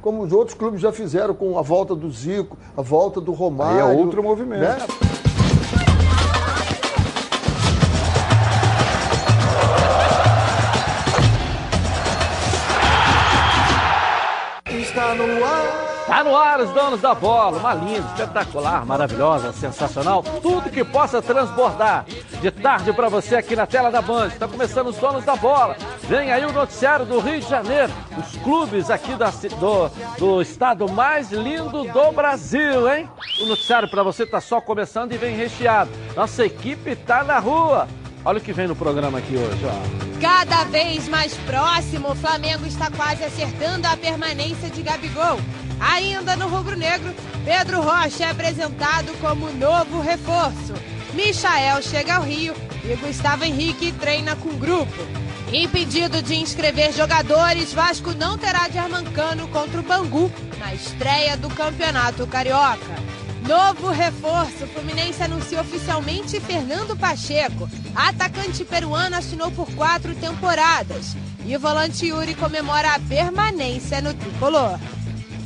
[0.00, 3.84] como os outros clubes já fizeram com a volta do Zico, a volta do Romário.
[3.84, 4.60] Aí é outro movimento.
[4.60, 4.78] Né?
[16.20, 21.22] Tá no ar os donos da bola, uma linda, espetacular, maravilhosa, sensacional, tudo que possa
[21.22, 22.04] transbordar.
[22.42, 24.26] De tarde para você aqui na tela da Band.
[24.26, 25.78] Está começando os donos da bola.
[26.02, 30.86] Vem aí o noticiário do Rio de Janeiro, os clubes aqui da, do, do estado
[30.92, 33.08] mais lindo do Brasil, hein?
[33.40, 35.90] O noticiário para você tá só começando e vem recheado.
[36.14, 37.88] Nossa equipe tá na rua.
[38.26, 40.20] Olha o que vem no programa aqui hoje, ó.
[40.20, 45.38] Cada vez mais próximo, o Flamengo está quase acertando a permanência de Gabigol.
[45.80, 50.74] Ainda no rubro-negro, Pedro Rocha é apresentado como novo reforço.
[51.14, 55.02] Michael chega ao Rio e Gustavo Henrique treina com o grupo.
[55.52, 61.48] Impedido de inscrever jogadores, Vasco não terá de Armancano contra o Bangu na estreia do
[61.48, 63.10] Campeonato Carioca.
[63.48, 67.68] Novo reforço, Fluminense anunciou oficialmente Fernando Pacheco.
[67.96, 71.16] Atacante peruano assinou por quatro temporadas.
[71.44, 74.78] E o volante Yuri comemora a permanência no tricolor.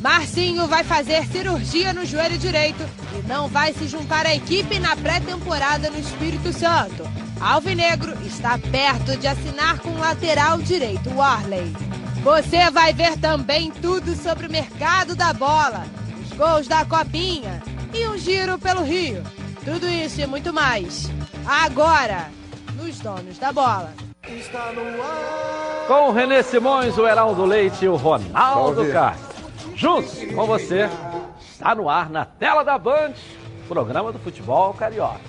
[0.05, 2.84] Marcinho vai fazer cirurgia no joelho direito
[3.19, 7.08] e não vai se juntar à equipe na pré-temporada no Espírito Santo.
[7.41, 11.72] Alvinegro está perto de assinar com o lateral direito, Warley.
[12.22, 15.86] Você vai ver também tudo sobre o mercado da bola,
[16.22, 17.62] os gols da Copinha
[17.94, 19.22] e um giro pelo Rio.
[19.64, 21.10] Tudo isso e muito mais.
[21.47, 22.28] Agora,
[22.77, 23.94] nos Donos da Bola.
[24.28, 25.86] Está no ar.
[25.88, 29.34] Com o Renê Simões, o Heraldo Leite e o Ronaldo Castro.
[29.77, 30.89] Juntos com você,
[31.50, 33.12] está no ar na tela da Band,
[33.67, 35.20] programa do futebol carioca.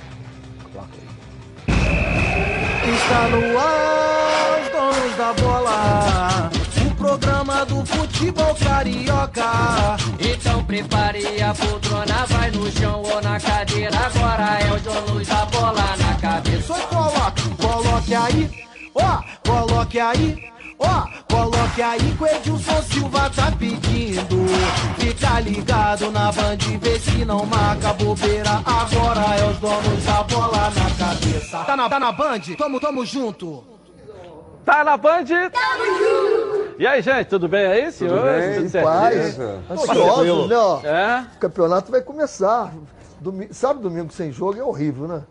[2.87, 6.51] Está no ar, os donos da bola.
[6.85, 9.97] O programa do futebol carioca.
[10.19, 13.97] Então prepare a poltrona, vai no chão ou na cadeira.
[13.97, 16.61] Agora é os donos da bola na cabeça.
[16.67, 20.54] Só coloque, coloque aí, ó, coloque aí.
[20.85, 24.45] Ó, oh, coloque aí que o Edilson Silva tá pedindo.
[24.97, 28.61] Fica ligado na band, vê se não marca bobeira.
[28.65, 31.63] Agora é os donos da bola na cabeça.
[31.63, 32.41] Tá na, tá na band?
[32.57, 33.63] Tamo, tamo junto.
[34.63, 35.25] Tá na band?
[35.25, 36.75] Tamo junto.
[36.77, 38.21] E aí, gente, tudo bem aí, senhores?
[38.21, 38.85] Tudo bem, tudo certo?
[38.85, 39.39] Paz.
[39.71, 40.57] Ansiosos, né?
[40.57, 41.27] Ó, é?
[41.35, 42.73] O campeonato vai começar.
[43.19, 45.23] Domingo, sabe, domingo sem jogo é horrível, né?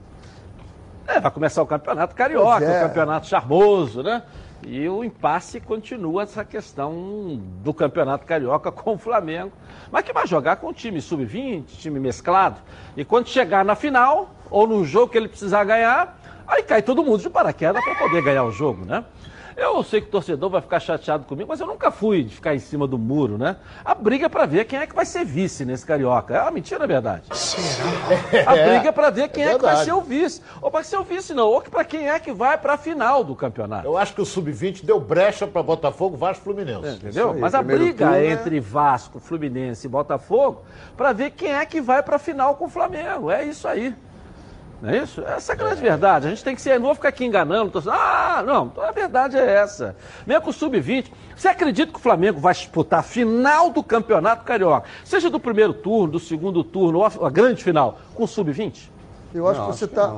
[1.06, 2.84] É, vai começar o campeonato carioca, é.
[2.84, 4.22] o campeonato charmoso, né?
[4.67, 9.53] E o impasse continua essa questão do Campeonato Carioca com o Flamengo,
[9.93, 12.61] mas que vai jogar com time sub-20, time mesclado.
[12.97, 17.05] E quando chegar na final, ou no jogo que ele precisar ganhar, aí cai todo
[17.05, 19.05] mundo de paraquedas para poder ganhar o jogo, né?
[19.56, 22.54] Eu sei que o torcedor vai ficar chateado comigo, mas eu nunca fui de ficar
[22.54, 23.56] em cima do muro, né?
[23.84, 26.34] A briga é para ver quem é que vai ser vice nesse carioca.
[26.34, 27.25] É uma mentira, é verdade.
[27.32, 28.50] Será?
[28.50, 30.42] A briga é para ver quem é, é, que vai ser o vice.
[30.60, 31.48] Ou para ser o vice, não.
[31.48, 33.87] Ou para quem é que vai para a final do campeonato.
[33.87, 36.86] Eu acho que o sub-20 deu brecha para Botafogo, Vasco Fluminense.
[36.86, 37.32] É, entendeu?
[37.32, 40.62] Aí, mas a briga turno, entre Vasco, Fluminense e Botafogo
[40.97, 43.31] para ver quem é que vai para a final com o Flamengo.
[43.31, 43.94] É isso aí.
[44.84, 45.22] Não é isso?
[45.22, 46.27] Essa é a grande verdade.
[46.27, 47.71] A gente tem que ser, não vou ficar aqui enganando.
[47.71, 49.97] Tô, ah, não, a verdade é essa.
[50.27, 54.45] Mesmo com o Sub-20, você acredita que o Flamengo vai disputar a final do Campeonato
[54.45, 54.87] Carioca?
[55.03, 58.91] Seja do primeiro turno, do segundo turno, ou a, grande final, com o Sub-20?
[59.33, 60.12] Eu acho não, que você está.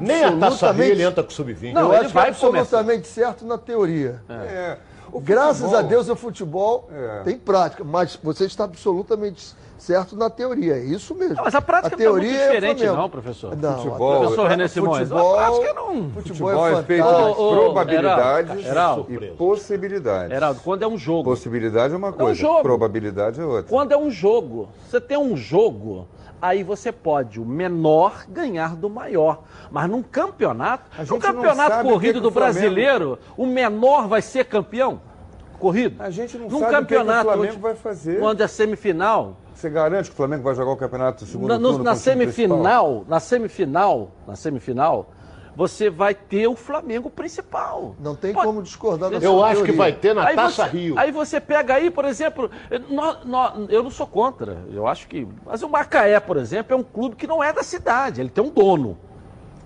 [0.00, 1.72] Nem a Taça Rio ele entra com o Sub-20.
[1.72, 3.14] Não, eu acho vai absolutamente começar.
[3.14, 4.20] certo na teoria.
[4.28, 4.34] É.
[4.34, 4.78] É.
[5.20, 7.22] Graças a Deus o futebol é.
[7.22, 9.69] tem prática, mas você está absolutamente certo
[10.12, 10.74] na teoria.
[10.74, 11.36] É isso mesmo.
[11.36, 13.56] Não, mas a prática a teoria não é muito diferente, é não, professor.
[13.56, 15.08] Não, futebol, professor René Simões.
[15.08, 16.10] Futebol, a prática não.
[16.10, 20.36] Futebol, futebol é, é feito de probabilidades Heraldo, e possibilidades.
[20.36, 21.24] Heraldo, quando é um jogo.
[21.24, 23.62] Possibilidade é uma coisa, é um probabilidade é outra.
[23.64, 26.06] Quando é um jogo, você tem um jogo
[26.40, 29.42] aí você pode o menor ganhar do maior.
[29.70, 32.60] Mas num campeonato, no campeonato corrido que do Flamengo...
[32.60, 35.00] brasileiro, o menor vai ser campeão
[35.58, 36.02] corrido.
[36.02, 38.18] A gente não num sabe campeonato o que, o Flamengo vai fazer.
[38.18, 41.84] Quando é semifinal, você garante que o Flamengo vai jogar o campeonato segundo na, turno
[41.84, 45.10] na semifinal, na semifinal, na semifinal,
[45.54, 47.94] você vai ter o Flamengo principal.
[48.00, 48.46] Não tem Pode...
[48.46, 49.72] como discordar da Eu sua acho teoria.
[49.72, 50.98] que vai ter na aí Taça você, Rio.
[50.98, 52.50] Aí você pega aí, por exemplo,
[53.68, 55.26] eu não sou contra, eu acho que.
[55.44, 58.42] Mas o Macaé, por exemplo, é um clube que não é da cidade, ele tem
[58.42, 58.96] um dono.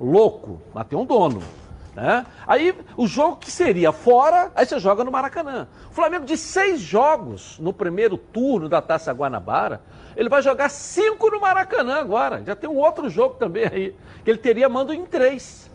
[0.00, 1.40] Louco, mas tem um dono.
[1.94, 2.26] Né?
[2.46, 5.68] Aí o jogo que seria fora, aí você joga no Maracanã.
[5.90, 9.80] O Flamengo de seis jogos no primeiro turno da Taça Guanabara,
[10.16, 12.42] ele vai jogar cinco no Maracanã agora.
[12.44, 15.70] Já tem um outro jogo também aí, que ele teria mando em três.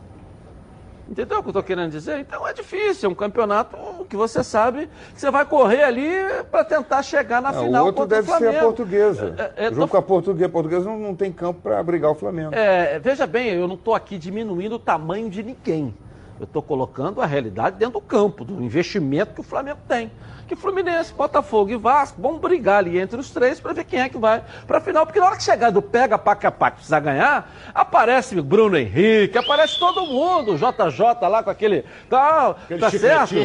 [1.10, 2.20] Entendeu o que eu estou querendo dizer?
[2.20, 3.76] Então é difícil, é um campeonato
[4.08, 6.08] que você sabe que você vai correr ali
[6.52, 7.84] para tentar chegar na não, final.
[7.84, 9.36] O outro deve o ser a portuguesa.
[9.56, 9.88] É, é, Junto tô...
[9.88, 10.46] com a portuguesa.
[10.46, 12.54] A portuguesa não, não tem campo para abrigar o Flamengo.
[12.54, 15.96] É, veja bem, eu não estou aqui diminuindo o tamanho de ninguém.
[16.40, 20.12] Eu estou colocando a realidade dentro do campo, do investimento que o Flamengo tem
[20.50, 24.10] que Fluminense, Botafogo e Vasco vão brigar ali entre os três para ver quem é
[24.10, 25.06] que vai para a final.
[25.06, 29.78] Porque na hora que chegar do pega paca paca precisar ganhar, aparece Bruno Henrique, aparece
[29.78, 33.36] todo mundo, JJ lá com aquele tal, aquele tá certo?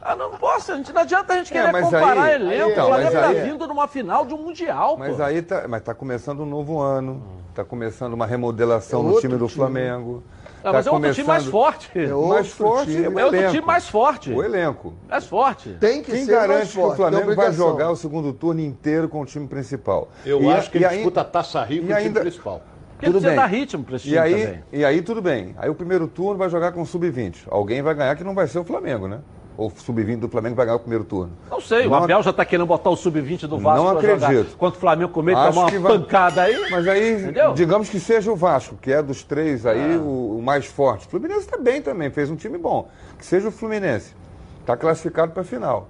[0.00, 2.70] Ah, não posso, a gente, não adianta a gente é, querer comparar aí, elenco.
[2.72, 4.96] Então, o Flamengo está vindo numa final de um Mundial.
[4.96, 5.22] Mas pô.
[5.22, 9.36] aí tá, mas tá começando um novo ano, está começando uma remodelação é no time
[9.36, 9.58] do time.
[9.58, 10.24] Flamengo.
[10.62, 11.90] Não, tá mas é outro time mais forte.
[11.94, 12.92] É outro mais forte.
[12.92, 13.52] Time, é outro elenco.
[13.52, 14.30] time mais forte.
[14.30, 14.94] O elenco.
[15.08, 15.76] Mais forte.
[15.80, 18.60] Tem que Quem ser garante mais forte, que o Flamengo vai jogar o segundo turno
[18.60, 20.08] inteiro com o time principal?
[20.24, 22.62] Eu e acho que ele aí, disputa a Taça Rio com o time principal.
[22.92, 23.34] Porque tudo bem.
[23.34, 24.64] dar ritmo para esse time e aí, também.
[24.72, 25.54] E aí tudo bem.
[25.58, 27.46] Aí o primeiro turno vai jogar com o sub-20.
[27.48, 29.18] Alguém vai ganhar que não vai ser o Flamengo, né?
[29.56, 31.32] Ou sub-20 do Flamengo vai ganhar o primeiro turno?
[31.50, 34.56] Não sei, não o Abel já está querendo botar o sub-20 do Vasco Não acredito.
[34.56, 35.98] Quanto o Flamengo comer, tomar uma vai...
[35.98, 36.70] pancada aí.
[36.70, 37.52] Mas aí, Entendeu?
[37.54, 39.98] digamos que seja o Vasco, que é dos três aí ah.
[39.98, 41.06] o, o, mais forte.
[41.06, 42.88] O Fluminense está bem também, fez um time bom.
[43.18, 44.14] Que seja o Fluminense.
[44.60, 45.88] Está classificado para a final.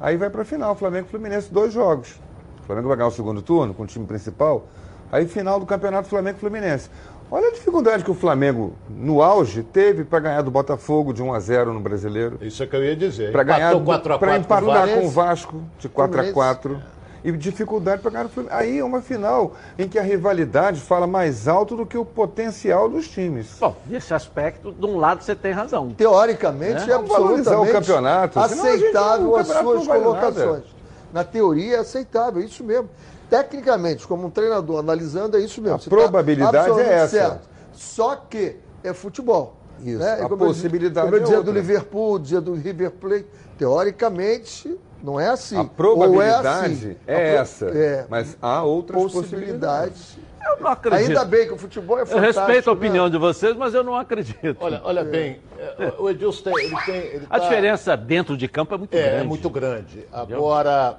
[0.00, 2.18] Aí vai para a final, Flamengo e Fluminense, dois jogos.
[2.62, 4.66] O Flamengo vai ganhar o segundo turno com o time principal.
[5.12, 6.88] Aí final do campeonato Flamengo e Fluminense.
[7.32, 11.32] Olha a dificuldade que o Flamengo, no auge, teve para ganhar do Botafogo de 1
[11.32, 12.38] a 0 no Brasileiro.
[12.40, 13.30] Isso é que eu ia dizer.
[13.30, 13.72] Para ganhar
[14.18, 16.82] para empatar com o Vasco de 4 a 4
[17.22, 18.54] e dificuldade para ganhar o Flamengo.
[18.56, 22.88] Aí é uma final em que a rivalidade fala mais alto do que o potencial
[22.88, 23.58] dos times.
[23.60, 25.90] Bom, nesse aspecto, de um lado você tem razão.
[25.90, 30.64] Teoricamente, é, é absolutamente o campeonato, aceitável as suas colocações.
[31.12, 32.88] Na teoria é aceitável, isso mesmo
[33.30, 35.76] tecnicamente, como um treinador analisando, é isso mesmo.
[35.76, 37.08] A Você tá probabilidade tá é essa.
[37.08, 37.48] Certo.
[37.72, 39.56] Só que é futebol.
[39.82, 39.98] Isso.
[39.98, 40.14] Né?
[40.14, 44.76] A como possibilidade eu, como eu dizia é do Liverpool, dizia do River Plate, teoricamente
[45.02, 45.58] não é assim.
[45.58, 47.66] A probabilidade é, assim.
[47.66, 47.66] é essa.
[47.66, 49.92] É, mas há outras possibilidades.
[49.92, 50.30] possibilidades.
[50.42, 51.08] Eu não acredito.
[51.08, 52.40] Ainda bem que o futebol é fantástico.
[52.40, 53.10] Eu respeito a opinião né?
[53.10, 54.56] de vocês, mas eu não acredito.
[54.58, 56.96] Olha, olha bem, é, o Edilson tem, ele tem.
[56.96, 57.44] Ele a tá...
[57.44, 59.16] diferença dentro de campo é muito é, grande.
[59.16, 60.06] É muito grande.
[60.12, 60.98] Agora,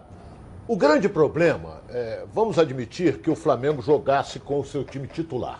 [0.72, 5.60] o grande problema, é, vamos admitir que o Flamengo jogasse com o seu time titular.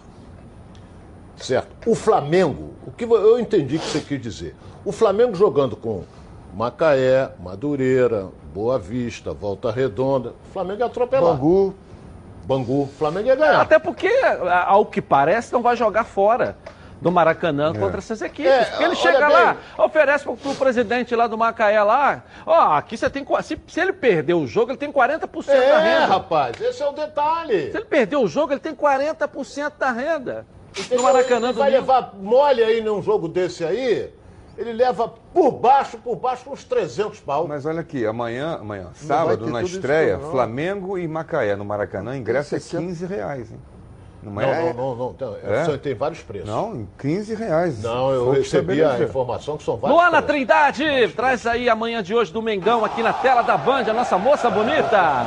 [1.36, 1.68] Certo?
[1.86, 4.56] O Flamengo, o que eu entendi que você quis dizer.
[4.86, 6.06] O Flamengo jogando com
[6.54, 11.34] Macaé, Madureira, Boa Vista, Volta Redonda, o Flamengo ia atropelar.
[11.34, 11.76] Bangu.
[12.46, 13.60] Bangu, o Flamengo ia ganhar.
[13.60, 14.10] Até porque,
[14.66, 16.56] ao que parece, não vai jogar fora
[17.02, 17.80] do Maracanã é.
[17.80, 18.52] contra essas equipes.
[18.52, 22.96] É, porque ele chega lá, oferece para o presidente lá do Macaé lá, ó, aqui
[22.96, 23.26] você tem.
[23.42, 26.04] Se, se ele perder o jogo, ele tem 40% é, da renda.
[26.04, 27.72] É, rapaz, esse é o detalhe.
[27.72, 30.46] Se ele perder o jogo, ele tem 40% da renda.
[30.78, 30.98] Entendeu?
[31.00, 34.14] No Maracanã ele vai levar mole aí num jogo desse aí
[34.58, 37.48] ele leva por baixo, por baixo, uns 300 pau.
[37.48, 42.60] Mas olha aqui, amanhã, amanhã sábado, na estreia, Flamengo e Macaé no Maracanã, ingresso é
[42.60, 43.60] 15 reais, hein?
[44.24, 44.74] Não, é?
[44.74, 45.78] não, não, não, é?
[45.78, 46.48] Tem vários preços.
[46.48, 47.82] Não, 15 reais.
[47.82, 50.28] Não, eu recebi a informação que são vários Luana preços.
[50.28, 54.18] Trindade, traz aí amanhã de hoje do Mengão aqui na tela da Band, a nossa
[54.18, 55.26] moça bonita.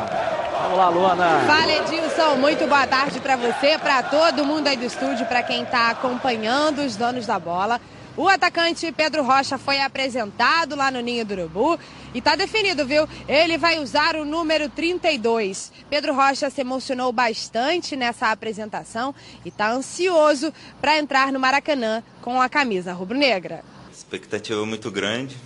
[0.63, 1.41] Vamos lá, Luana.
[1.47, 2.37] Fala, Edilson.
[2.37, 6.79] Muito boa tarde para você, para todo mundo aí do estúdio, para quem está acompanhando
[6.79, 7.81] os donos da bola.
[8.17, 11.77] O atacante Pedro Rocha foi apresentado lá no Ninho do Urubu
[12.15, 13.09] e está definido, viu?
[13.27, 15.73] Ele vai usar o número 32.
[15.91, 19.13] Pedro Rocha se emocionou bastante nessa apresentação
[19.45, 23.65] e está ansioso para entrar no Maracanã com a camisa rubro-negra.
[23.93, 25.37] Expectativa muito grande.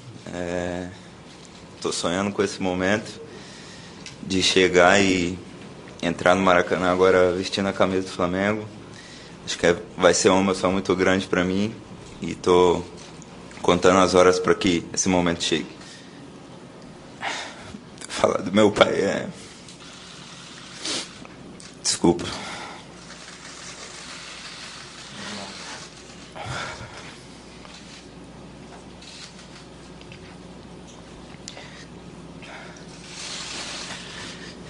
[1.74, 1.94] Estou é...
[1.94, 3.18] sonhando com esse momento
[4.22, 5.38] de chegar e
[6.02, 8.68] entrar no Maracanã agora vestindo a camisa do Flamengo.
[9.46, 9.76] Acho que é...
[9.96, 11.74] vai ser uma emoção muito grande para mim
[12.20, 12.82] e tô
[13.62, 15.66] contando as horas para que esse momento chegue.
[18.08, 19.28] Falar do meu pai é.
[21.82, 22.24] Desculpa.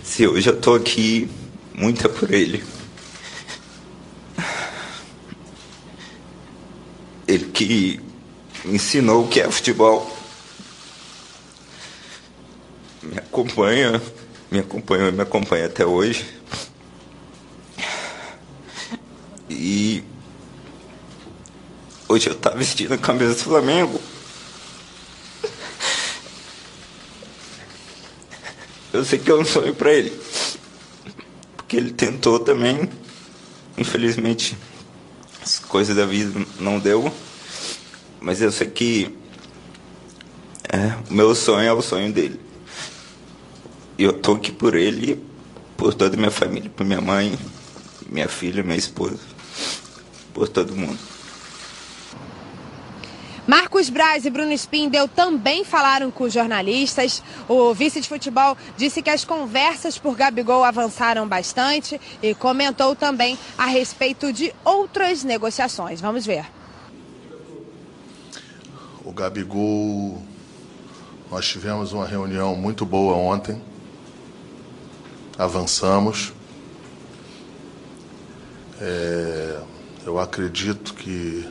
[0.03, 1.31] Se hoje eu tô aqui,
[1.75, 2.78] muito é por ele.
[7.29, 8.01] Ele que
[8.65, 10.11] ensinou o que é futebol.
[13.03, 14.03] Me acompanha,
[14.51, 16.27] me acompanha, me acompanha até hoje.
[19.51, 20.03] E
[22.09, 24.01] hoje eu estava vestindo a camisa do Flamengo.
[28.91, 30.19] Eu sei que é um sonho para ele.
[31.57, 32.89] Porque ele tentou também,
[33.77, 34.57] infelizmente
[35.49, 37.11] as coisas da vida não deu.
[38.21, 39.17] mas eu sei que
[40.71, 42.39] é, o meu sonho é o sonho dele.
[43.97, 45.25] E eu tô aqui por ele,
[45.75, 47.39] por toda a minha família, por minha mãe,
[48.11, 49.19] minha filha, minha esposa,
[50.35, 50.99] por todo mundo.
[53.49, 57.23] Marcos Braz e Bruno Spindel também falaram com jornalistas.
[57.49, 63.39] O vice de futebol disse que as conversas por Gabigol avançaram bastante e comentou também
[63.57, 65.99] a respeito de outras negociações.
[65.99, 66.45] Vamos ver.
[69.03, 70.23] O Gabigol,
[71.31, 73.63] nós tivemos uma reunião muito boa ontem.
[75.39, 76.35] Avançamos.
[78.79, 79.59] É,
[80.05, 81.49] eu acredito que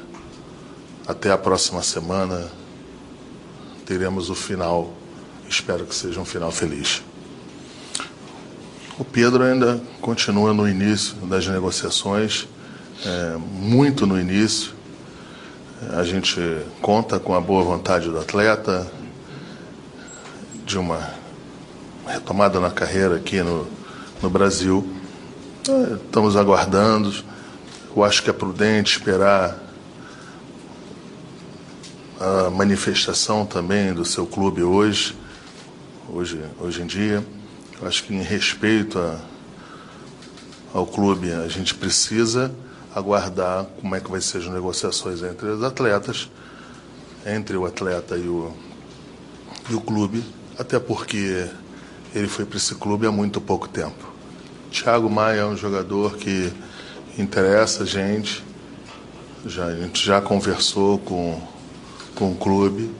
[1.08, 2.52] até a próxima semana
[3.86, 4.94] teremos o final.
[5.48, 7.02] Espero que seja um final feliz.
[9.00, 12.48] O Pedro ainda continua no início das negociações,
[13.06, 14.74] é, muito no início.
[15.94, 16.42] A gente
[16.82, 18.92] conta com a boa vontade do atleta,
[20.66, 21.14] de uma
[22.06, 23.66] retomada na carreira aqui no,
[24.22, 24.86] no Brasil.
[25.70, 27.14] É, estamos aguardando.
[27.96, 29.67] Eu acho que é prudente esperar
[32.20, 35.16] a manifestação também do seu clube hoje,
[36.10, 37.24] hoje, hoje em dia.
[37.80, 39.20] Eu acho que em respeito a,
[40.74, 42.54] ao clube, a gente precisa
[42.94, 46.30] aguardar como é que vai ser as negociações entre os atletas,
[47.26, 48.52] entre o atleta e o,
[49.70, 50.24] e o clube,
[50.58, 51.48] até porque
[52.16, 54.12] ele foi para esse clube há muito pouco tempo.
[54.72, 56.52] Thiago Maia é um jogador que
[57.18, 58.44] interessa a gente,
[59.46, 61.57] já, a gente já conversou com
[62.18, 62.92] com o clube,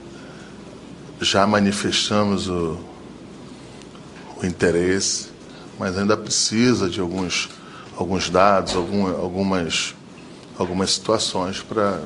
[1.20, 2.78] já manifestamos o,
[4.40, 5.30] o interesse,
[5.76, 7.48] mas ainda precisa de alguns,
[7.96, 9.94] alguns dados, algum, algumas,
[10.56, 12.00] algumas situações para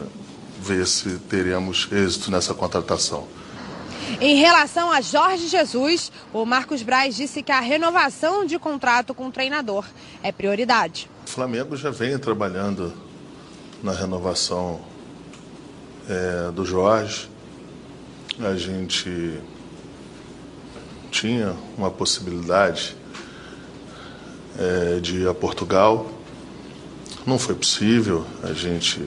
[0.58, 3.26] ver se teremos êxito nessa contratação.
[4.18, 9.26] Em relação a Jorge Jesus, o Marcos Braz disse que a renovação de contrato com
[9.26, 9.84] o treinador
[10.22, 11.10] é prioridade.
[11.26, 12.92] O Flamengo já vem trabalhando
[13.82, 14.80] na renovação
[16.12, 17.28] é, do Jorge,
[18.38, 19.40] a gente
[21.10, 22.94] tinha uma possibilidade
[24.58, 26.10] é, de ir a Portugal.
[27.26, 29.00] Não foi possível, a gente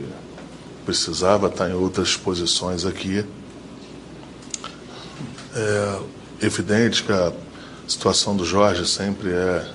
[0.86, 3.26] precisava estar em outras posições aqui.
[5.54, 6.00] É
[6.46, 7.32] evidente que a
[7.88, 9.68] situação do Jorge sempre é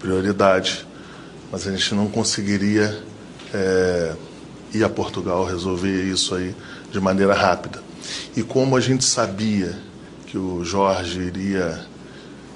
[0.00, 0.86] prioridade,
[1.50, 3.02] mas a gente não conseguiria
[3.54, 4.16] é,
[4.72, 6.54] ir a Portugal resolver isso aí
[6.90, 7.82] de maneira rápida.
[8.36, 9.78] E como a gente sabia
[10.26, 11.86] que o Jorge iria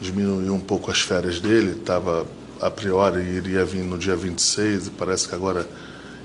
[0.00, 2.26] diminuir um pouco as férias dele, estava
[2.61, 5.68] a priori iria vir no dia 26 e parece que agora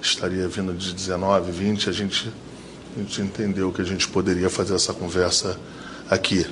[0.01, 2.31] estaria vindo de 19, 20, a gente,
[2.95, 5.59] a gente entendeu que a gente poderia fazer essa conversa
[6.09, 6.45] aqui.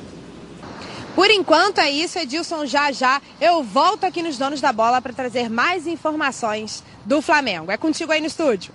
[1.16, 2.66] Por enquanto é isso, Edilson.
[2.66, 7.72] Já já eu volto aqui nos Donos da Bola para trazer mais informações do Flamengo.
[7.72, 8.72] É contigo aí no estúdio.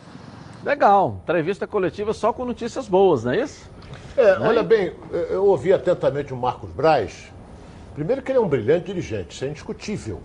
[0.64, 3.70] Legal, entrevista coletiva só com notícias boas, não é isso?
[4.16, 7.32] É, olha bem, eu ouvi atentamente o Marcos Braz.
[7.94, 10.20] Primeiro que ele é um brilhante dirigente, isso é indiscutível.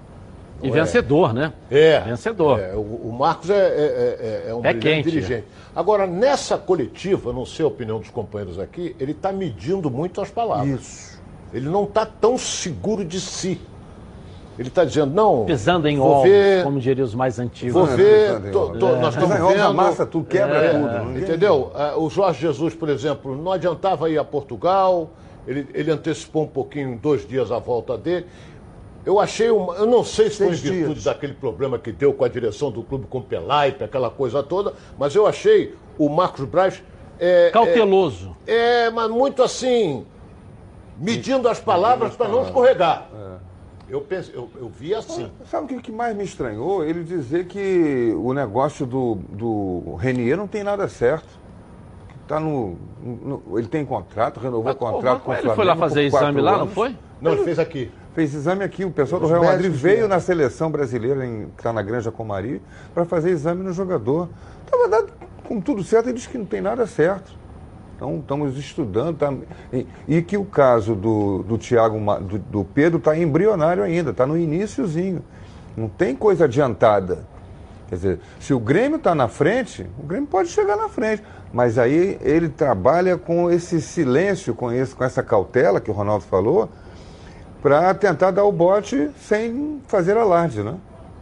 [0.61, 1.33] E vencedor, é?
[1.33, 1.53] né?
[1.69, 1.99] É.
[2.01, 2.59] Vencedor.
[2.59, 5.47] É, o, o, Marcos é, é, é, é um é brilhante quente, dirigente.
[5.75, 10.29] Agora, nessa coletiva, não sei a opinião dos companheiros aqui, ele está medindo muito as
[10.29, 10.81] palavras.
[10.81, 11.19] Isso.
[11.53, 13.59] Ele não está tão seguro de si.
[14.59, 15.45] Ele está dizendo, não.
[15.45, 17.73] Pisando em ovos, ver, como diriam os mais antigos.
[17.73, 19.61] Vou ver, tô, tô, nós estamos vendo.
[19.61, 21.17] A massa, tu quebra é, tudo.
[21.17, 21.71] Entendeu?
[21.73, 25.11] É, o Jorge Jesus, por exemplo, não adiantava ir a Portugal,
[25.47, 28.25] ele, ele antecipou um pouquinho, dois dias, a volta dele.
[29.05, 31.03] Eu achei, uma, eu não sei se foi em virtude dias.
[31.05, 34.73] daquele problema que deu com a direção do clube com o Pelaipe, aquela coisa toda,
[34.97, 36.83] mas eu achei o Marcos Braz.
[37.17, 38.35] É, Cauteloso.
[38.45, 40.05] É, é, mas muito assim,
[40.97, 43.07] medindo as palavras para não escorregar.
[43.15, 43.48] É.
[43.89, 45.31] Eu, penso, eu, eu vi assim.
[45.49, 46.83] Sabe o que mais me estranhou?
[46.83, 51.27] Ele dizer que o negócio do, do Renier não tem nada certo.
[52.27, 55.47] Tá no, no ele tem contrato, renovou o contrato com o Flamengo.
[55.47, 56.95] Ele foi lá fazer exame lá, não foi?
[57.19, 57.91] Não, ele fez aqui.
[58.13, 58.85] Fez exame aqui.
[58.85, 62.61] O pessoal do Real Madrid veio na seleção brasileira, em, que está na Granja Comari,
[62.93, 64.29] para fazer exame no jogador.
[64.63, 65.11] Estava dado
[65.43, 67.38] com tudo certo, ele disse que não tem nada certo.
[67.99, 69.17] Então, estamos estudando.
[69.17, 69.33] Tá,
[69.73, 74.25] e, e, que o caso do, do Tiago, do, do Pedro, está embrionário ainda, está
[74.25, 75.21] no iníciozinho.
[75.75, 77.25] Não tem coisa adiantada.
[77.89, 81.21] Quer dizer, se o Grêmio está na frente, o Grêmio pode chegar na frente.
[81.51, 86.23] Mas aí ele trabalha com esse silêncio, com, esse, com essa cautela que o Ronaldo
[86.23, 86.69] falou,
[87.61, 90.75] para tentar dar o bote sem fazer alarde, né?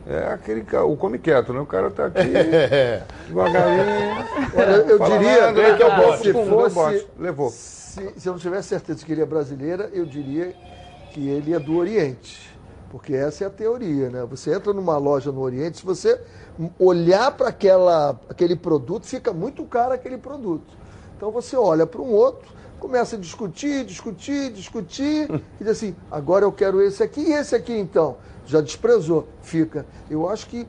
[0.10, 1.60] É aquele o come quieto, né?
[1.60, 2.24] O cara tá aqui
[3.28, 4.26] devagarinho.
[4.56, 7.08] Olha, eu diria falando, é que gosto, se pum, fosse.
[7.20, 7.50] Levou.
[7.50, 10.56] Se, se eu não tivesse certeza que ele é brasileira, eu diria
[11.12, 12.56] que ele é do Oriente.
[12.90, 14.26] Porque essa é a teoria, né?
[14.30, 16.22] Você entra numa loja no Oriente, se você
[16.80, 20.74] olhar para aquele produto, fica muito caro aquele produto.
[21.18, 22.50] Então você olha para um outro,
[22.80, 27.54] começa a discutir, discutir, discutir, e diz assim, agora eu quero esse aqui e esse
[27.54, 28.18] aqui então.
[28.48, 29.86] Já desprezou, fica.
[30.10, 30.66] Eu acho que.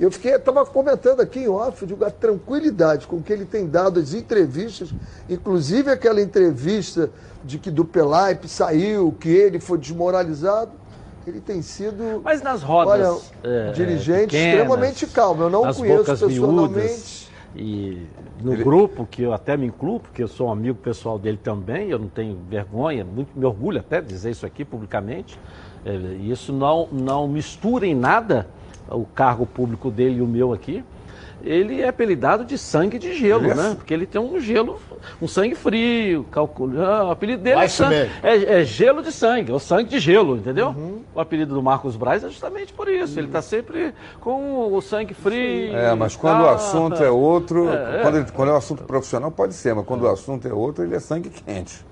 [0.00, 4.00] Eu fiquei, estava comentando aqui em off, digo, a tranquilidade com que ele tem dado
[4.00, 4.90] as entrevistas,
[5.28, 7.10] inclusive aquela entrevista
[7.44, 10.72] de que do Pelaipe saiu, que ele foi desmoralizado
[11.26, 12.22] ele tem sido.
[12.24, 13.06] Mas nas rodas.
[13.06, 15.42] Olha, é, dirigente pequenas, extremamente calmo.
[15.42, 16.74] Eu não nas conheço bocas pessoalmente.
[16.74, 18.06] Miúdas, e
[18.42, 18.62] no ele...
[18.62, 21.98] grupo, que eu até me incluo, porque eu sou um amigo pessoal dele também, eu
[21.98, 25.38] não tenho vergonha, muito me orgulho até de dizer isso aqui publicamente.
[25.84, 28.46] É, isso não, não mistura em nada
[28.90, 30.82] o cargo público dele e o meu aqui
[31.42, 33.74] ele é apelidado de sangue de gelo, né?
[33.76, 34.80] Porque ele tem um gelo,
[35.20, 36.84] um sangue frio, calcula.
[36.84, 40.36] Ah, o apelido dele é, sangue, é, é, gelo de sangue, ou sangue de gelo,
[40.36, 40.68] entendeu?
[40.68, 41.02] Uhum.
[41.14, 43.14] O apelido do Marcos Braz é justamente por isso.
[43.14, 43.18] Uhum.
[43.20, 45.76] Ele está sempre com o sangue frio.
[45.76, 49.30] É, mas quando o assunto é outro, é, quando, ele, quando é um assunto profissional,
[49.30, 51.87] pode ser, mas quando o assunto é outro, ele é sangue quente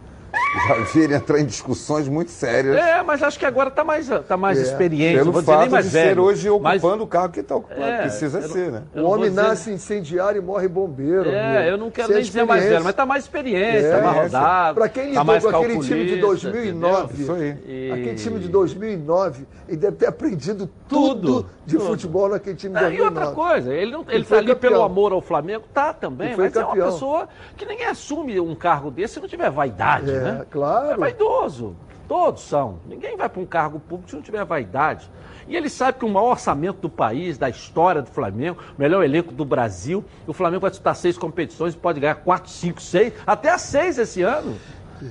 [0.68, 2.76] já vi ele entrar em discussões muito sérias.
[2.76, 4.62] É, mas acho que agora está mais, tá mais é.
[4.62, 5.18] experiente.
[5.18, 6.14] Pelo fato mais de velho.
[6.14, 7.00] ser hoje ocupando mas...
[7.00, 8.82] o carro que tá, é, precisa ser, né?
[8.94, 11.28] O homem nasce incendiário e morre bombeiro.
[11.28, 14.16] É, eu não quero nem dizer mais velho, mas está mais experiente, está é, mais
[14.22, 14.74] rodado.
[14.78, 17.56] Para quem tá lidou com aquele time de 2009, isso aí.
[17.66, 17.90] E...
[17.92, 21.86] aquele time de 2009, ele deve ter aprendido tudo, tudo de tudo.
[21.86, 22.94] futebol naquele time de 2009.
[22.94, 26.62] É, e outra coisa, ele está ali pelo amor ao Flamengo, tá também, mas campeão.
[26.62, 30.45] é uma pessoa que ninguém assume um cargo desse se não tiver vaidade, é, né?
[30.50, 30.92] Claro.
[30.92, 31.76] É vaidoso.
[32.08, 32.78] Todos são.
[32.86, 35.10] Ninguém vai para um cargo público se não tiver vaidade.
[35.48, 39.04] E ele sabe que o maior orçamento do país, da história do Flamengo, o melhor
[39.04, 43.12] elenco do Brasil, o Flamengo vai disputar seis competições e pode ganhar quatro, cinco, seis,
[43.26, 44.56] até seis esse ano.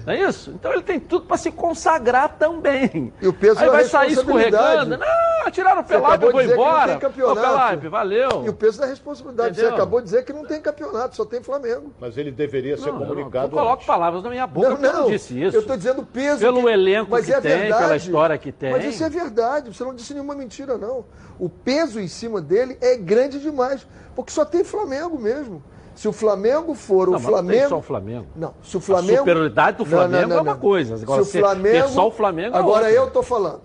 [0.06, 0.51] Não é isso?
[0.51, 3.13] Então ele tem tudo para se consagrar também.
[3.22, 4.98] E o peso Aí da vai sair escorregando.
[4.98, 6.98] Não, tiraram o Pelaipe e vou embora.
[6.98, 8.44] Ô, Pelaipe, valeu.
[8.46, 9.52] E o peso da responsabilidade.
[9.52, 9.69] Entendeu?
[9.69, 11.93] Você acabou de dizer que não tem campeonato, só tem Flamengo.
[12.00, 13.48] Mas ele deveria ser não, comunicado.
[13.48, 15.56] Não, não coloque palavras na minha boca, não, não, eu não disse isso.
[15.56, 16.39] Eu estou dizendo peso.
[16.39, 16.69] Pelo que...
[16.69, 17.84] elenco mas que é tem, verdade.
[17.84, 18.71] pela história que tem.
[18.71, 21.06] Mas isso é verdade, você não disse nenhuma mentira, não.
[21.39, 25.62] O peso em cima dele é grande demais, porque só tem Flamengo mesmo.
[25.95, 27.62] Se o Flamengo for não, o Flamengo.
[27.62, 28.27] Não só o Flamengo.
[28.36, 29.13] Não, se o Flamengo.
[29.13, 30.95] A superioridade do Flamengo não, não, é uma coisa.
[31.01, 31.88] Agora, se o Flamengo.
[31.88, 32.91] só o Flamengo é Agora outra.
[32.91, 33.62] eu estou falando.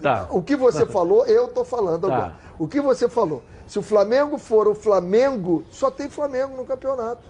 [0.00, 0.26] Tá.
[0.30, 2.14] O que você falou, eu estou falando tá.
[2.14, 2.34] agora.
[2.58, 3.42] O que você falou?
[3.66, 7.22] Se o Flamengo for o Flamengo, só tem Flamengo no campeonato.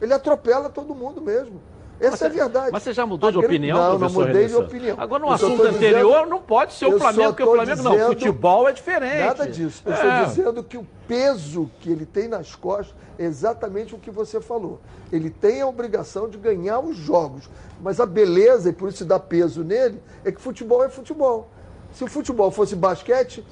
[0.00, 1.58] Ele atropela todo mundo mesmo.
[2.00, 2.70] Essa é a verdade.
[2.72, 4.96] Mas você já mudou de opinião, Não, não mudei de opinião.
[4.98, 8.06] Agora, no assunto anterior, dizendo, não pode ser o Flamengo, porque o Flamengo dizendo, não.
[8.08, 9.26] Futebol é diferente.
[9.26, 9.82] Nada disso.
[9.84, 9.96] Eu é.
[9.96, 14.40] estou dizendo que o peso que ele tem nas costas é exatamente o que você
[14.40, 14.80] falou.
[15.10, 17.48] Ele tem a obrigação de ganhar os jogos.
[17.80, 21.50] Mas a beleza, e por isso dá peso nele, é que futebol é futebol.
[21.92, 23.44] Se o futebol fosse basquete,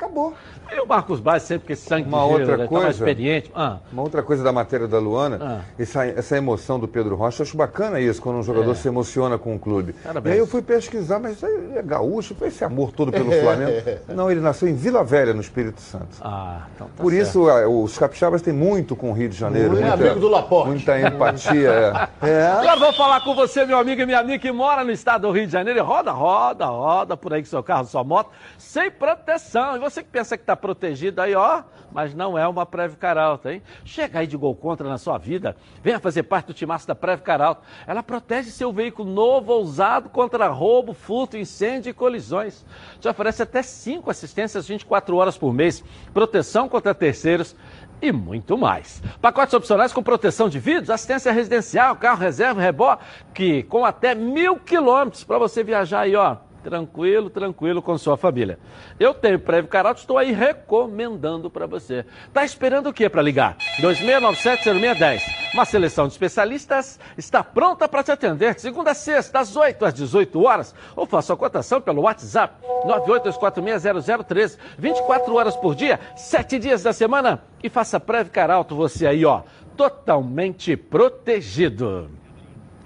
[0.00, 0.34] acabou.
[0.72, 2.66] E o Marcos Braz sempre que esse sangue uma outra giro, né?
[2.66, 3.50] coisa, tá experiente.
[3.54, 3.78] Ah.
[3.92, 5.60] Uma outra coisa da matéria da Luana, ah.
[5.78, 8.74] essa, essa emoção do Pedro Rocha, eu acho bacana isso, quando um jogador é.
[8.74, 9.92] se emociona com o clube.
[9.92, 10.32] Parabéns.
[10.32, 13.32] E aí eu fui pesquisar, mas isso aí é gaúcho, foi esse amor todo pelo
[13.42, 13.72] Flamengo.
[14.08, 16.18] Não, ele nasceu em Vila Velha, no Espírito Santo.
[16.20, 17.26] Ah, então tá Por certo.
[17.26, 19.70] isso, os capixabas têm muito com o Rio de Janeiro.
[19.70, 20.68] Muito, muita, amigo do Laporte.
[20.68, 22.08] Muita empatia.
[22.22, 22.28] é.
[22.30, 22.46] é.
[22.46, 25.32] Agora vou falar com você, meu amigo e minha amiga que mora no estado do
[25.32, 25.84] Rio de Janeiro.
[25.84, 29.74] Roda, roda, roda por aí com seu carro, sua moto, sem proteção.
[29.74, 33.48] E você que pensa que está protegido aí, ó mas não é uma Preve Caralto,
[33.48, 33.62] hein?
[33.84, 37.22] Chega aí de gol contra na sua vida, venha fazer parte do timaço da Preve
[37.22, 37.62] Caralto.
[37.86, 42.64] Ela protege seu veículo novo ou usado contra roubo, furto, incêndio e colisões.
[43.00, 47.56] Te oferece até cinco assistências 24 horas por mês, proteção contra terceiros
[48.00, 49.02] e muito mais.
[49.20, 55.24] Pacotes opcionais com proteção de vidros, assistência residencial, carro reserva, reboque, com até mil quilômetros
[55.24, 58.58] para você viajar aí, ó Tranquilo, tranquilo com sua família.
[58.98, 62.04] Eu tenho Prévio Caralto, estou aí recomendando para você.
[62.32, 63.56] Tá esperando o que para ligar?
[63.80, 65.22] 2697-0610.
[65.54, 69.84] Uma seleção de especialistas está pronta para te atender de segunda a sexta, das 8
[69.84, 70.74] às 18 horas.
[70.94, 74.58] Ou faça a cotação pelo WhatsApp 982460013.
[74.78, 77.42] 24 horas por dia, 7 dias da semana.
[77.62, 79.42] E faça Prévio Caralto você aí, ó,
[79.76, 82.19] totalmente protegido.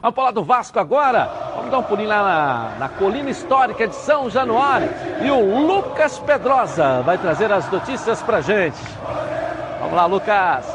[0.04, 1.30] Vamos falar do Vasco agora.
[1.56, 4.90] Vamos dar um pulinho lá na, na colina histórica de São Januário.
[5.24, 8.76] E o Lucas Pedrosa vai trazer as notícias pra gente.
[9.80, 10.66] Vamos lá, Lucas.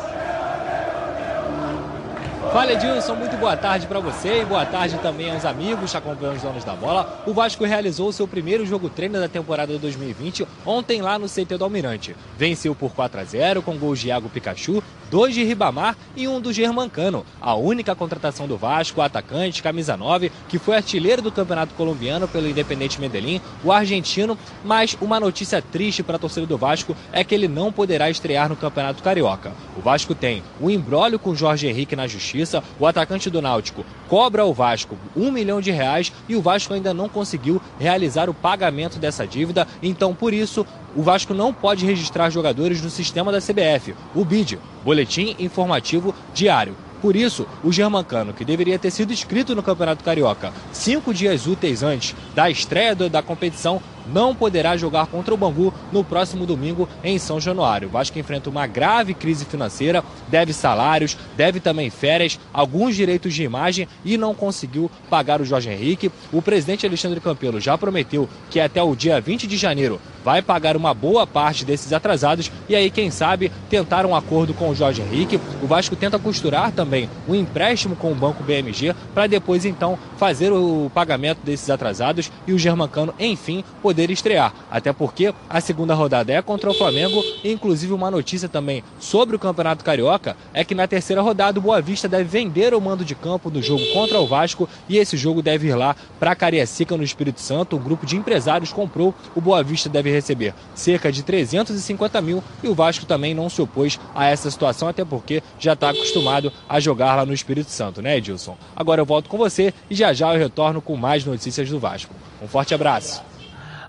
[2.52, 6.34] Fala Edilson, muito boa tarde para você e boa tarde também aos amigos que acompanham
[6.34, 7.22] os donos da bola.
[7.28, 11.64] O Vasco realizou seu primeiro jogo treino da temporada 2020 ontem lá no CT do
[11.64, 12.16] Almirante.
[12.36, 16.40] Venceu por 4 a 0 com gols de Iago Pikachu, dois de Ribamar e um
[16.40, 17.26] do Germancano.
[17.42, 22.48] A única contratação do Vasco, atacante, camisa 9, que foi artilheiro do Campeonato Colombiano pelo
[22.48, 24.38] Independente Medellín, o argentino.
[24.64, 28.50] Mas uma notícia triste para a torcida do Vasco é que ele não poderá estrear
[28.50, 29.52] no Campeonato Carioca.
[29.78, 33.86] O Vasco tem o embrólio com Jorge Henrique na justiça Justiça, o atacante do Náutico
[34.08, 38.34] cobra ao Vasco um milhão de reais e o Vasco ainda não conseguiu realizar o
[38.34, 39.68] pagamento dessa dívida.
[39.82, 44.60] Então, por isso, o Vasco não pode registrar jogadores no sistema da CBF, o BID,
[44.84, 46.76] Boletim Informativo Diário.
[47.02, 51.82] Por isso, o Germancano, que deveria ter sido inscrito no Campeonato Carioca cinco dias úteis
[51.82, 57.18] antes da estreia da competição, não poderá jogar contra o Bangu no próximo domingo em
[57.18, 57.88] São Januário.
[57.88, 63.44] O Vasco enfrenta uma grave crise financeira, deve salários, deve também férias, alguns direitos de
[63.44, 66.12] imagem e não conseguiu pagar o Jorge Henrique.
[66.34, 70.76] O presidente Alexandre Campelo já prometeu que até o dia 20 de janeiro vai pagar
[70.78, 75.02] uma boa parte desses atrasados e aí, quem sabe, tentar um acordo com o Jorge
[75.02, 75.40] Henrique.
[75.62, 80.52] O Vasco tenta costurar também um empréstimo com o Banco BMG para depois então fazer
[80.52, 84.54] o pagamento desses atrasados e o Germancano, enfim, poder estrear.
[84.70, 87.24] Até porque a segunda rodada é contra o Flamengo.
[87.44, 91.62] E, inclusive, uma notícia também sobre o Campeonato Carioca é que na terceira rodada o
[91.62, 94.68] Boa Vista deve vender o mando de campo do jogo contra o Vasco.
[94.88, 97.78] E esse jogo deve ir lá para Cariacica, no Espírito Santo.
[97.78, 99.14] Um grupo de empresários comprou.
[99.36, 102.44] O Boa Vista deve receber cerca de 350 mil.
[102.64, 106.52] E o Vasco também não se opôs a essa situação, até porque já está acostumado
[106.68, 108.58] a jogar lá no Espírito Santo, né, Edilson?
[108.76, 112.14] Agora eu volto com você e já já eu retorno com mais notícias do Vasco.
[112.42, 113.22] Um forte abraço.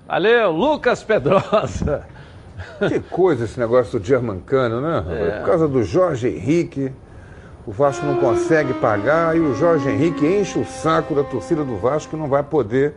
[0.06, 2.06] Valeu, Lucas Pedrosa.
[2.88, 5.04] Que coisa esse negócio do Germancano, né?
[5.08, 5.38] É.
[5.38, 6.92] Por causa do Jorge Henrique,
[7.66, 11.76] o Vasco não consegue pagar e o Jorge Henrique enche o saco da torcida do
[11.76, 12.94] Vasco e não vai poder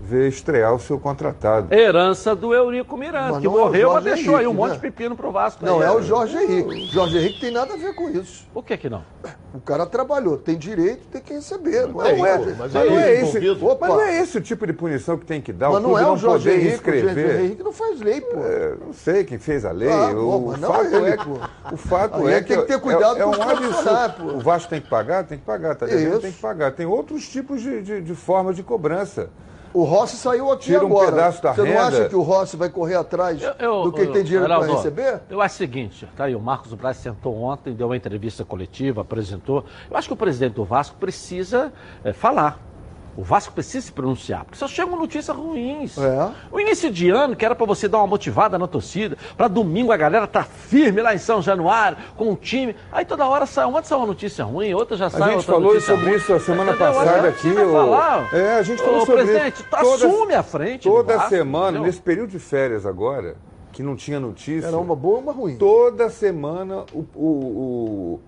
[0.00, 1.72] ver estrear o seu contratado.
[1.72, 4.70] Herança do Eurico Miranda, mas que é morreu, é mas deixou Henrique, aí um monte
[4.70, 4.74] né?
[4.76, 5.64] de pepino pro Vasco.
[5.64, 6.86] Não, aí, é o Jorge Henrique.
[6.86, 8.46] Jorge Henrique tem nada a ver com isso.
[8.52, 9.04] Por que que não?
[9.52, 11.86] O cara trabalhou, tem direito, tem que receber.
[11.86, 12.16] Não, é, é,
[12.56, 15.52] mas, não é esse, mas não é esse o tipo de punição que tem que
[15.52, 15.70] dar.
[15.70, 17.10] Mas o não é o Jorge Henrique, escrever.
[17.10, 18.38] o Jorge Henrique não faz lei, pô.
[18.38, 19.90] É, não sei quem fez a lei.
[19.90, 23.20] Ah, o, pô, fato é, que, o fato é que tem que ter cuidado é,
[23.20, 24.36] é um absurdo.
[24.36, 26.70] O Vasco tem que pagar, tem que pagar, tá tem que pagar.
[26.72, 29.28] Tem outros tipos de, de, de forma de cobrança.
[29.72, 31.08] O Rossi saiu aqui Tira agora.
[31.08, 31.74] um pedaço da Você renda.
[31.74, 34.66] não acha que o Rossi vai correr atrás eu, eu, do que tem dinheiro para
[34.66, 35.20] receber?
[35.30, 39.02] Eu acho o seguinte, tá aí, o Marcos Braz sentou ontem, deu uma entrevista coletiva,
[39.02, 39.64] apresentou.
[39.88, 42.69] Eu acho que o presidente do Vasco precisa é, falar.
[43.20, 45.98] O Vasco precisa se pronunciar, porque só chegam notícias ruins.
[45.98, 46.30] É.
[46.50, 49.92] O início de ano, que era para você dar uma motivada na torcida, para domingo
[49.92, 52.74] a galera tá firme lá em São Januário, com o time.
[52.90, 55.78] Aí toda hora sai, uma sai uma notícia ruim, outra já sai A gente falou
[55.82, 56.16] sobre ruim.
[56.16, 56.94] isso a semana Entendeu?
[56.94, 57.48] passada aqui.
[57.50, 57.72] O...
[57.72, 58.34] Falar.
[58.34, 59.66] É, a gente falou Ô, sobre presidente, isso.
[59.68, 60.88] Toda, assume a frente.
[60.88, 61.82] Toda Vasco, semana, entendeu?
[61.88, 63.36] nesse período de férias agora,
[63.70, 64.66] que não tinha notícia.
[64.66, 65.56] Era uma boa ou uma ruim?
[65.58, 68.20] Toda semana o, o, o,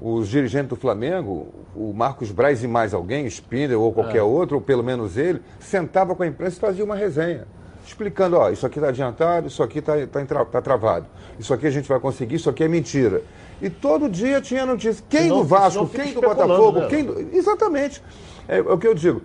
[0.00, 4.22] os dirigentes do Flamengo, o Marcos Braz e mais alguém, Spindler ou qualquer É.
[4.22, 7.46] outro, ou pelo menos ele, sentava com a imprensa e fazia uma resenha.
[7.86, 11.06] Explicando, ó, isso aqui está adiantado, isso aqui está tá, entra- tá travado,
[11.38, 13.22] isso aqui a gente vai conseguir, isso aqui é mentira.
[13.60, 15.02] E todo dia tinha notícia.
[15.08, 16.86] Quem do Vasco, quem do Botafogo, né?
[16.88, 17.18] quem do...
[17.34, 18.02] Exatamente.
[18.46, 19.22] É, é o que eu digo.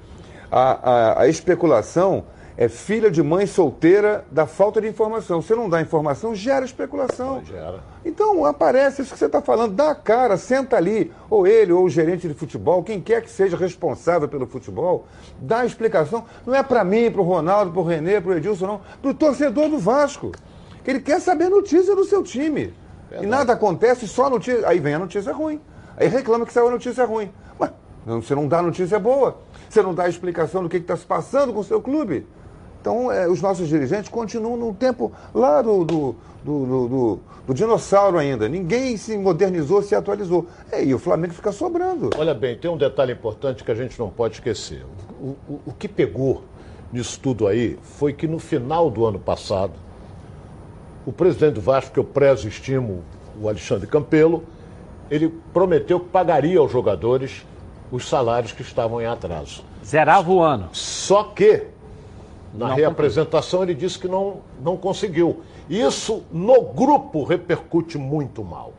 [0.52, 2.24] A, a- a especulação
[2.56, 5.42] é filha de mãe solteira da falta de informação.
[5.42, 7.44] Se não dá informação, gera especulação.
[7.44, 7.84] Gera.
[8.06, 11.84] Então aparece isso que você está falando, dá a cara, senta ali, ou ele, ou
[11.84, 15.08] o gerente de futebol, quem quer que seja responsável pelo futebol,
[15.40, 16.26] dá a explicação.
[16.46, 19.12] Não é para mim, para o Ronaldo, para o Renê, para o Edilson, não, para
[19.12, 20.32] o torcedor do Vasco.
[20.84, 22.74] Que ele quer saber notícia do seu time.
[23.22, 24.68] E nada acontece, só notícia.
[24.68, 25.62] Aí vem a notícia ruim.
[25.96, 27.32] Aí reclama que saiu a notícia ruim.
[27.58, 27.72] Mas
[28.06, 29.38] você não dá notícia boa.
[29.70, 32.28] Você não dá explicação do que está se passando com o seu clube.
[32.84, 37.54] Então, é, os nossos dirigentes continuam no tempo lá do, do, do, do- do- do
[37.54, 38.50] dinossauro ainda.
[38.50, 40.48] Ninguém se modernizou, se atualizou.
[40.70, 42.10] É, e o Flamengo fica sobrando.
[42.18, 44.86] Olha bem, tem um detalhe importante que a gente não pode esquecer.
[45.18, 46.44] O, o- o que pegou
[46.92, 49.72] nisso tudo aí foi que no final do ano passado,
[51.06, 53.02] o presidente do Vasco, que eu prezo e estimo,
[53.42, 54.44] o Alexandre Campelo,
[55.10, 57.46] ele prometeu que pagaria aos jogadores
[57.90, 59.64] os salários que estavam em atraso.
[59.86, 60.68] Zerava o ano.
[60.74, 61.68] Só que,
[62.54, 65.42] na Não reapresentação, ele disse que não, não conseguiu.
[65.70, 68.74] Isso, no grupo, repercute muito mal.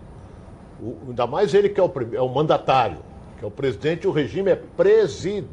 [0.81, 2.99] O- ainda mais ele que é o, é o mandatário.
[3.39, 4.55] Que é o presidente, o regime é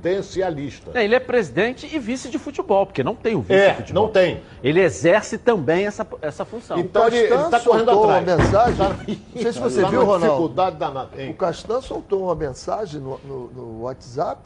[0.01, 0.91] presidencialista.
[0.93, 3.77] É, ele é presidente e vice de futebol, porque não tem o vice É, de
[3.77, 4.03] futebol.
[4.05, 4.41] não tem.
[4.63, 6.77] Ele exerce também essa, essa função.
[6.77, 8.27] Então ele, ele Castan tá correndo soltou atrás.
[8.27, 8.95] uma mensagem, Tá-
[9.35, 10.25] não sei se você tá viu, Ronaldo.
[10.27, 11.09] dificuldade danada.
[11.29, 14.41] O Castan soltou uma mensagem no, no- no WhatsApp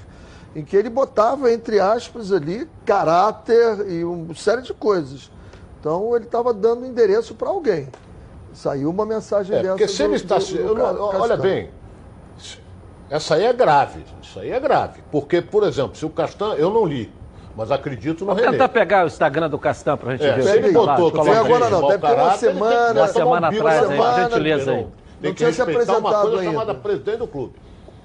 [0.55, 5.29] em que ele botava, entre aspas, ali, caráter e uma série de coisas.
[5.79, 7.89] Então ele estava dando endereço para alguém.
[8.53, 9.69] Saiu uma mensagem É, dessa.
[9.73, 10.37] porque se do- ele está.
[10.37, 11.69] do- se- do eu não- Ca- olha bem,
[13.09, 14.03] essa aí é grave.
[14.21, 15.01] Isso aí é grave.
[15.11, 16.53] Porque, por exemplo, se o Castan.
[16.55, 17.11] Eu não li,
[17.55, 18.53] mas acredito no Vamos René.
[18.53, 20.43] tentar pegar o Instagram do Castan pra gente É, ver.
[20.43, 21.37] se ele botou, Foi aí.
[21.37, 24.21] agora não, deve ter uma que semana- uma semana um bico atrás aí, semana, por
[24.31, 24.77] gentileza aí.
[24.83, 24.91] Não
[25.21, 26.51] Tem que tinha se respeitar uma apresentado coisa ainda.
[26.51, 27.53] chamada presidente do clube.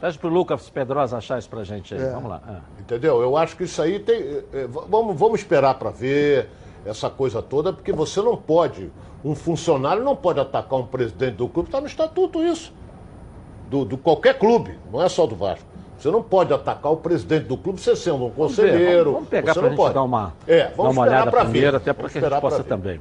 [0.01, 2.01] Pede pro Lucas Pedrosa achar isso pra gente aí.
[2.03, 2.11] É.
[2.11, 2.41] Vamos lá.
[2.49, 2.81] É.
[2.81, 3.21] Entendeu?
[3.21, 4.17] Eu acho que isso aí tem.
[4.17, 6.49] eh, eh, vamos, vamos esperar para ver
[6.87, 8.91] essa coisa toda, porque você não pode.
[9.23, 12.73] Um funcionário não pode atacar um presidente do clube, está no estatuto isso.
[13.69, 15.67] Do, do qualquer clube, não é só do Vasco.
[15.99, 19.13] Você não pode atacar o presidente do clube, você sendo um Vamos ver, conselheiro.
[19.13, 19.95] Vamos, vamos pegar não gente pode.
[19.95, 21.77] dar uma, É, dar vamos uma esperar olhada pra primeiro, ver.
[21.77, 22.69] até para que a gente possa ver.
[22.69, 23.01] também.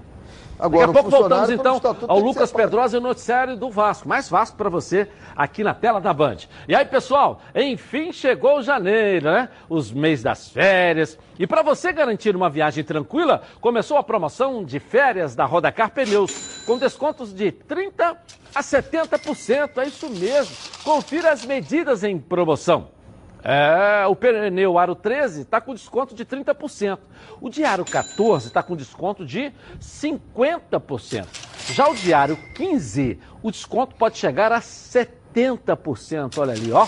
[0.60, 2.52] Agora, Daqui a pouco voltamos então ao Lucas.
[2.52, 4.10] Pedrosa e o noticiário do Vasco.
[4.10, 6.38] Mais Vasco para você aqui na tela da Band.
[6.68, 9.50] E aí, pessoal, enfim chegou janeiro, né?
[9.70, 11.18] Os meses das férias.
[11.38, 16.64] E para você garantir uma viagem tranquila, começou a promoção de férias da Rodacar Pneus,
[16.66, 18.18] com descontos de 30
[18.54, 19.78] a 70%.
[19.78, 20.54] É isso mesmo.
[20.84, 22.99] Confira as medidas em promoção.
[23.44, 27.00] É, o pneu aro 13 está com desconto de 30%.
[27.40, 31.26] O de aro 14 está com desconto de 50%.
[31.74, 36.38] Já o de aro 15, o desconto pode chegar a 70%.
[36.38, 36.86] Olha ali, ó.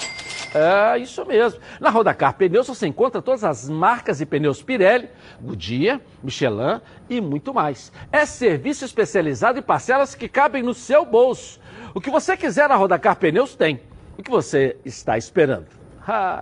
[0.53, 1.61] É isso mesmo.
[1.79, 5.09] Na Rodacar Pneus você encontra todas as marcas de pneus Pirelli,
[5.39, 7.89] Goodyear, Michelin e muito mais.
[8.11, 11.57] É serviço especializado em parcelas que cabem no seu bolso.
[11.93, 13.79] O que você quiser na Rodacar Pneus tem.
[14.17, 15.80] O que você está esperando?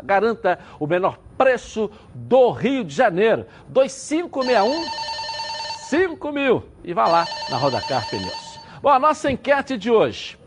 [0.03, 3.45] Garanta o menor preço do Rio de Janeiro.
[3.67, 5.09] 2561
[5.89, 6.63] 5 mil.
[6.83, 8.59] E vá lá na Rodacar Pneus.
[8.81, 10.37] Bom, a nossa enquete de hoje.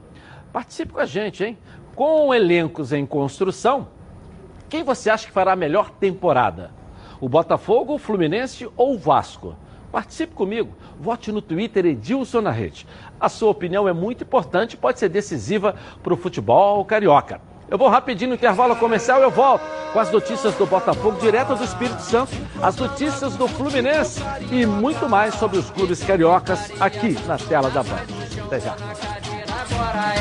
[0.53, 1.59] Participe com a gente, hein?
[1.97, 3.89] Com elencos em construção,
[4.69, 6.71] quem você acha que fará a melhor temporada?
[7.21, 9.57] O Botafogo, o Fluminense ou o Vasco?
[9.91, 10.75] Participe comigo.
[10.99, 12.87] Vote no Twitter Edilson na rede.
[13.21, 17.41] A sua opinião é muito importante pode ser decisiva para o futebol carioca.
[17.73, 19.63] Eu vou rapidinho no intervalo comercial e eu volto
[19.95, 22.31] com as notícias do Botafogo direto do Espírito Santo,
[22.61, 27.83] as notícias do Fluminense e muito mais sobre os clubes cariocas aqui na tela da
[27.83, 28.05] Band.
[28.45, 28.77] Até já.
[29.73, 30.13] Agora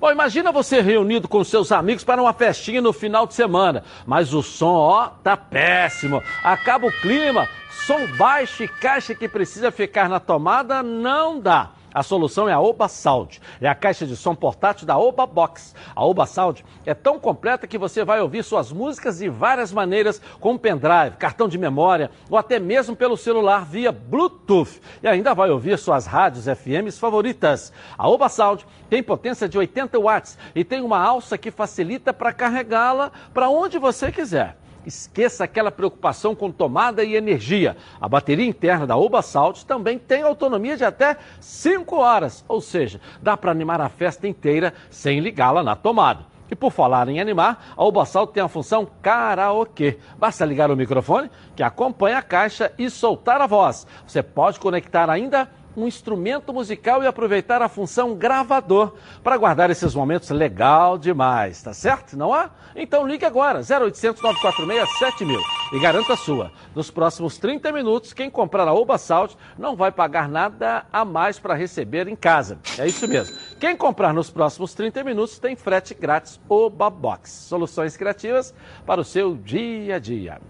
[0.00, 4.32] Bom, imagina você reunido com seus amigos para uma festinha no final de semana, mas
[4.32, 6.22] o som, ó, tá péssimo.
[6.42, 7.46] Acaba o clima,
[7.86, 11.72] som baixo e caixa que precisa ficar na tomada não dá.
[11.92, 13.40] A solução é a Oba Sound.
[13.60, 15.74] É a caixa de som portátil da Oba Box.
[15.94, 20.22] A Oba Sound é tão completa que você vai ouvir suas músicas de várias maneiras,
[20.38, 24.80] com pendrive, cartão de memória ou até mesmo pelo celular via Bluetooth.
[25.02, 27.72] E ainda vai ouvir suas rádios FMs favoritas.
[27.98, 32.32] A Oba Sound tem potência de 80 watts e tem uma alça que facilita para
[32.32, 34.59] carregá-la para onde você quiser.
[34.86, 37.76] Esqueça aquela preocupação com tomada e energia.
[38.00, 43.00] A bateria interna da Oba Salt também tem autonomia de até 5 horas, ou seja,
[43.20, 46.30] dá para animar a festa inteira sem ligá-la na tomada.
[46.50, 49.98] E por falar em animar, a Oba Salt tem a função karaokê.
[50.18, 53.86] Basta ligar o microfone que acompanha a caixa e soltar a voz.
[54.04, 59.94] Você pode conectar ainda um instrumento musical e aproveitar a função gravador para guardar esses
[59.94, 62.16] momentos legal demais, tá certo?
[62.16, 62.50] Não há?
[62.74, 65.40] Então ligue agora, 0800 946 7000
[65.72, 66.52] e garanta a sua.
[66.74, 71.38] Nos próximos 30 minutos, quem comprar a Oba Salt não vai pagar nada a mais
[71.38, 72.58] para receber em casa.
[72.78, 73.36] É isso mesmo.
[73.58, 77.30] Quem comprar nos próximos 30 minutos tem frete grátis Oba Box.
[77.30, 78.54] Soluções criativas
[78.86, 80.40] para o seu dia a dia.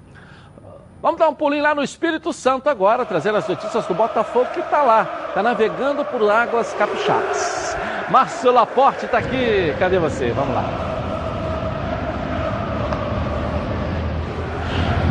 [1.03, 4.61] Vamos dar um pulinho lá no Espírito Santo agora, trazendo as notícias do Botafogo que
[4.61, 7.75] está lá, está navegando por águas capixabas.
[8.11, 10.31] Márcio Laporte está aqui, cadê você?
[10.33, 10.65] Vamos lá.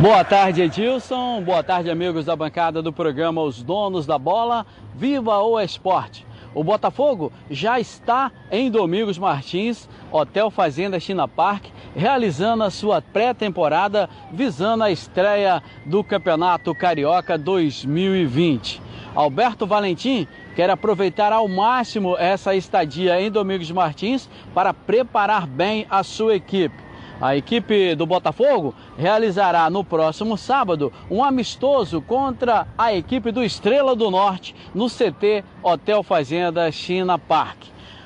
[0.00, 1.42] Boa tarde, Edilson.
[1.42, 4.64] Boa tarde, amigos da bancada do programa Os Donos da Bola.
[4.94, 6.24] Viva o Esporte!
[6.54, 14.08] O Botafogo já está em Domingos Martins, Hotel Fazenda China Park, realizando a sua pré-temporada
[14.32, 18.80] visando a estreia do Campeonato Carioca 2020.
[19.14, 26.02] Alberto Valentim quer aproveitar ao máximo essa estadia em Domingos Martins para preparar bem a
[26.02, 26.90] sua equipe.
[27.20, 33.94] A equipe do Botafogo realizará no próximo sábado um amistoso contra a equipe do Estrela
[33.94, 37.58] do Norte no CT Hotel Fazenda China Park.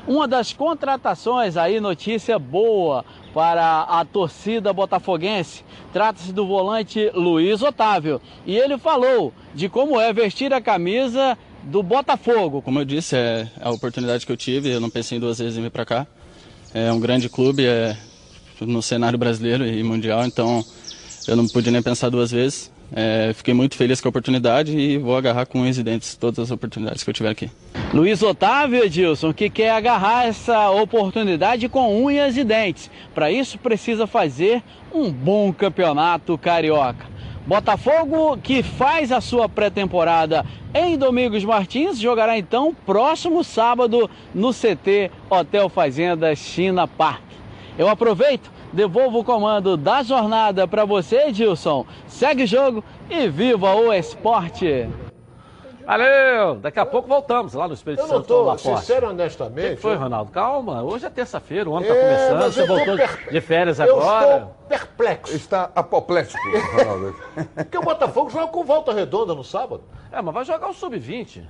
[0.06, 5.64] Uma das contratações aí, notícia boa para a torcida botafoguense.
[5.92, 8.22] Trata-se do volante Luiz Otávio.
[8.46, 12.62] E ele falou de como é vestir a camisa do Botafogo.
[12.62, 15.62] Como eu disse, é a oportunidade que eu tive, eu não pensei duas vezes em
[15.62, 16.06] vir para cá.
[16.72, 17.96] É um grande clube é,
[18.60, 20.64] no cenário brasileiro e mundial, então
[21.26, 22.70] eu não pude nem pensar duas vezes.
[22.92, 26.38] É, fiquei muito feliz com a oportunidade e vou agarrar com unhas e dentes todas
[26.38, 27.50] as oportunidades que eu tiver aqui.
[27.92, 32.90] Luiz Otávio Edilson, que quer agarrar essa oportunidade com unhas e dentes.
[33.14, 37.14] Para isso precisa fazer um bom campeonato carioca.
[37.46, 45.10] Botafogo, que faz a sua pré-temporada em Domingos Martins, jogará então próximo sábado no CT
[45.28, 47.22] Hotel Fazenda China Park.
[47.76, 51.86] Eu aproveito, devolvo o comando da jornada para você, Edilson.
[52.06, 54.88] Segue o jogo e viva o esporte!
[55.86, 56.54] Valeu!
[56.56, 58.26] Daqui a pouco voltamos lá no Espírito eu não Santo.
[58.26, 59.76] tô, sincero, honestamente.
[59.76, 60.30] Que foi, eu- Ronaldo?
[60.32, 63.78] Calma, hoje é terça-feira, o ano É, tá começando, você eu voltou per- de férias
[63.78, 64.36] Eu agora.
[64.36, 65.36] estou perplexo.
[65.36, 66.38] Está apoplético,
[66.78, 67.14] Ronaldo.
[67.54, 69.82] Porque o Botafogo joga com volta redonda no sábado.
[70.10, 71.42] É, mas vai jogar o Sub-20.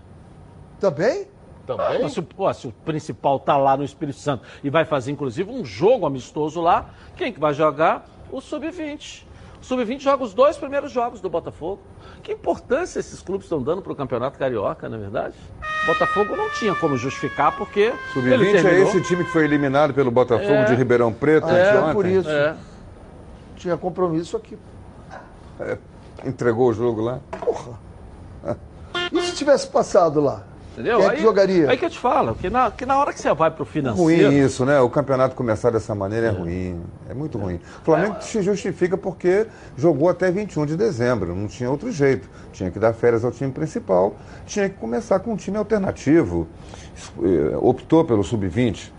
[0.81, 1.29] Também?
[1.67, 2.03] Também?
[2.03, 5.11] Mas se, o- pô, se o principal tá lá no Espírito Santo e vai fazer,
[5.13, 8.07] inclusive, um jogo amistoso lá, quem que vai jogar?
[8.31, 9.25] O Sub-20.
[9.61, 11.81] O Sub-20 joga os dois primeiros jogos do Botafogo.
[12.23, 15.35] Que importância esses clubes estão dando para o Campeonato Carioca, na é verdade?
[15.87, 17.81] Botafogo não tinha como justificar, porque.
[17.81, 20.65] ele Sub-20 é esse time que foi eliminado pelo Botafogo É.
[20.65, 21.93] de Ribeirão Preto é, anteontem.
[21.95, 22.29] por isso.
[22.29, 22.57] É.
[23.57, 24.59] Tinha compromisso aqui.
[26.25, 27.21] Entregou o jogo lá.
[29.13, 30.45] E se tivesse passado lá?
[30.75, 30.99] Entendeu?
[30.99, 31.71] Quem é que jogaria?
[31.71, 33.73] Aí que eu te falo, que na, que na hora que você vai pro Ruim
[33.73, 34.33] financeiro.
[34.33, 34.81] isso, né?
[34.81, 36.83] O campeonato começar dessa maneira é, ruim.
[37.09, 37.61] É muito ruim.
[37.81, 41.33] O Flamengo se justifica porque jogou até 21 de dezembro.
[41.33, 42.29] Não tinha outro jeito.
[42.53, 44.17] Tinha que dar férias ao time principal.
[44.47, 46.49] Tinha que começar com um time alternativo.
[47.23, 48.91] Eh, Optou pelo sub-20.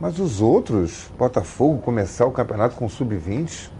[0.00, 3.70] Mas os outros, Botafogo, começar o campeonato com sub-20?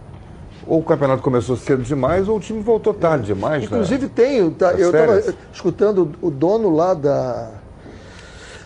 [0.67, 3.61] Ou o campeonato começou cedo demais, ou o time voltou tarde demais.
[3.61, 3.65] né?
[3.65, 7.51] Inclusive tem, tá, eu estava escutando o dono lá da,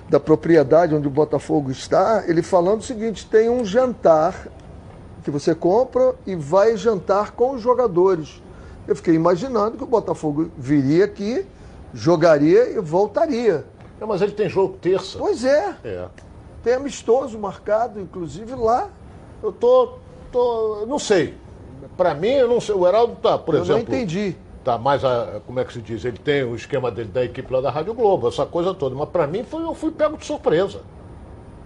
[0.09, 4.47] da propriedade onde o Botafogo está, ele falando o seguinte, tem um jantar
[5.23, 8.41] que você compra e vai jantar com os jogadores.
[8.87, 11.45] Eu fiquei imaginando que o Botafogo viria aqui,
[11.93, 13.63] jogaria e voltaria.
[13.99, 15.19] Não, mas ele tem jogo terça.
[15.19, 16.05] Pois é, É.
[16.63, 18.89] tem amistoso marcado, inclusive lá.
[19.43, 19.93] Eu tô.
[20.31, 21.35] tô não sei.
[21.97, 22.75] Pra mim, eu não sei.
[22.75, 23.83] O Heraldo tá, por eu exemplo.
[23.89, 24.35] não entendi.
[24.63, 26.05] Tá mais a, como é que se diz?
[26.05, 28.95] Ele tem o esquema dele da equipe lá da Rádio Globo, essa coisa toda.
[28.95, 30.81] Mas pra mim foi, eu fui pego de surpresa.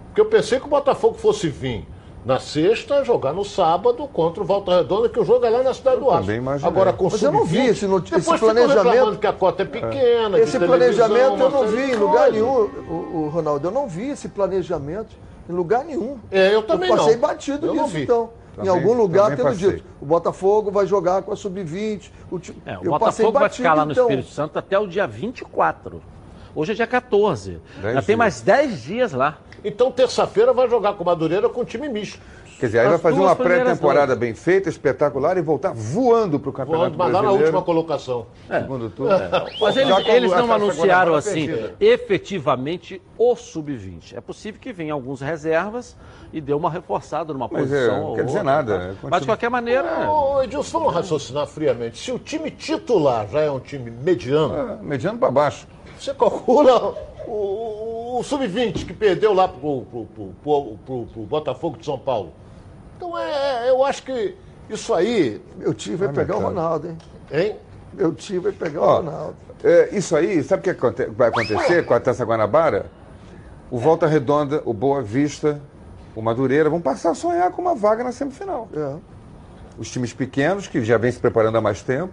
[0.06, 1.86] Porque eu pensei que o Botafogo fosse vir
[2.24, 5.74] na sexta, jogar no sábado contra o Volta Redonda, que o jogo é lá na
[5.74, 6.28] cidade do Aço.
[6.66, 9.18] Agora com Mas eu não vi sub-20, esse not- esse depois planejamento.
[9.18, 10.38] que a cota é pequena.
[10.38, 12.48] Esse de planejamento eu não vi em lugar nenhum,
[12.88, 12.92] o,
[13.26, 13.68] o Ronaldo.
[13.68, 15.14] Eu não vi esse planejamento
[15.48, 16.18] em lugar nenhum.
[16.30, 17.20] É, eu também passei não.
[17.20, 18.30] batido Eu não nisso, então.
[18.56, 19.70] Também- em algum lugar tendo passei.
[19.72, 19.84] dito.
[20.00, 22.10] O Botafogo vai jogar com a Sub-20.
[22.30, 24.04] O, ti- É, o eu Botafogo vai batido, ficar lá no então.
[24.06, 26.02] Espírito Santo até o dia 24.
[26.54, 27.60] Hoje é dia 14.
[27.82, 28.18] Dez Já tem dias.
[28.18, 29.38] mais 10 dias lá.
[29.62, 32.18] Então, terça-feira vai jogar com o Madureira com time misto.
[32.58, 36.48] Quer dizer, aí As vai fazer uma pré-temporada bem feita, espetacular, e voltar voando para
[36.48, 37.44] o Campeonato Voando, mas lá na Brasileiro.
[37.56, 38.26] última colocação.
[38.48, 39.12] Segundo turno.
[39.60, 41.74] Mas Já eles, eles não anunciaram assim perdida.
[41.78, 44.14] efetivamente o sub-20.
[44.16, 45.96] É possível que venham alguns reservas
[46.32, 47.94] e dê uma reforçada numa Mas, posição.
[47.94, 48.84] é, não quer dizer outra, nada, tá?
[48.84, 50.10] é, Mas de qualquer maneira.
[50.10, 51.98] Ô, Edilson, vamos raciocinar friamente.
[51.98, 55.66] Se o time titular já é um time mediano, É, mediano para baixo.
[55.98, 56.94] você calcula
[57.26, 60.06] o, o- o sub-20 que perdeu lá pro, pro-
[60.42, 62.32] pro- pro Botafogo de São Paulo.
[62.96, 64.34] Então, é, eu acho que
[64.70, 66.40] isso aí, Meu tio vai pegar o.
[66.40, 66.98] Ronaldo, hein?
[67.30, 67.56] hein?
[67.92, 69.36] Meu tio vai pegar Ó, o Ronaldo.
[69.64, 72.86] É, isso aí, sabe o que aconte- vai acontecer com a Taça Guanabara?
[73.70, 75.60] O Volta Redonda, o Boa Vista,
[76.14, 78.68] o Madureira vão passar a sonhar com uma vaga na semifinal.
[78.74, 78.94] É.
[79.78, 82.12] Os times pequenos, que já vêm se preparando há mais tempo.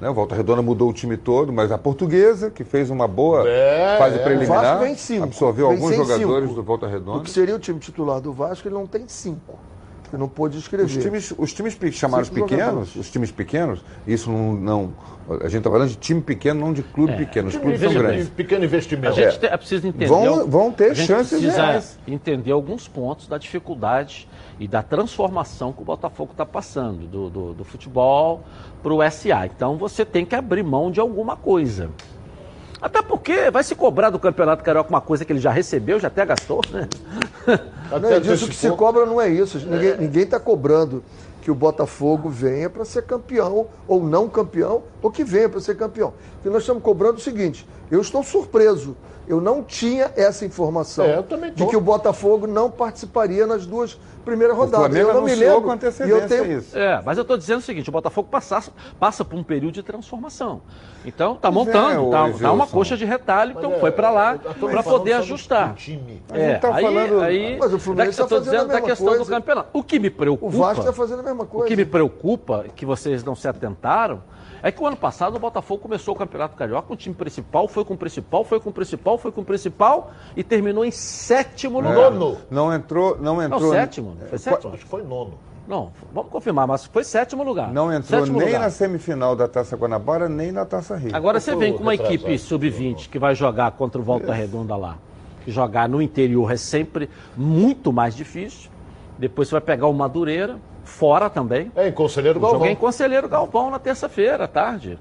[0.00, 0.08] Né?
[0.08, 3.96] O Volta Redonda mudou o time todo, mas a portuguesa, que fez uma boa É,
[3.98, 4.20] fase é.
[4.20, 5.24] O preliminar, Vasco vem cinco.
[5.24, 6.54] absorveu Vem alguns jogadores cinco.
[6.54, 7.22] do Volta O Redonda.
[7.24, 9.58] que seria o time titular do Vasco, ele não tem cinco.
[10.12, 10.84] Ele não pôde escrever.
[10.86, 12.96] Os times, os times chamados Cinco pequenos, jogadores.
[12.96, 14.94] os times pequenos, isso não, não-
[15.40, 17.48] A gente está falando de time pequeno, não de clube pequeno.
[17.48, 18.28] Os clubes são grandes.
[18.28, 19.14] Pequeno A investimento.
[19.14, 20.06] gente te- é preciso entender.
[20.06, 21.98] Vão- vão ter a gente chances precisa reais.
[22.08, 24.26] entender alguns pontos da dificuldade
[24.58, 28.42] e da transformação que o Botafogo está passando, do, do, do futebol
[28.82, 29.46] para o SA.
[29.46, 31.90] Então você tem que abrir mão de alguma coisa.
[32.80, 36.08] Até porque vai se cobrar do Campeonato Carioca uma coisa que ele já recebeu, já
[36.08, 36.88] até gastou, né?
[38.00, 39.58] Não é disso que se cobra, não é isso.
[39.98, 41.04] Ninguém está cobrando
[41.42, 45.76] que o Botafogo venha para ser campeão, ou não campeão, ou que venha para ser
[45.76, 46.14] campeão.
[46.38, 48.96] O que nós estamos cobrando é o seguinte: eu estou surpreso.
[49.30, 51.64] Eu não tinha essa informação É, eu também tô.
[51.64, 54.96] de que o Botafogo não participaria nas duas primeiras rodadas.
[54.96, 55.62] Eu não me lembro.
[55.62, 56.76] com antecedência eu tenho, isso.
[56.76, 58.60] É, mas eu estou dizendo o seguinte, o Botafogo passa,
[58.98, 60.62] passa por um período de transformação.
[61.06, 64.36] Então, tá é, montando, ô, tá, tá uma coxa de retalho, então foi para lá
[64.36, 65.74] para poder ajustar.
[65.76, 68.48] A gente É, tá aí, falando- aí, Mas o Fluminense da- eu tá tô fazendo
[68.48, 69.30] a dizendo da mesma questão do coisa.
[69.30, 69.68] campeonato.
[69.72, 70.46] O que me preocupa...
[70.56, 71.68] o Vasco está fazendo a mesma O coisa.
[71.68, 74.22] que me preocupa, que vocês não se atentaram,
[74.62, 77.66] é que o ano passado o Botafogo começou o Campeonato Carioca com o time principal,
[77.68, 80.90] foi com o principal, foi com o principal, foi com o principal e terminou em
[80.90, 82.10] sétimo É, lugar.
[82.50, 83.70] Não entrou, não Não, entrou.
[83.72, 84.16] sétimo.
[84.28, 84.74] Foi sétimo?
[84.74, 85.34] Acho que foi nono.
[85.68, 87.72] Não, vamos confirmar, mas foi sétimo lugar.
[87.72, 88.60] Não entrou Sétimo nem lugar.
[88.62, 91.14] na semifinal da Taça Guanabara, nem na Taça Rio.
[91.14, 94.96] Agora você vem com uma equipe sub-20 que vai jogar contra o Volta Redonda lá.
[95.44, 98.68] Que jogar no interior é sempre muito mais difícil.
[99.16, 100.58] Depois você vai pegar o Madureira,
[100.90, 101.70] fora também.
[101.74, 102.58] É, em Conselheiro Galvão.
[102.58, 104.98] Joguei em Conselheiro Galvão na terça-feira, à tarde.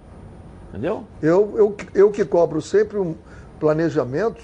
[0.69, 1.03] Entendeu?
[1.21, 3.15] Eu, eu, eu que cobro sempre um
[3.59, 4.41] planejamento,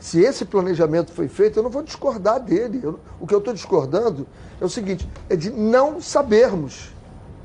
[0.00, 2.80] se esse planejamento foi feito, eu não vou discordar dele.
[2.82, 4.26] Eu- o que eu estou discordando
[4.60, 6.90] é o seguinte: é de não sabermos.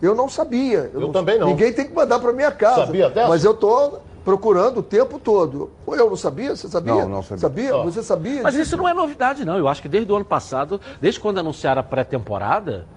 [0.02, 0.90] Eu não sabia.
[0.94, 1.48] Eu também não.
[1.48, 2.88] Ninguém tem que mandar para minha casa.
[2.88, 3.30] Sabia dessa?
[3.30, 5.70] Mas eu estou procurando o tempo todo.
[5.86, 6.56] Ou eu não sabia?
[6.56, 6.94] Você sabia?
[6.94, 7.76] Não, não sabia.
[7.76, 7.84] Ó.
[7.84, 8.42] Você sabia?
[8.42, 9.58] Mas isso não é novidade, não.
[9.58, 12.88] Eu acho que desde o ano passado, desde quando anunciaram a pré-temporada,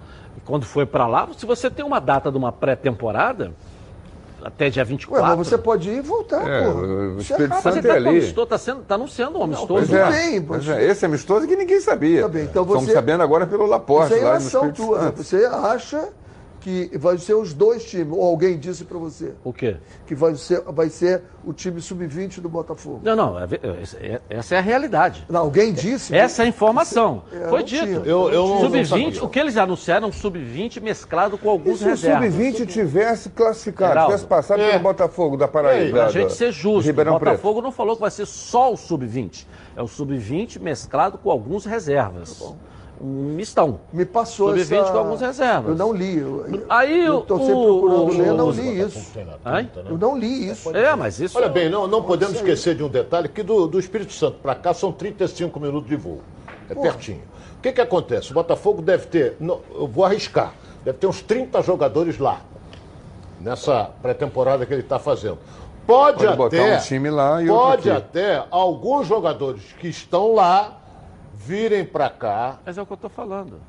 [0.44, 3.52] quando foi para lá, se você tem uma data de uma pré-temporada,
[4.42, 5.24] até dia Ué, 24.
[5.38, 6.82] mas você pode ir e voltar, É, porra.
[6.82, 7.48] o é Espírito.
[7.48, 8.08] Mas Santo ele tá é ali.
[8.10, 9.68] amistoso, tá, sendo, tá anunciando um amistoso.
[9.68, 12.22] Pois Tudo é, bem, pois mas- é, esse amistoso que ninguém sabia.
[12.22, 15.00] Tá bem, então Estamos você- sabendo agora pelo Laporte, Isso é Espírito tua.
[15.00, 15.22] Santo.
[15.24, 16.08] Você acha
[16.64, 19.76] que vai ser os dois times, ou alguém disse para você, O quê?
[20.06, 23.00] que vai ser, vai ser o time sub-20 do Botafogo.
[23.04, 23.38] Não, não.
[23.38, 23.60] é ve-
[24.00, 25.26] é- Essa é a realidade.
[25.28, 26.16] Não, alguém disse.
[26.16, 27.24] Essa é a informação.
[27.30, 27.84] É, Foi dito.
[27.84, 27.96] tinha.
[27.98, 29.24] Eu- eu não- não sub-20, sabia.
[29.24, 32.32] o que eles anunciaram, é um sub-20 mesclado com E alguns se o reservas.
[32.32, 34.12] Sub-20 tivesse classificado, Geraldo.
[34.12, 34.70] tivesse passado É.
[34.70, 35.84] pelo Botafogo da Paraíba?
[35.84, 37.32] aí, Pra da- gente ser justo, o Ribeirão Preto.
[37.32, 39.46] Botafogo não falou que vai ser só o sub-20.
[39.76, 42.40] É o sub-20 mesclado com alguns reservas.
[42.40, 42.54] Um
[43.04, 43.80] mistão.
[43.92, 44.92] Me passou Sub-20 essa...
[44.92, 45.70] com algumas reservas.
[45.70, 46.18] Eu não li.
[46.18, 49.18] Eu, Aí eu o- estou sempre procurando o- ler, não o- li isso.
[49.18, 49.70] Hein?
[49.88, 50.74] Eu não li isso.
[50.76, 51.36] É, mas isso.
[51.36, 54.54] Olha bem, não, não podemos esquecer de um detalhe, que do, do Espírito Santo para
[54.54, 56.20] cá são 35 minutos de voo.
[56.68, 57.22] É pertinho.
[57.58, 58.30] O que, que acontece?
[58.30, 60.52] O Botafogo deve ter, não, eu vou arriscar,
[60.84, 62.40] deve ter uns 30 jogadores lá,
[63.40, 65.38] nessa pré-temporada que ele está fazendo.
[65.86, 67.98] Pode, Pode botar até, um time lá e outro pode aqui.
[67.98, 70.78] até alguns jogadores que estão lá
[71.46, 72.58] virem para cá.
[72.64, 73.60] Mas é o que eu estou falando.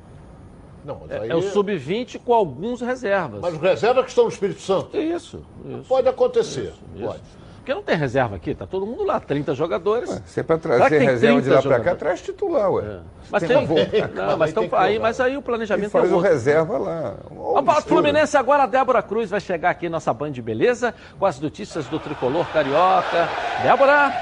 [0.84, 3.40] Não, mas É, aí, é o sub-20 com alguns reservas.
[3.40, 4.96] mas os reservas que estão no Espírito Santo.
[4.96, 5.84] Isso, isso.
[5.88, 6.72] Pode acontecer.
[6.94, 7.04] Isso.
[7.06, 7.20] Pode.
[7.56, 10.22] Porque não tem reserva aqui, tá todo mundo lá, 30 jogadores.
[10.26, 12.84] Se é que trazer tem reserva de 30 lá pra cá, traz titular, ué.
[12.84, 12.98] É.
[13.28, 13.66] Mas Tem tem.
[13.66, 13.78] favor.
[14.14, 16.78] Não, mas, Aí tem tão, aí, mas aí o E planejamento faz é o reserva
[16.78, 17.16] lá.
[17.64, 17.82] Para o.
[17.82, 21.86] Fluminense agora, a Débora Cruz vai chegar aqui, nossa Band de Beleza, com as notícias
[21.86, 23.28] do tricolor carioca.
[23.64, 24.12] Débora,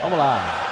[0.00, 0.68] vamos lá.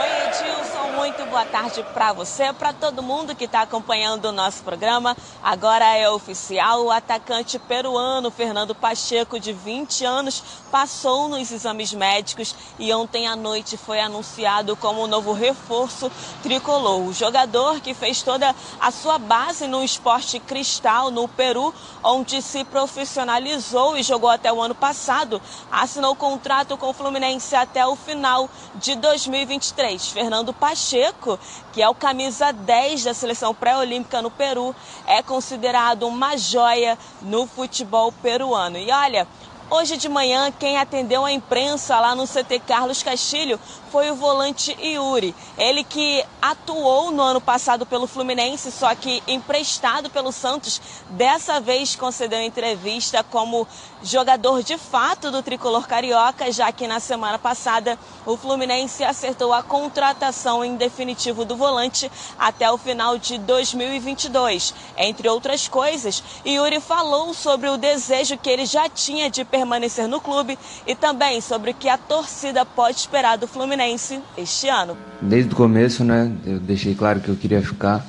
[0.00, 4.60] Oi, Edilson, muito boa tarde para você, para todo mundo que está acompanhando o nosso
[4.64, 5.16] programa.
[5.40, 12.56] Agora é oficial, o atacante peruano Fernando Pacheco, de 20 anos, passou nos exames médicos
[12.76, 16.10] e ontem à noite foi anunciado como o novo reforço
[16.42, 17.06] tricolor.
[17.06, 21.72] O jogador que fez toda a sua base no esporte cristal no Peru,
[22.02, 27.86] onde se profissionalizou e jogou até o ano passado, assinou contrato com o Fluminense até
[27.86, 30.08] o final de 2023.
[30.08, 31.27] Fernando Pacheco,
[31.72, 34.72] que é o camisa 10 da seleção pré-olímpica no Peru,
[35.06, 38.78] é considerado uma joia no futebol peruano.
[38.78, 39.26] E olha,
[39.70, 43.60] Hoje de manhã, quem atendeu a imprensa lá no CT Carlos Castilho
[43.92, 45.34] foi o volante Yuri.
[45.58, 51.94] Ele que atuou no ano passado pelo Fluminense, só que emprestado pelo Santos, dessa vez
[51.94, 53.68] concedeu entrevista como
[54.02, 59.62] jogador de fato do tricolor carioca, já que na semana passada o Fluminense acertou a
[59.62, 64.74] contratação em definitivo do volante até o final de 2022.
[64.96, 70.20] Entre outras coisas, Yuri falou sobre o desejo que ele já tinha de permanecer no
[70.20, 74.96] clube e também sobre o que a torcida pode esperar do Fluminense este ano.
[75.20, 78.06] Desde o começo, né, eu deixei claro que eu queria ficar.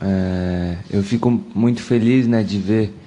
[0.00, 3.01] É, eu fico muito feliz, né, de ver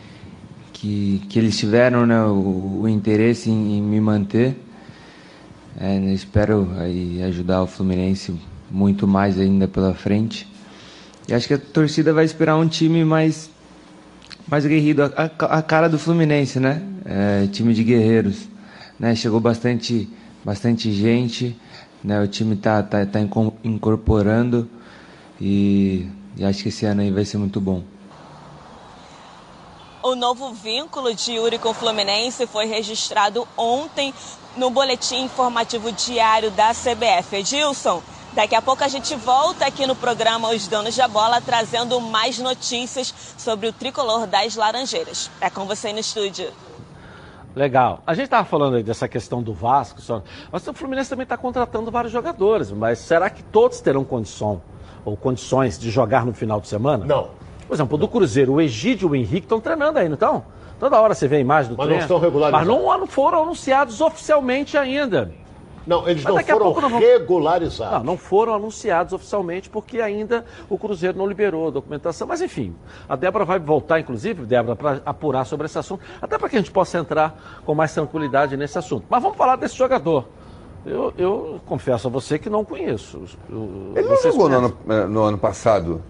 [0.85, 4.55] que, que eles tiveram, né, o, o interesse em, em me manter.
[5.79, 8.33] É, né, espero aí ajudar o Fluminense
[8.69, 10.47] muito mais ainda pela frente.
[11.27, 13.49] E acho que a torcida vai esperar um time mais
[14.47, 16.83] mais aguerrido, a, a, a cara do Fluminense, né?
[17.03, 18.47] É, time de guerreiros.
[18.99, 19.15] Né?
[19.15, 20.07] Chegou bastante,
[20.43, 21.57] bastante gente,
[22.03, 22.21] né?
[22.21, 23.19] o time está tá, tá
[23.63, 24.69] incorporando
[25.41, 26.07] e,
[26.37, 27.83] e acho que esse ano aí vai ser muito bom.
[30.07, 34.13] O novo vínculo de Yuri com o Fluminense foi registrado ontem
[34.55, 37.37] no boletim informativo diário da CBF.
[37.37, 38.03] Edilson,
[38.33, 42.37] Daqui a pouco a gente volta aqui no programa Os Donos da Bola trazendo mais
[42.37, 45.31] notícias sobre o tricolor das Laranjeiras.
[45.41, 46.51] É com você no estúdio.
[47.55, 48.03] Legal.
[48.05, 50.21] A gente estava falando aí dessa questão do Vasco, só...
[50.51, 52.69] mas o Fluminense também está contratando vários jogadores.
[52.69, 54.61] Mas será que todos terão condição
[55.03, 57.03] ou condições de jogar no final de semana?
[57.05, 57.34] Não.
[57.67, 60.45] Por exemplo, do Cruzeiro, o Egídio e o Henrique estão treinando aí, não estão?
[60.79, 62.01] Toda hora você vê a imagem do mas treino.
[62.01, 62.67] Mas não estão regularizados.
[62.67, 65.31] Mas não foram anunciados oficialmente ainda.
[65.87, 66.99] Não, eles não foram não vão...
[66.99, 67.99] regularizados.
[67.99, 72.27] Não, não foram anunciados oficialmente porque ainda o Cruzeiro não liberou a documentação.
[72.27, 72.75] Mas enfim,
[73.07, 76.59] a Débora vai voltar, inclusive, Débora, para apurar sobre esse assunto, até para que a
[76.59, 79.05] gente possa entrar com mais tranquilidade nesse assunto.
[79.09, 80.25] Mas vamos falar desse jogador.
[80.85, 83.23] Eu, eu confesso a você que não conheço.
[83.49, 86.01] Eu, Ele não jogou no ano, eh, no ano passado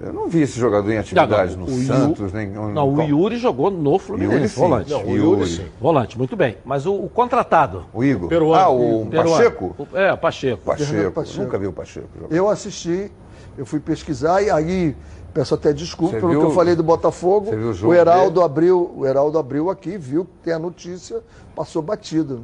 [0.00, 1.74] eu não vi esse jogador em atividade não, não.
[1.74, 2.48] no o Santos, nem.
[2.48, 4.34] Não, o Yuri jogou no Fluminense.
[4.34, 4.90] Yuri, volante.
[4.90, 5.66] Não, o Yuri, sim.
[5.80, 6.56] Volante, muito bem.
[6.64, 7.86] Mas o, o contratado.
[7.92, 8.28] O Igor.
[8.28, 8.62] Peruano.
[8.62, 9.30] Ah, o Peruano.
[9.30, 9.76] Pacheco?
[9.78, 10.62] O, é, o Pacheco.
[10.64, 11.12] Pacheco.
[11.12, 11.42] Pacheco.
[11.42, 12.08] Nunca vi o Pacheco.
[12.20, 12.34] Jogar.
[12.34, 13.10] Eu assisti,
[13.56, 14.96] eu fui pesquisar e aí.
[15.34, 17.50] Peço até desculpa Você pelo viu, que eu falei do Botafogo.
[17.54, 21.20] O, o Heraldo abriu, o Heraldo abriu aqui, viu que tem a notícia,
[21.54, 22.40] passou batido.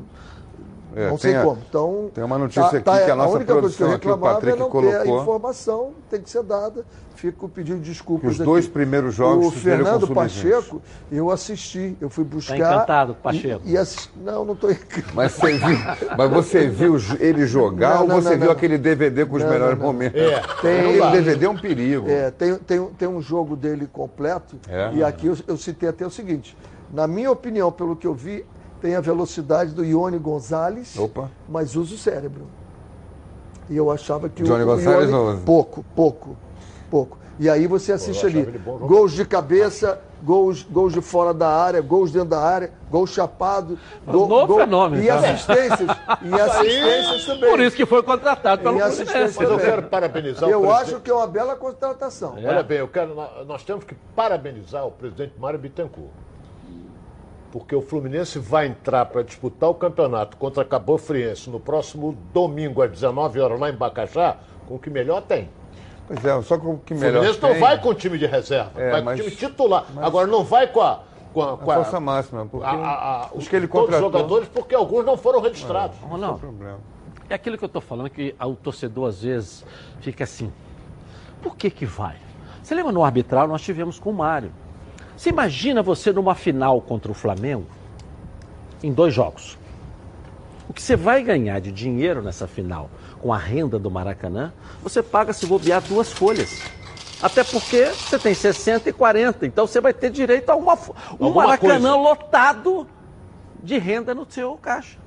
[0.96, 1.62] É, não sei a, como.
[1.68, 3.88] Então, tem uma notícia tá, aqui tá, que a nossa a única coisa que eu
[3.88, 5.02] reclamava aqui, o Patrick é não colocou.
[5.02, 6.84] ter a informação, tem que ser dada.
[7.16, 8.32] Fico pedindo desculpas.
[8.32, 9.46] Os dois primeiros jogos.
[9.46, 12.58] O Fernando Pacheco, eu assisti, eu fui buscar.
[12.58, 13.62] Tá encantado com o Pacheco.
[13.64, 15.14] E, e assisti, não, não estou encantado.
[15.14, 15.78] Mas você viu,
[16.18, 19.44] mas você viu ele jogar não, não, ou você não, viu aquele DVD com os
[19.44, 20.20] melhores momentos?
[20.20, 22.10] É, tem, o DVD é um perigo.
[22.10, 24.56] É, tem, tem, tem um jogo dele completo.
[24.68, 24.92] É.
[24.94, 26.56] E aqui eu, eu citei até o seguinte:
[26.92, 28.44] na minha opinião, pelo que eu vi,
[28.80, 31.30] tem a velocidade do Ione Gonzalez, Opa.
[31.48, 32.46] mas usa o cérebro.
[33.68, 36.36] E eu achava que Johnny o, Gonzalez Ione, pouco, pouco,
[36.90, 37.18] pouco.
[37.38, 38.44] E aí você assiste ali
[38.80, 43.76] gols de cabeça, gols, gols de fora da área, gols dentro da área, gol chapado,
[44.06, 45.16] gol, novo gol, fenômeno, e tá?
[45.16, 45.88] assistências,
[46.22, 47.50] e assistências também.
[47.50, 49.36] Por isso que foi contratado pelo Fluminense.
[49.36, 50.94] Mas eu quero parabenizar eu o presidente.
[50.94, 52.38] acho que é uma bela contratação.
[52.38, 52.46] É.
[52.46, 53.16] Olha bem, eu quero,
[53.46, 56.10] nós temos que parabenizar o presidente Mário Bittencourt
[57.54, 62.18] porque o Fluminense vai entrar para disputar o campeonato contra a Cabo Friense no próximo
[62.32, 65.48] domingo às 19 horas lá em Bacajá, com o que melhor tem.
[66.08, 67.52] Pois é, só com o que melhor Fluminense tem.
[67.52, 69.86] não vai com o time de reserva, é, vai mas, com o time titular.
[69.94, 70.04] Mas...
[70.04, 71.02] Agora não vai com a
[71.32, 74.08] com a, com a força máxima, porque a, a, os que ele todos contratou...
[74.08, 75.96] os jogadores, porque alguns não foram registrados.
[76.02, 76.78] É, não, não.
[77.30, 79.64] É aquilo que eu estou falando que o torcedor às vezes
[80.00, 80.52] fica assim.
[81.40, 82.16] Por que que vai?
[82.64, 84.50] Você lembra no arbitral nós tivemos com o Mário.
[85.16, 87.66] Você imagina você numa final contra o Flamengo,
[88.82, 89.56] em dois jogos.
[90.68, 92.90] O que você vai ganhar de dinheiro nessa final
[93.20, 94.52] com a renda do Maracanã,
[94.82, 96.60] você paga se bobear duas folhas.
[97.22, 101.24] Até porque você tem 60 e 40, então você vai ter direito a uma, um
[101.26, 101.96] Alguma Maracanã coisa.
[101.96, 102.86] lotado
[103.62, 104.98] de renda no seu caixa.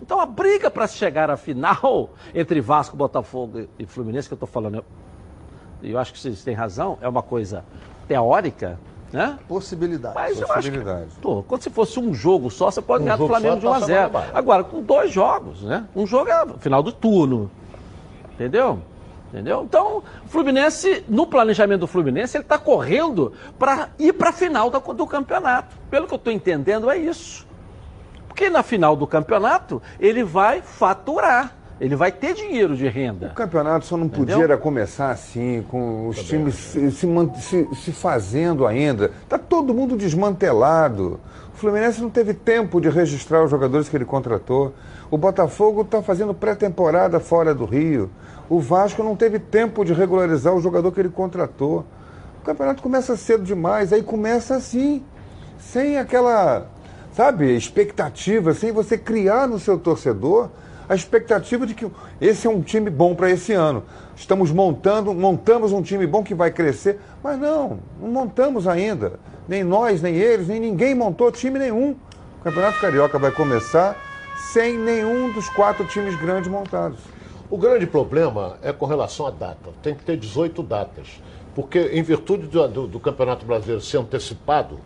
[0.00, 4.48] Então a briga para chegar à final entre Vasco, Botafogo e Fluminense, que eu estou
[4.48, 4.84] falando,
[5.82, 7.64] eu acho que vocês têm razão, é uma coisa
[8.06, 8.78] teórica,
[9.12, 9.38] né?
[9.46, 10.14] Possibilidade.
[10.14, 10.88] Mas Possibilidade.
[10.88, 13.26] eu acho que, tô, quando se fosse um jogo só, você pode um ganhar do
[13.26, 15.86] Flamengo de 1 a 0 Agora, com dois jogos, né?
[15.94, 17.50] Um jogo é final do turno.
[18.34, 18.80] Entendeu?
[19.28, 19.62] Entendeu?
[19.64, 24.68] Então, o Fluminense, no planejamento do Fluminense, ele está correndo para ir para a final
[24.68, 25.74] do, do campeonato.
[25.90, 27.46] Pelo que eu estou entendendo, é isso.
[28.28, 31.54] Porque na final do campeonato, ele vai faturar.
[31.82, 33.32] Ele vai ter dinheiro de renda.
[33.32, 34.38] O campeonato só não Entendeu?
[34.38, 36.28] podia começar assim, com os Também.
[36.28, 39.10] times se, se, se, fazendo ainda.
[39.24, 41.18] Está todo mundo desmantelado.
[41.52, 44.72] O Fluminense não teve tempo de registrar os jogadores que ele contratou.
[45.10, 48.08] O Botafogo está fazendo pré-temporada fora do Rio.
[48.48, 51.84] O Vasco não teve tempo de regularizar o jogador que ele contratou.
[52.40, 55.02] O campeonato começa cedo demais, aí começa assim,
[55.58, 56.68] sem aquela,
[57.12, 60.48] sabe, expectativa, sem você criar no seu torcedor
[60.88, 61.86] a expectativa de que
[62.20, 63.84] esse é um time bom para esse ano.
[64.16, 69.18] Estamos montando, montamos um time bom que vai crescer, mas não, não montamos ainda.
[69.48, 71.96] Nem nós, nem eles, nem ninguém montou time nenhum.
[72.40, 73.96] O Campeonato Carioca vai começar
[74.52, 76.98] sem nenhum dos quatro times grandes montados.
[77.48, 79.70] O grande problema é com relação à data.
[79.82, 81.20] Tem que ter 18 datas.
[81.54, 84.80] Porque, em virtude do, do, do Campeonato Brasileiro ser antecipado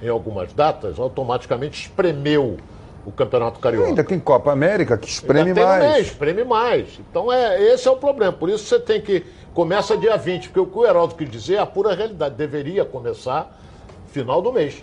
[0.00, 2.58] em algumas datas, automaticamente espremeu
[3.04, 3.86] o Campeonato Carioca.
[3.86, 5.92] E ainda tem Copa América que espreme mais.
[5.94, 7.00] Tem espreme mais.
[7.10, 8.32] Então é, esse é o problema.
[8.32, 9.24] Por isso você tem que.
[9.52, 12.34] Começa dia 20, porque o que o Heraldo quis dizer é a pura realidade.
[12.34, 13.58] Deveria começar
[14.06, 14.82] final do mês.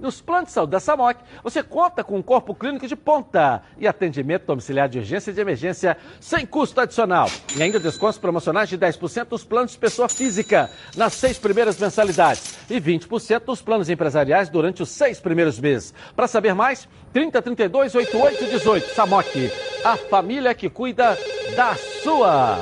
[0.00, 3.86] Nos planos de saúde da SAMOC, você conta com um corpo clínico de ponta e
[3.86, 7.28] atendimento domiciliar de urgência e de emergência sem custo adicional.
[7.56, 12.58] E ainda descontos promocionais de 10% nos planos de pessoa física nas seis primeiras mensalidades
[12.68, 15.94] e 20% nos planos empresariais durante os seis primeiros meses.
[16.16, 19.52] Para saber mais, 3032 8818 SAMOC,
[19.84, 21.16] a família que cuida
[21.54, 22.58] da sua.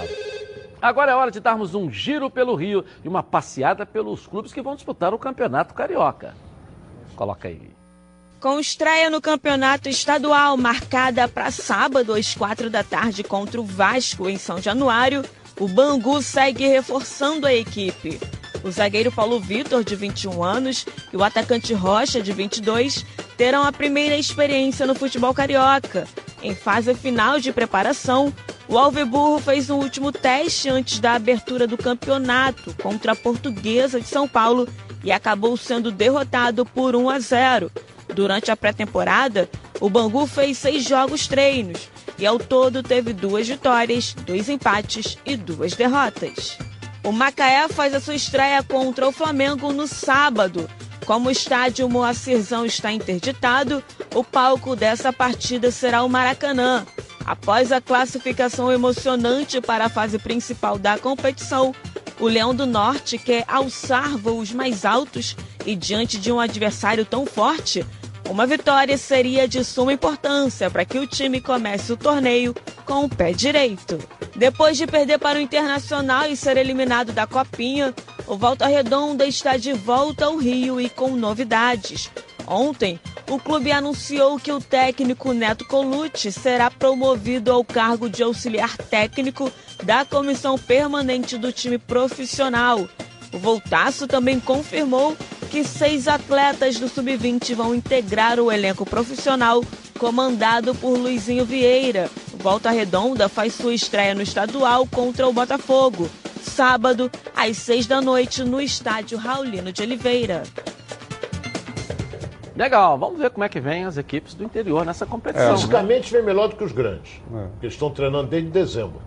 [0.83, 4.61] Agora é hora de darmos um giro pelo Rio e uma passeada pelos clubes que
[4.61, 6.35] vão disputar o Campeonato Carioca.
[7.17, 7.71] Coloca aí.
[8.41, 14.29] Com estreia no campeonato estadual marcada para sábado às quatro da tarde contra o Vasco
[14.29, 15.25] em São Januário,
[15.61, 18.19] o Bangu segue reforçando a equipe.
[18.65, 23.05] O zagueiro Paulo Vitor, de 21 anos, e o atacante Rocha, de 22,
[23.37, 26.07] terão a primeira experiência no futebol carioca.
[26.43, 28.33] Em fase final de preparação,
[28.69, 34.09] o Alveburro fez um último teste antes da abertura do campeonato contra a Portuguesa de
[34.09, 34.69] São Paulo
[35.03, 37.71] e acabou sendo derrotado por 1 a 0.
[38.15, 39.49] Durante a pré-temporada,
[39.81, 41.89] o Bangu fez seis jogos treinos
[42.19, 46.59] e ao todo teve duas vitórias, dois empates e duas derrotas.
[47.05, 50.71] O Macaé faz a sua estreia contra o Flamengo no sábado.
[51.05, 53.83] Como o estádio Moacirzão está interditado,
[54.15, 56.87] o palco dessa partida será o Maracanã.
[57.25, 61.75] Após a classificação emocionante para a fase principal da competição,
[62.21, 65.37] o Leão do Norte quer alçar voos mais altos
[65.67, 67.85] e, diante de um adversário tão forte,
[68.29, 72.55] uma vitória seria de suma importância para que o time comece o torneio
[72.85, 73.99] com o pé direito.
[74.35, 77.95] Depois de perder para o Internacional e ser eliminado da Copinha,
[78.27, 82.11] o Volta Redonda está de volta ao Rio e com novidades.
[82.47, 82.99] Ontem,
[83.31, 89.51] o clube anunciou que o técnico Neto Colucci será promovido ao cargo de auxiliar técnico
[89.83, 92.89] da comissão permanente do time profissional.
[93.33, 95.17] O Voltaço também confirmou
[95.51, 99.63] que seis atletas do Sub-20 vão integrar o elenco profissional
[99.99, 102.11] comandado por Luizinho Vieira.
[102.35, 106.11] Volta Redonda faz sua estreia no estadual contra o Botafogo,
[106.43, 110.43] sábado, às seis da noite, no estádio Raulino de Oliveira.
[112.63, 115.51] Legal, vamos ver como é que vem as equipes do interior nessa competição.
[115.51, 116.19] É, fisicamente né?
[116.21, 117.21] vem melhor do que os grandes.
[117.35, 117.47] É.
[117.61, 119.01] Eles estão treinando desde dezembro.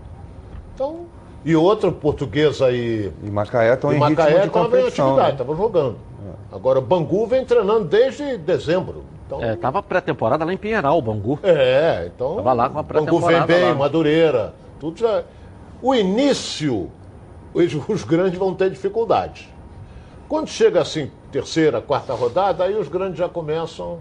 [0.73, 1.05] Então,
[1.45, 3.13] e outra portuguesa aí.
[3.23, 5.57] E Macaé estão em Macaé estava em atividade, estava né?
[5.57, 5.95] jogando.
[6.51, 6.55] É.
[6.55, 9.05] Agora, Bangu vem treinando desde dezembro.
[9.25, 9.41] Então...
[9.41, 11.39] É, tava pré-temporada lá em Pinheiral, o Bangu.
[11.41, 12.35] É, então.
[12.35, 13.37] Tava lá com a pré-temporada.
[13.37, 13.75] Bangu vem bem, lá.
[13.75, 15.23] Madureira, tudo já.
[15.81, 16.91] O início,
[17.53, 19.47] os, os grandes vão ter dificuldades.
[20.27, 23.99] Quando chega assim, terceira, quarta rodada, aí os grandes já começam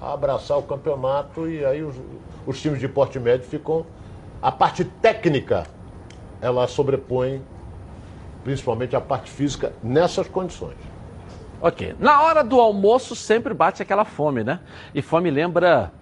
[0.00, 1.96] a abraçar o campeonato e aí os,
[2.46, 3.84] os times de porte médio ficam.
[4.40, 5.66] A parte técnica,
[6.40, 7.42] ela sobrepõe
[8.44, 10.76] principalmente a parte física nessas condições.
[11.60, 11.96] Ok.
[11.98, 14.60] Na hora do almoço sempre bate aquela fome, né?
[14.94, 15.92] E fome lembra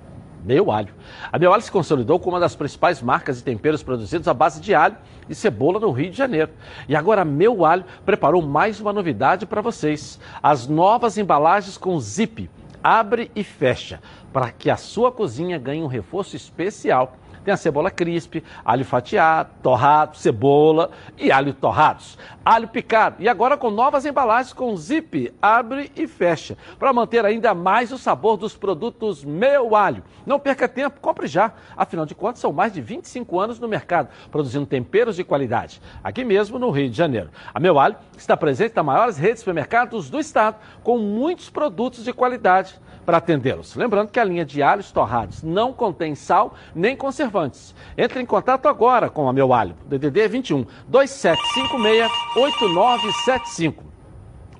[0.45, 0.95] meu alho.
[1.30, 4.61] A Meu Alho se consolidou como uma das principais marcas de temperos produzidos à base
[4.61, 4.97] de alho
[5.28, 6.51] e cebola no Rio de Janeiro.
[6.89, 11.99] E agora a Meu Alho preparou mais uma novidade para vocês: as novas embalagens com
[12.01, 12.49] zip.
[12.82, 14.01] Abre e fecha,
[14.32, 17.16] para que a sua cozinha ganhe um reforço especial
[17.49, 22.19] tem a cebola crisp, alho fatiado, torrado, cebola e alho torrados.
[22.45, 23.17] Alho picado.
[23.21, 26.59] E agora com novas embalagens com zip, abre e fecha.
[26.79, 30.05] Para manter ainda mais o sabor dos produtos Meu Alho.
[30.27, 31.55] Não perca tempo, compre já.
[31.75, 35.81] Afinal de contas, são mais de 25 anos no mercado, produzindo temperos de qualidade.
[36.05, 37.31] Aqui mesmo no Rio de Janeiro.
[37.55, 42.05] A Meu Alho está presente nas maiores redes de supermercados do estado, com muitos produtos
[42.05, 42.79] de qualidade
[43.09, 43.75] para atendê-los.
[43.75, 47.75] Lembrando que a linha de alhos torrados não contém sal nem conservantes.
[47.97, 53.83] Entre em contato agora com a Meu Alho, DDD 21 2756 8975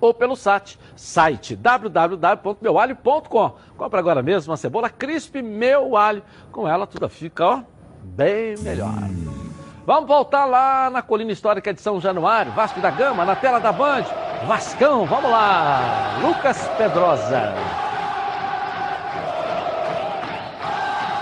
[0.01, 3.53] ou pelo site, site www.meualho.com.
[3.77, 6.23] Compre agora mesmo uma cebola crisp Meu Alho.
[6.51, 7.61] Com ela tudo fica ó,
[8.03, 8.95] bem melhor.
[9.85, 13.73] Vamos voltar lá na Colina Histórica de São Januário, Vasco da Gama, na tela da
[13.73, 14.05] Band.
[14.47, 16.19] Vascão, vamos lá.
[16.23, 17.88] Lucas Pedrosa.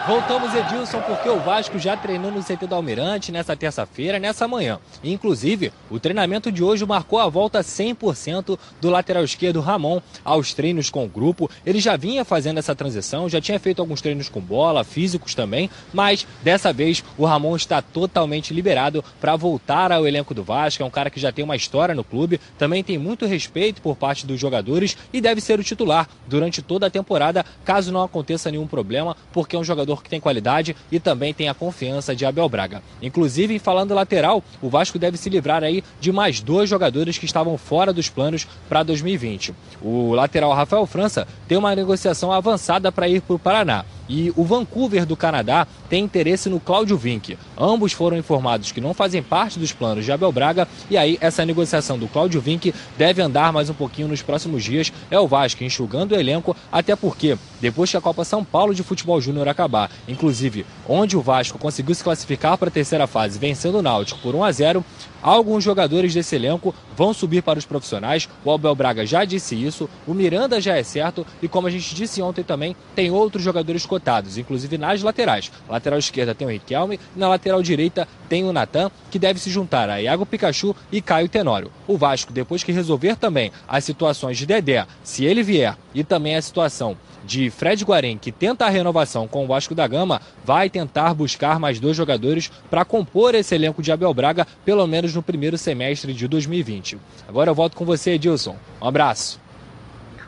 [0.07, 4.79] Voltamos, Edilson, porque o Vasco já treinou no CT do Almirante nessa terça-feira, nessa manhã.
[5.03, 10.91] Inclusive, o treinamento de hoje marcou a volta 100% do lateral esquerdo Ramon aos treinos
[10.91, 11.51] com o grupo.
[11.67, 15.69] Ele já vinha fazendo essa transição, já tinha feito alguns treinos com bola, físicos também,
[15.93, 20.85] mas dessa vez o Ramon está totalmente liberado para voltar ao elenco do Vasco.
[20.85, 23.97] É um cara que já tem uma história no clube, também tem muito respeito por
[23.97, 28.53] parte dos jogadores e deve ser o titular durante toda a temporada, caso não aconteça
[28.53, 32.25] nenhum problema, porque é um jogador que tem qualidade e também tem a confiança de
[32.25, 32.83] Abel Braga.
[33.03, 37.57] Inclusive, falando lateral, o Vasco deve se livrar aí de mais dois jogadores que estavam
[37.59, 39.55] fora dos planos para 2020.
[39.83, 44.45] O lateral Rafael França tem uma negociação avançada para ir para o Paraná e o
[44.45, 47.39] Vancouver do Canadá tem interesse no Cláudio Vinck.
[47.57, 51.45] Ambos foram informados que não fazem parte dos planos de Abel Braga e aí essa
[51.45, 54.93] negociação do Cláudio Vinck deve andar mais um pouquinho nos próximos dias.
[55.11, 58.83] É o Vasco enxugando o elenco, até porque depois que a Copa São Paulo de
[58.83, 63.79] Futebol Júnior acabar, inclusive onde o Vasco conseguiu se classificar para a terceira fase vencendo
[63.79, 64.85] o Náutico por 1 a 0,
[65.23, 68.29] Alguns jogadores desse elenco vão subir para os profissionais.
[68.45, 71.95] O Abel Braga já disse isso, o Miranda já é certo e como a gente
[71.95, 75.51] disse ontem também, tem outros jogadores cotados, inclusive nas laterais.
[75.67, 79.51] Na lateral esquerda tem o Riquelme na lateral direita tem o Natan, que deve se
[79.51, 81.71] juntar a Iago Pikachu e Caio Tenório.
[81.87, 86.37] O Vasco, depois que resolver também as situações de Dedé, se ele vier, e também
[86.37, 86.97] a situação
[87.27, 91.59] de Fred Guarém, que tenta a renovação com o Vasco da Gama, vai tentar buscar
[91.59, 96.15] mais dois jogadores para compor esse elenco de Abel Braga, pelo menos no primeiro semestre
[96.15, 96.99] de 2020.
[97.29, 98.57] Agora eu volto com você, Edilson.
[98.81, 99.41] Um abraço.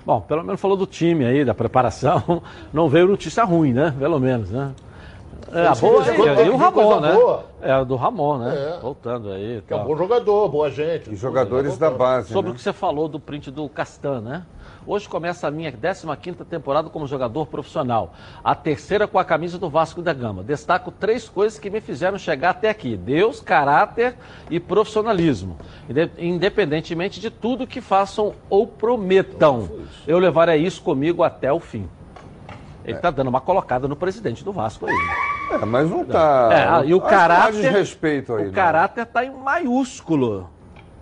[0.05, 2.43] Bom, pelo menos falou do time aí, da preparação.
[2.73, 3.95] Não veio notícia ruim, né?
[3.99, 4.73] Pelo menos, né?
[5.53, 7.13] É, a boa é, e o Ramon, né?
[7.13, 7.45] Boa.
[7.63, 8.75] É, do Ramon, né?
[8.77, 8.81] É.
[8.81, 9.63] Voltando aí.
[9.67, 11.11] Que é um bom jogador, boa gente.
[11.11, 12.33] E jogadores da base.
[12.33, 12.53] Sobre né?
[12.53, 14.43] o que você falou do print do Castan, né?
[14.91, 18.15] Hoje começa a minha 15ª temporada como jogador profissional.
[18.43, 20.43] A terceira com a camisa do Vasco da Gama.
[20.43, 22.97] Destaco três coisas que me fizeram chegar até aqui.
[22.97, 24.17] Deus, caráter
[24.49, 25.59] e profissionalismo.
[26.17, 29.69] Independentemente de tudo que façam ou prometam.
[30.07, 31.87] Eu levarei isso comigo até o fim.
[32.83, 34.97] Ele está dando uma colocada no presidente do Vasco aí.
[35.51, 36.81] É, mas não está.
[36.83, 37.63] É, e o caráter.
[37.63, 38.53] Tá respeito aí, o não.
[38.55, 40.49] caráter está em maiúsculo.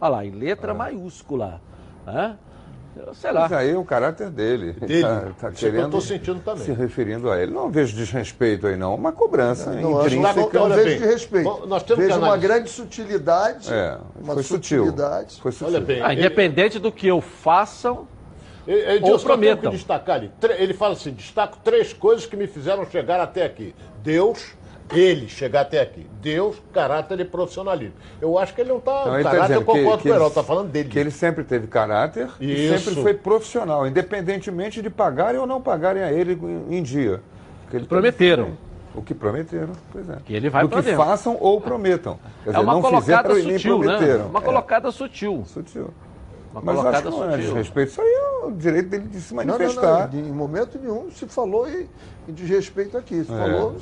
[0.01, 0.74] Olha lá, em letra é.
[0.74, 1.61] maiúscula.
[2.05, 2.45] É?
[3.14, 3.42] Sei lá.
[3.42, 4.72] Mas aí é o caráter dele.
[4.72, 5.03] Dele.
[5.03, 6.64] Tá, tá querendo, eu estou sentindo também.
[6.64, 7.53] Se referindo a ele.
[7.53, 8.94] Não vejo desrespeito aí, não.
[8.94, 10.59] Uma cobrança não, não, intrínseca.
[10.59, 11.66] Não, não vejo de respeito.
[11.66, 13.72] Nós temos vejo uma grande sutilidade.
[13.72, 15.32] É, uma foi sutilidade.
[15.32, 15.42] Sutil.
[15.42, 15.66] Foi sutil.
[15.66, 16.82] Olha bem, ah, independente ele...
[16.82, 18.09] do que eu façam,
[18.66, 19.70] ele, ou prometam.
[19.70, 20.30] destacar ali.
[20.59, 23.74] Ele fala assim, destaco três coisas que me fizeram chegar até aqui.
[24.03, 24.55] Deus,
[24.93, 26.07] ele chegar até aqui.
[26.20, 27.95] Deus, caráter e profissionalismo.
[28.20, 29.05] Eu acho que ele não está.
[29.07, 30.89] Não, caráter, tá eu concordo com o Herói, está falando dele.
[30.89, 32.43] Que ele sempre teve caráter Isso.
[32.43, 36.39] e sempre foi profissional, independentemente de pagarem ou não pagarem a ele
[36.70, 37.20] em dia.
[37.70, 38.53] Que ele prometeram.
[38.95, 40.16] O que prometeram, pois é.
[40.24, 40.97] Que ele vai o que dentro.
[40.97, 42.18] façam ou prometam.
[42.45, 44.24] Quer é dizer, uma não colocada sutil, né?
[44.30, 44.91] Uma colocada é.
[44.91, 45.45] sutil.
[45.47, 45.91] Sutil.
[46.51, 47.91] Uma Mas colocada acho que não é desrespeito.
[47.91, 50.09] Isso aí é o direito dele de se manifestar.
[50.09, 50.28] Não, não, não.
[50.30, 51.87] Em momento nenhum se falou em
[52.28, 53.22] desrespeito aqui.
[53.22, 53.37] Se é.
[53.37, 53.76] falou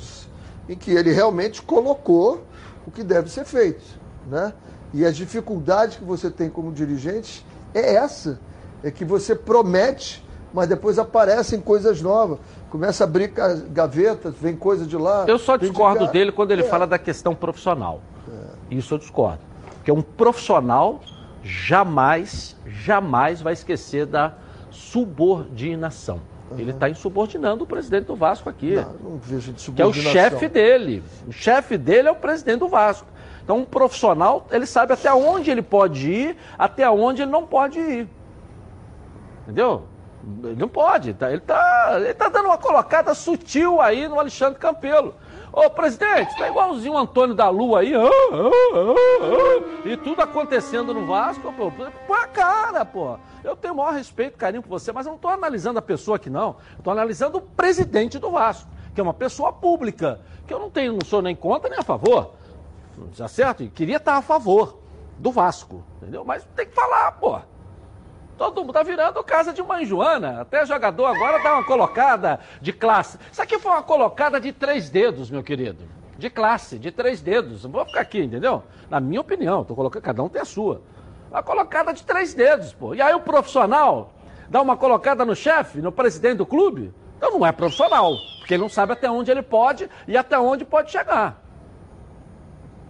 [0.67, 2.43] em que ele realmente colocou
[2.85, 3.83] o que deve ser feito.
[4.27, 4.53] Né?
[4.93, 8.39] E as dificuldades que você tem como dirigente é essa.
[8.83, 12.39] É que você promete, mas depois aparecem coisas novas.
[12.69, 13.27] Começa a abrir
[13.71, 15.25] gavetas, vem coisa de lá.
[15.27, 16.13] Eu só discordo de...
[16.13, 16.67] dele quando ele é.
[16.67, 18.01] fala da questão profissional.
[18.27, 18.75] É.
[18.75, 19.39] Isso eu discordo.
[19.75, 21.01] Porque um profissional
[21.43, 24.33] jamais, jamais vai esquecer da
[24.71, 26.19] subordinação.
[26.51, 26.59] Uhum.
[26.59, 28.75] Ele está insubordinando o presidente do Vasco aqui.
[28.75, 31.03] Não, não vejo de Que é o chefe dele.
[31.27, 33.07] O chefe dele é o presidente do Vasco.
[33.43, 37.79] Então, um profissional, ele sabe até onde ele pode ir, até onde ele não pode
[37.79, 38.07] ir.
[39.43, 39.83] Entendeu?
[40.43, 41.13] Ele não pode.
[41.13, 41.29] Tá?
[41.29, 45.13] Ele está ele tá dando uma colocada sutil aí no Alexandre Campelo.
[45.55, 48.49] Ô, presidente, tá igualzinho o Antônio da Lua aí, ah, ah,
[49.23, 53.17] ah, e tudo acontecendo no Vasco, pô, pô cara, pô.
[53.41, 56.17] Eu tenho o maior respeito, carinho por você, mas eu não estou analisando a pessoa
[56.17, 56.57] aqui, não.
[56.77, 60.91] Estou analisando o presidente do Vasco, que é uma pessoa pública, que eu não tenho,
[60.91, 62.33] não sou nem contra nem a favor.
[63.17, 63.63] Tá certo?
[63.63, 64.77] E queria estar a favor
[65.17, 66.25] do Vasco, entendeu?
[66.25, 67.39] Mas tem que falar, pô.
[68.37, 70.41] Todo mundo tá virando casa de mãe Joana.
[70.41, 73.17] Até jogador agora dá uma colocada de classe.
[73.31, 75.83] Isso aqui foi uma colocada de três dedos, meu querido.
[76.17, 77.63] De classe, de três dedos.
[77.63, 78.63] Não vou ficar aqui, entendeu?
[78.89, 80.81] Na minha opinião, tô colocando, cada um tem a sua.
[81.31, 82.93] Uma colocada de três dedos, pô.
[82.93, 84.13] E aí o profissional
[84.49, 86.93] dá uma colocada no chefe, no presidente do clube?
[87.17, 90.65] Então não é profissional, porque ele não sabe até onde ele pode e até onde
[90.65, 91.44] pode chegar.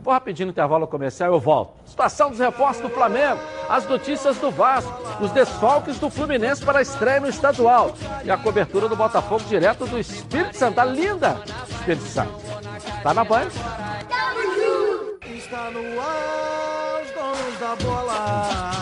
[0.06, 1.74] Vou rapidinho no intervalo comercial eu volto.
[1.84, 6.82] Situação dos reforços do Flamengo, as notícias do Vasco, os desfalques do Fluminense para a
[6.84, 7.92] estreia no estadual
[8.24, 10.76] e a cobertura do Botafogo direto do Espírito Santo.
[10.76, 11.42] Tá linda!
[11.86, 12.28] desperdiçar.
[13.02, 13.48] Tá na Band?
[15.28, 18.75] Está no ar, os donos da bola.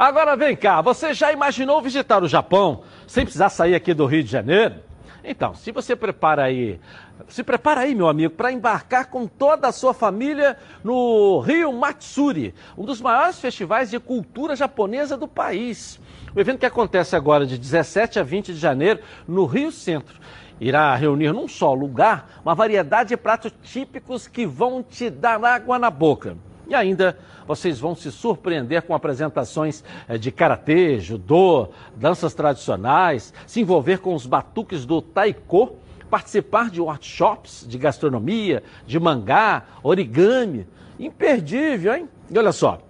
[0.00, 4.24] Agora vem cá, você já imaginou visitar o Japão sem precisar sair aqui do Rio
[4.24, 4.76] de Janeiro?
[5.22, 6.80] Então, se você prepara aí,
[7.28, 12.54] se prepara aí, meu amigo, para embarcar com toda a sua família no Rio Matsuri,
[12.78, 16.00] um dos maiores festivais de cultura japonesa do país.
[16.34, 20.18] O evento que acontece agora de 17 a 20 de janeiro no Rio Centro
[20.58, 25.78] irá reunir num só lugar uma variedade de pratos típicos que vão te dar água
[25.78, 26.38] na boca.
[26.70, 27.18] E ainda
[27.48, 34.14] vocês vão se surpreender com apresentações eh, de karatê, judô, danças tradicionais, se envolver com
[34.14, 35.72] os batuques do taiko,
[36.08, 40.64] participar de workshops de gastronomia, de mangá, origami.
[40.96, 42.08] Imperdível, hein?
[42.30, 42.80] E olha só,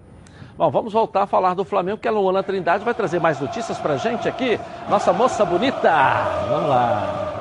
[0.55, 3.79] Bom, vamos voltar a falar do Flamengo, que a Luana Trindade vai trazer mais notícias
[3.79, 4.59] pra gente aqui.
[4.87, 5.91] Nossa moça bonita.
[6.47, 7.33] Vamos lá.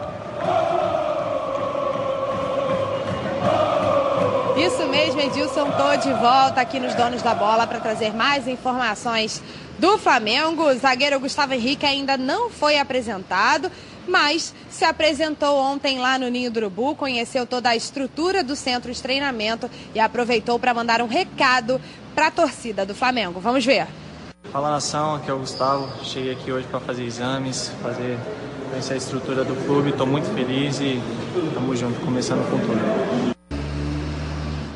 [4.56, 9.42] Isso mesmo, Edilson, tô de volta aqui nos Donos da Bola para trazer mais informações
[9.78, 10.62] do Flamengo.
[10.62, 13.70] O zagueiro Gustavo Henrique ainda não foi apresentado,
[14.06, 18.92] mas se apresentou ontem lá no Ninho do Urubu, conheceu toda a estrutura do centro
[18.92, 21.80] de treinamento e aproveitou para mandar um recado
[22.14, 23.40] para a torcida do Flamengo.
[23.40, 23.86] Vamos ver.
[24.50, 26.04] Fala nação, aqui é o Gustavo.
[26.04, 28.18] Cheguei aqui hoje para fazer exames, fazer
[28.70, 29.90] conhecer a estrutura do clube.
[29.90, 31.00] Estou muito feliz e
[31.46, 33.41] estamos juntos, começando com tudo.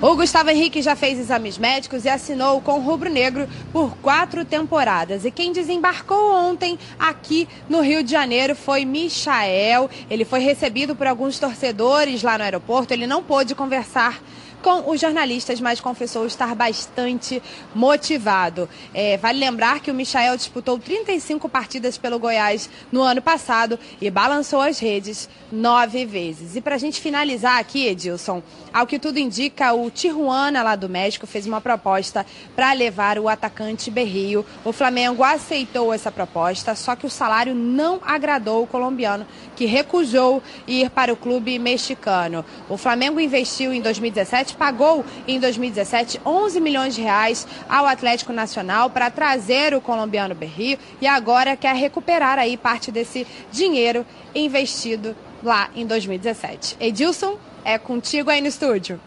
[0.01, 4.45] O Gustavo Henrique já fez exames médicos e assinou com o Rubro Negro por quatro
[4.45, 5.25] temporadas.
[5.25, 9.89] E quem desembarcou ontem aqui no Rio de Janeiro foi Michael.
[10.11, 12.93] Ele foi recebido por alguns torcedores lá no aeroporto.
[12.93, 14.21] Ele não pôde conversar
[14.63, 17.43] com os jornalistas, mas confessou estar bastante
[17.75, 18.69] motivado.
[18.93, 24.11] É, vale lembrar que o Michael disputou 35 partidas pelo Goiás no ano passado e
[24.11, 26.57] balançou as redes nove vezes.
[26.57, 28.43] E para a gente finalizar aqui, Edilson,
[28.73, 33.29] ao que tudo indica, o Tijuana lá do México fez uma proposta para levar o
[33.29, 34.45] atacante Berrio.
[34.65, 40.43] O Flamengo aceitou essa proposta, só que o salário não agradou o colombiano, que recusou
[40.67, 42.45] ir para o clube mexicano.
[42.69, 48.91] O Flamengo investiu em 2017 pagou em 2017 11 milhões de reais ao Atlético Nacional
[48.91, 55.69] para trazer o colombiano Berrio e agora quer recuperar aí parte desse dinheiro investido lá
[55.75, 56.77] em 2017.
[56.79, 59.01] Edilson, é contigo aí no estúdio.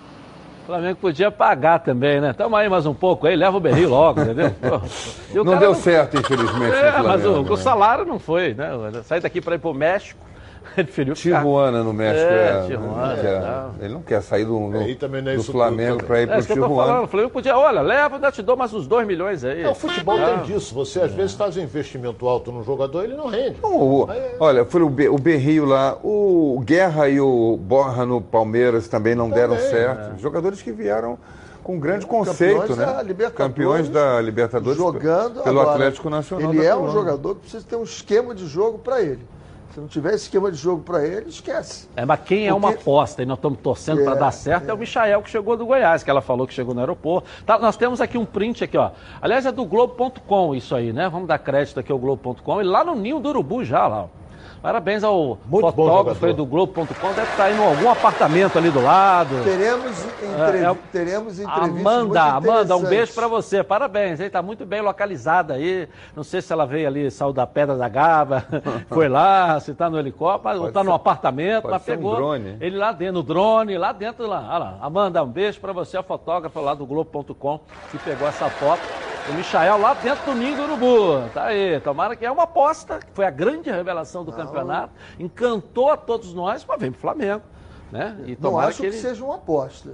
[0.63, 2.31] O Flamengo podia pagar também, né?
[2.31, 4.53] Tamo aí mais um pouco aí, leva o berril logo, entendeu?
[5.33, 5.75] não deu não...
[5.75, 6.75] certo, infelizmente.
[6.75, 8.69] É, mas o, o, salário não foi, né?
[9.03, 10.28] Sair daqui para ir para o México
[11.15, 12.31] Tijuana no México.
[12.31, 13.13] É, é Tijuana.
[13.13, 16.39] Ele não, quer, ele não quer sair do, do, é do Flamengo para ir para
[16.39, 17.01] o Tijuana.
[17.01, 19.63] O Flamengo podia, olha, leva, ainda te dou mais uns 2 milhões aí.
[19.63, 20.73] É, o futebol tem disso.
[20.75, 23.57] Você às vezes faz um investimento alto num jogador ele não rende.
[23.61, 24.07] Não, o,
[24.39, 29.15] olha, foi o, Be, o Berrio lá, o Guerra e o Borra no Palmeiras também
[29.15, 30.15] não também, deram certo.
[30.15, 30.19] É.
[30.19, 31.17] Jogadores que vieram
[31.63, 33.15] com grande conceito, Campeões né?
[33.25, 36.53] Da Campeões da Libertadores jogando pelo agora, Atlético Nacional.
[36.53, 39.25] Ele é um jogador que precisa ter um esquema de jogo para ele.
[39.73, 41.87] Se não tiver esquema de jogo para ele, esquece.
[41.95, 42.65] É, mas quem é Porque...
[42.65, 44.71] uma aposta e nós estamos torcendo é, para dar certo é.
[44.71, 44.73] é.
[44.73, 47.29] o Michael que chegou do Goiás, que ela falou que chegou no aeroporto.
[47.45, 48.91] Tá, nós temos aqui um print aqui, ó.
[49.21, 51.07] Aliás, é do Globo.com isso aí, né?
[51.07, 52.61] Vamos dar crédito aqui ao Globo.com.
[52.61, 54.19] E lá no Ninho do Urubu já, lá, ó.
[54.61, 59.41] Parabéns ao Muito fotógrafo aí do Globo.com, deve estar em algum apartamento ali do lado.
[59.43, 60.63] Teremos, entrev...
[60.63, 60.77] é, é...
[60.91, 63.63] Teremos entrevistas Amanda, Amanda, um beijo para você.
[63.63, 65.87] Parabéns, está muito bem localizada aí.
[66.13, 68.45] Não sei se ela veio ali, saiu da Pedra da Gava,
[68.89, 72.57] foi lá, se está no helicóptero, ou está no apartamento, mas pegou um drone.
[72.59, 74.45] ele lá dentro, no drone, lá dentro lá.
[74.49, 74.77] Olha lá.
[74.81, 77.59] Amanda, um beijo para você, a fotógrafa lá do Globo.com,
[77.91, 78.81] que pegou essa foto.
[79.29, 81.29] O Michael lá dentro do ninho do urubu.
[81.33, 81.79] Tá aí.
[81.81, 84.37] Tomara que é uma aposta, foi a grande revelação do Não.
[84.37, 84.91] campeonato.
[85.19, 87.43] Encantou a todos nós, mas vem pro Flamengo.
[87.91, 88.17] Né?
[88.25, 88.95] E Não acho que, ele...
[88.95, 89.91] que seja uma aposta.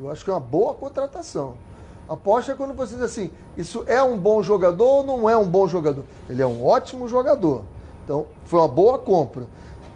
[0.00, 1.54] Eu acho que é uma boa contratação.
[2.08, 5.46] Aposta é quando você diz assim, isso é um bom jogador ou não é um
[5.46, 6.04] bom jogador?
[6.28, 7.62] Ele é um ótimo jogador.
[8.04, 9.44] Então, foi uma boa compra.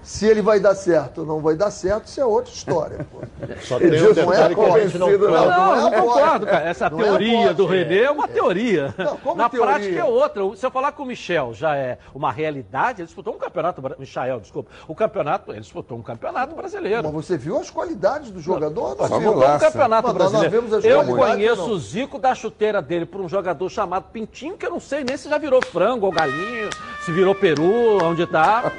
[0.07, 3.05] Se ele vai dar certo ou não vai dar certo, isso é outra história.
[3.11, 3.19] Pô.
[3.61, 6.65] Só tem um que a gente não Não, não, eu não é concordo, cara.
[6.69, 7.55] Essa Não é teoria aposta.
[7.55, 8.95] do Renê é uma teoria.
[8.97, 9.75] Não, como Na teoria?
[9.75, 10.43] prática é outra.
[10.57, 13.83] Se eu falar com o Michel já é uma realidade, ele disputou um campeonato.
[13.99, 14.71] Michael, desculpa.
[14.87, 17.03] O campeonato, ele disputou um campeonato brasileiro.
[17.03, 18.97] Mas você viu as qualidades do jogador?
[19.11, 19.35] Não, viu?
[19.35, 19.57] lá.
[19.57, 20.51] Um campeonato Mas nós não brasileiro.
[20.69, 21.71] vemos as Eu conheço não.
[21.71, 25.17] o Zico da chuteira dele por um jogador chamado Pintinho, que eu não sei nem
[25.17, 26.71] se já virou frango ou galinho,
[27.05, 28.73] se virou peru, onde tá.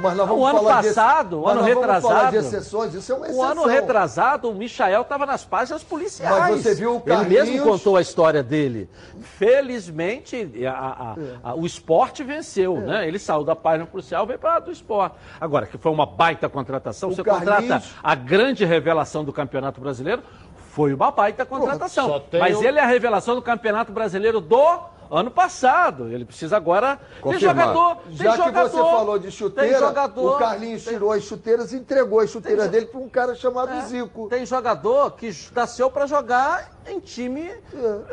[0.00, 2.36] Mas nós vamos O ano desse- passado, o ano retrasado.
[2.36, 3.44] exceções, isso é uma O exceção.
[3.44, 6.38] ano retrasado, o Michael estava nas páginas policiais.
[6.38, 8.88] Mas você viu o Ele mesmo Carlinhos- contou a história dele.
[9.22, 10.70] Felizmente, a-
[11.44, 13.06] a- a- o esporte venceu, né?
[13.06, 15.16] Ele saiu da página policial e veio para do esporte.
[15.40, 19.80] Agora, que foi uma baita contratação, O você Carlinhos- contrata a grande revelação do Campeonato
[19.80, 20.22] Brasileiro,
[20.70, 22.22] foi uma baita contratação.
[22.40, 24.80] Mas o- ele é a revelação do Campeonato Brasileiro do
[25.10, 26.08] ano passado.
[26.08, 26.98] Ele precisa agora.
[27.22, 27.96] Tem jogador.
[28.06, 31.72] Tem Já que jogador, você falou de chuteira, jogador, o Carlinhos tem- tirou as chuteiras
[31.72, 34.28] e entregou as chuteiras Tem- dele para um cara chamado É, Zico.
[34.28, 37.50] Tem jogador que nasceu para jogar em time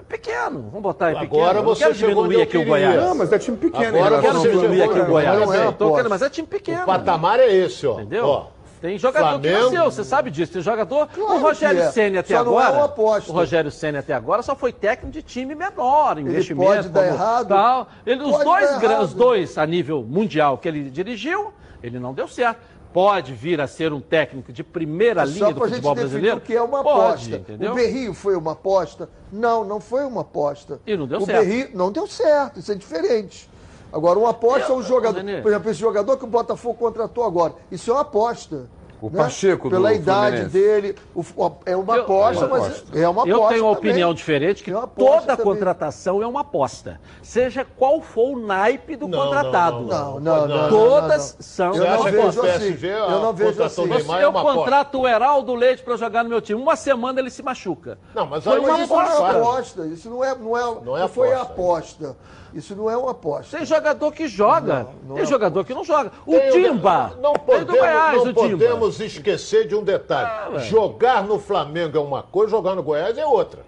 [0.07, 0.63] pequeno.
[0.69, 1.41] Vamos botar em pequeno.
[1.41, 2.65] Agora Eu não você diminuir aqui o.
[2.65, 2.95] Goiás.
[3.01, 3.97] Não, mas é time pequeno.
[4.03, 5.39] Agora você diminuir aqui o Goiás.
[5.39, 5.95] não é Eu tô aposta.
[5.95, 6.83] querendo, mas é time pequeno.
[6.83, 7.93] O patamar é esse, ó.
[7.93, 8.25] Entendeu?
[8.25, 8.47] Ó,
[8.81, 10.53] Tem jogador que Flamengo- nasceu, você sabe disso.
[10.53, 11.07] Tem jogador.
[11.07, 11.91] Claro o Rogério que é.
[11.91, 12.77] Senna até Só não é agora.
[12.77, 13.31] uma aposta.
[13.31, 16.71] O Rogério Senna até agora só foi técnico de time menor, investimento.
[16.71, 17.47] pode dar errado.
[17.49, 17.87] Tal.
[18.05, 18.45] Ele, os, Pode
[18.79, 21.51] dois, os dois a nível mundial que ele dirigiu,
[21.83, 22.59] ele não deu certo.
[22.91, 26.37] Pode vir a ser um técnico de primeira linha Só do futebol brasileiro?
[26.37, 27.35] o que é uma Pode, aposta.
[27.35, 27.71] entendeu?
[27.71, 29.07] O Berrio foi uma aposta?
[29.31, 30.79] Não, não foi uma aposta.
[30.87, 31.45] E não deu o certo.
[31.45, 33.48] Berrio não deu certo, isso é diferente.
[33.91, 35.21] Agora, uma aposta é um jogador.
[35.41, 38.67] Por exemplo, esse jogador que o Botafogo contratou agora, isso é uma aposta.
[39.01, 39.15] O né?
[39.17, 41.23] Pacheco do Pela idade dele, o-
[41.65, 42.99] é uma Eu- aposta, é uma mas aposta.
[42.99, 43.29] é uma aposta.
[43.29, 43.91] Eu tenho uma também.
[43.91, 45.45] opinião diferente, que É uma aposta toda também.
[45.53, 46.99] contratação é uma aposta.
[47.23, 49.83] Seja qual for o naipe do Não, contratado.
[49.85, 50.69] Não, não, não.
[50.69, 52.41] Todas não, são Eu não vejo assim.
[52.41, 53.81] PSG, Eu não vejo assim.
[53.89, 56.61] é eu contrato o Heraldo Leite para jogar no meu time.
[56.61, 57.97] Uma semana ele se machuca.
[58.13, 59.37] Não, mas Foi uma isso Isso não é aposta.
[59.37, 59.85] aposta.
[59.87, 62.17] Isso não é, não é, Não é não foi aposta.
[62.49, 62.57] Aposta.
[62.57, 63.57] Isso não é uma aposta.
[63.57, 66.11] Tem jogador que joga, não tem é jogador que não joga.
[66.25, 68.49] O Tem Timba, Não tem do podemos, Goiás, não Timba.
[68.49, 70.29] podemos esquecer de um detalhe.
[70.55, 73.61] Ah, jogar no Flamengo é uma coisa, jogar no Goiás é outra.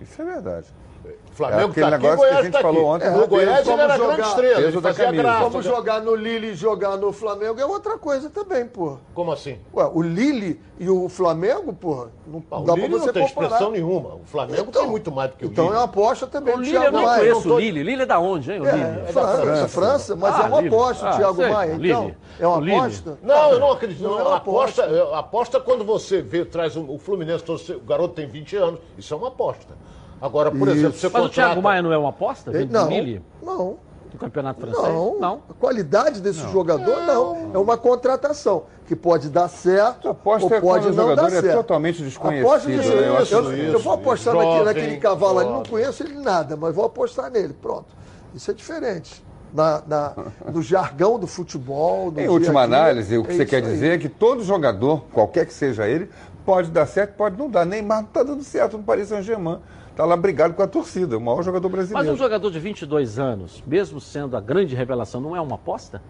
[0.00, 0.66] Isso é verdade.
[1.36, 3.04] O Flamengo É aquele tá aqui, negócio que a Goiás gente tá falou aqui.
[3.04, 3.26] ontem, no né?
[3.26, 5.22] Goiás ele Vamos era jogar grande estrela, ele fazia camisa.
[5.22, 5.40] graça.
[5.44, 8.96] Vamos jogar no Lille e jogar no Flamengo é outra coisa também, pô.
[9.14, 9.58] Como assim?
[9.74, 13.12] Ué, o Lille e o Flamengo, porra, não Ah, o dá Lille pra você não
[13.12, 13.46] tem comparar.
[13.48, 14.14] expressão nenhuma.
[14.14, 15.76] O Flamengo tem muito mais do que o Então Lille.
[15.76, 16.54] é uma aposta também.
[16.54, 17.18] O do Lille eu Thiago nem Maia.
[17.18, 17.82] conheço não o tô- Lille.
[17.82, 19.12] Lille é da onde, hein, o É, Lille?
[19.12, 19.68] França, França.
[19.68, 20.74] França, mas Ah, é uma Lille.
[20.74, 21.74] aposta, Ah, o Thiago sei, Maia.
[21.74, 22.78] Então, é uma O Lille.
[22.78, 23.18] aposta?
[23.22, 24.02] Não, eu não acredito.
[24.02, 28.14] Não Não, é uma aposta, eu- aposta quando você vê, traz o Fluminense, o garoto
[28.14, 29.74] tem 20 anos, isso é uma aposta.
[30.20, 30.76] Agora, por Isso.
[30.78, 31.28] exemplo, você Mas o.
[31.28, 32.50] Thiago Maia não é uma aposta?
[32.50, 32.88] Do Não,
[33.42, 33.86] não.
[34.10, 34.82] Do Campeonato Francês?
[34.88, 35.42] Não, Não.
[35.50, 37.50] a qualidade desse jogador não.
[37.52, 41.40] É uma contratação que pode dar certo aposta ou é pode não jogador dar é
[41.42, 41.56] certo.
[41.56, 42.76] totalmente desconhecido, Aposta né?
[42.76, 46.14] nisso, Eu eu, eu, isso, eu vou apostar naquele, naquele cavalo ali, não conheço ele
[46.14, 47.86] nada, mas vou apostar nele, pronto.
[48.34, 49.22] Isso é diferente.
[49.52, 50.12] Na, na-
[50.52, 52.10] no jargão do futebol.
[52.10, 53.62] no Em última análise, o que é você quer aí.
[53.62, 56.08] dizer é que todo jogador, qualquer que seja ele,
[56.44, 57.64] pode dar certo, pode não dar.
[57.66, 59.58] Neymar não está dando certo no Paris Saint-Germain.
[59.96, 62.12] Está lá brigado com a torcida, o maior jogador Mas brasileiro.
[62.12, 66.02] um jogador de 22 anos, mesmo sendo a grande revelação, não é uma aposta?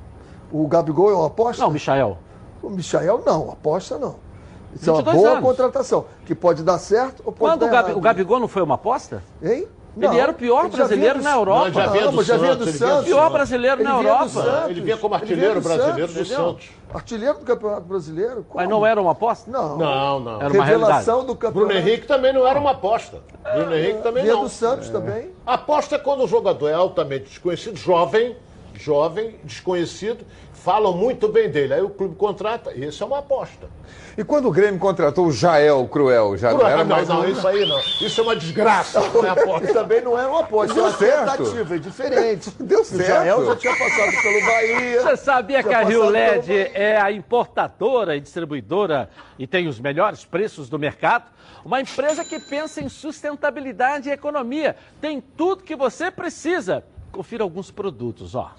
[0.50, 1.62] O Gabigol é uma aposta?
[1.62, 2.18] Não, Michael.
[2.60, 4.16] O Michael não, aposta não.
[4.74, 5.44] Isso é uma 22 boa anos.
[5.48, 7.98] contratação, que pode dar certo ou pode Quando dar o, Gabi- errado.
[7.98, 9.22] o Gabigol não foi uma aposta?
[9.40, 9.68] Hein?
[9.98, 11.64] Ele era o pior brasileiro do- na Europa.
[11.66, 13.04] Não, já vinha Não, do já Santos, do Santos.
[13.06, 14.66] Pior brasileiro na Europa.
[14.68, 16.24] Ele vinha como artilheiro vinha do brasileiro do?
[16.26, 16.68] Santos.
[16.92, 18.44] Artilheiro do Campeonato Brasileiro?
[18.48, 18.54] Como?
[18.54, 19.50] Mas não era uma aposta?
[19.50, 19.76] Não.
[19.76, 20.40] Não, não.
[20.42, 21.72] Era uma Revelação do campeonato.
[21.72, 23.18] Bruno Henrique também não era uma aposta.
[23.54, 24.42] Bruno Henrique também Vinha não.
[24.44, 25.30] do Santos também.
[25.46, 28.36] Aposta é quando o jogador é altamente desconhecido, jovem,
[28.78, 31.74] jovem, desconhecido, falam muito bem dele.
[31.74, 33.68] Aí o clube contrata, isso é uma aposta.
[34.18, 37.20] E quando o Grêmio contratou o Jael Cruel, já Por- não era não, mais não,
[37.20, 37.78] um- isso aí não.
[38.00, 39.72] Isso é uma desgraça, não é aposta.
[39.74, 41.36] também não era uma aposta, Deu era uma certo.
[41.44, 42.50] tentativa, é diferente.
[42.58, 43.06] Deu O certo.
[43.06, 45.02] Jael já tinha passado pelo Bahia.
[45.02, 50.24] Você sabia que a Rio LED é a importadora e distribuidora e tem os melhores
[50.24, 51.24] preços do mercado?
[51.64, 54.76] Uma empresa que pensa em sustentabilidade e economia.
[55.00, 56.82] Tem tudo que você precisa.
[57.16, 58.50] Confira alguns produtos, ó.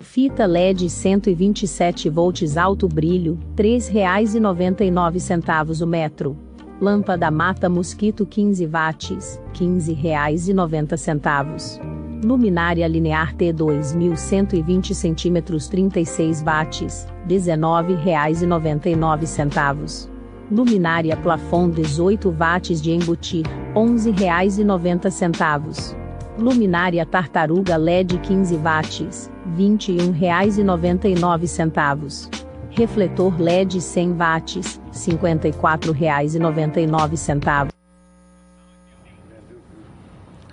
[0.00, 6.36] Fita LED 127 volts alto brilho, R$ 3,99 o metro.
[6.78, 11.80] Lâmpada mata mosquito 15 watts, R$ 15,90.
[12.22, 20.10] Luminária linear T 2120 cm 36 watts, R$ 19,99.
[20.50, 26.01] Luminária plafond 18 watts de embutir, R$ 11,90.
[26.38, 32.30] Luminária tartaruga LED 15 watts, R$ 21,99.
[32.70, 37.68] Refletor LED 100 watts, R$ 54,99.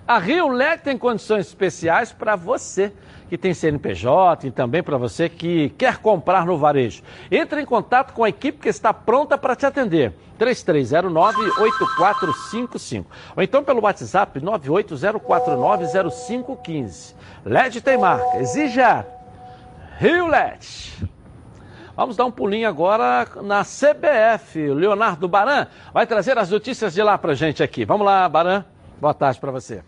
[0.06, 2.92] A Rio LED tem condições especiais para você
[3.30, 7.04] que tem CNPJ e também para você que quer comprar no varejo.
[7.32, 10.14] Entre em contato com a equipe que está pronta para te atender.
[10.40, 13.06] 3309-8455.
[13.36, 17.14] Ou então pelo WhatsApp 980490515.
[17.46, 18.40] LED tem marca.
[18.40, 19.06] Exija
[20.00, 21.08] Rio LED.
[21.96, 24.74] Vamos dar um pulinho agora na CBF.
[24.74, 27.84] Leonardo Baran vai trazer as notícias de lá para gente aqui.
[27.84, 28.64] Vamos lá, Baran.
[29.00, 29.84] Boa tarde para você.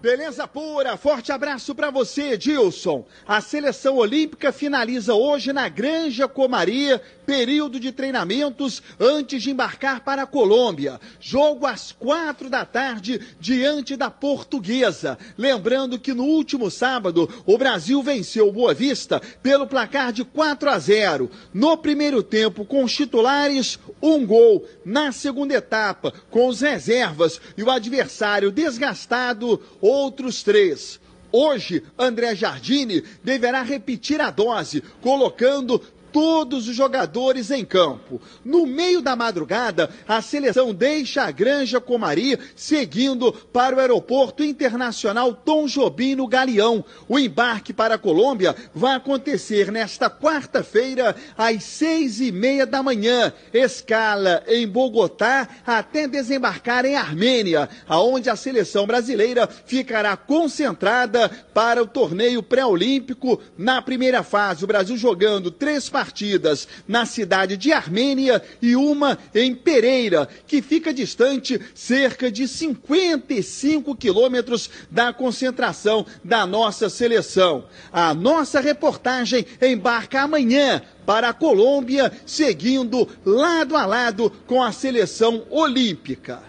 [0.00, 3.04] Beleza pura, forte abraço para você, Edilson.
[3.28, 10.22] A seleção olímpica finaliza hoje na Granja Comaria, período de treinamentos antes de embarcar para
[10.22, 10.98] a Colômbia.
[11.20, 15.18] Jogo às quatro da tarde diante da Portuguesa.
[15.36, 20.70] Lembrando que no último sábado o Brasil venceu o Boa Vista pelo placar de 4
[20.70, 21.30] a 0.
[21.52, 24.66] No primeiro tempo, com os titulares, um gol.
[24.82, 29.60] Na segunda etapa, com os reservas e o adversário desgastado,
[29.90, 31.00] outros três.
[31.32, 35.82] Hoje, André Jardine deverá repetir a dose, colocando
[36.12, 38.20] todos os jogadores em campo.
[38.44, 45.32] No meio da madrugada, a seleção deixa a Granja Comari, seguindo para o aeroporto internacional
[45.32, 46.84] Tom Jobim no Galeão.
[47.08, 53.32] O embarque para a Colômbia vai acontecer nesta quarta-feira, às seis e meia da manhã.
[53.52, 61.86] Escala em Bogotá até desembarcar em Armênia, aonde a seleção brasileira ficará concentrada para o
[61.86, 63.40] torneio pré-olímpico.
[63.56, 69.18] Na primeira fase, o Brasil jogando três partidas partidas na cidade de Armênia e uma
[69.34, 77.66] em Pereira, que fica distante cerca de 55 quilômetros da concentração da nossa seleção.
[77.92, 85.44] A nossa reportagem embarca amanhã para a Colômbia, seguindo lado a lado com a seleção
[85.50, 86.42] olímpica.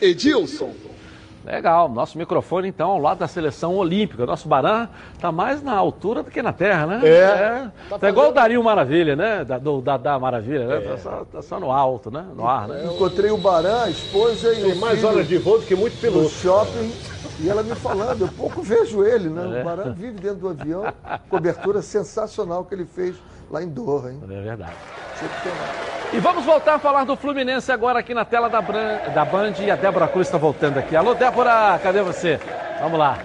[0.00, 0.93] Edilson.
[1.44, 4.24] Legal, nosso microfone então ao lado da seleção olímpica.
[4.24, 7.00] Nosso Baran está mais na altura do que na terra, né?
[7.04, 7.08] É.
[7.08, 7.70] é.
[7.90, 9.44] Tá Tá igual o Dario Maravilha, né?
[9.44, 10.76] Da, do, da, da Maravilha, né?
[10.76, 10.80] É.
[10.80, 12.24] Tá, só, tá só no alto, né?
[12.34, 12.86] No ar, né?
[12.86, 16.00] Encontrei o Baran, a esposa e Tem mais horas de voo do que muito no
[16.00, 16.28] piloto.
[16.30, 16.92] shopping.
[17.40, 19.58] E ela me falando, eu pouco vejo ele, né?
[19.58, 19.60] É.
[19.60, 20.84] O Baran vive dentro do avião.
[21.28, 23.16] Cobertura sensacional que ele fez
[23.50, 24.20] lá em Doha, hein?
[24.22, 24.72] É verdade.
[26.12, 29.54] E vamos voltar a falar do Fluminense agora aqui na tela da, Bran- da Band
[29.60, 30.94] e a Débora Cruz está voltando aqui.
[30.94, 32.38] Alô, Débora, cadê você?
[32.80, 33.18] Vamos lá.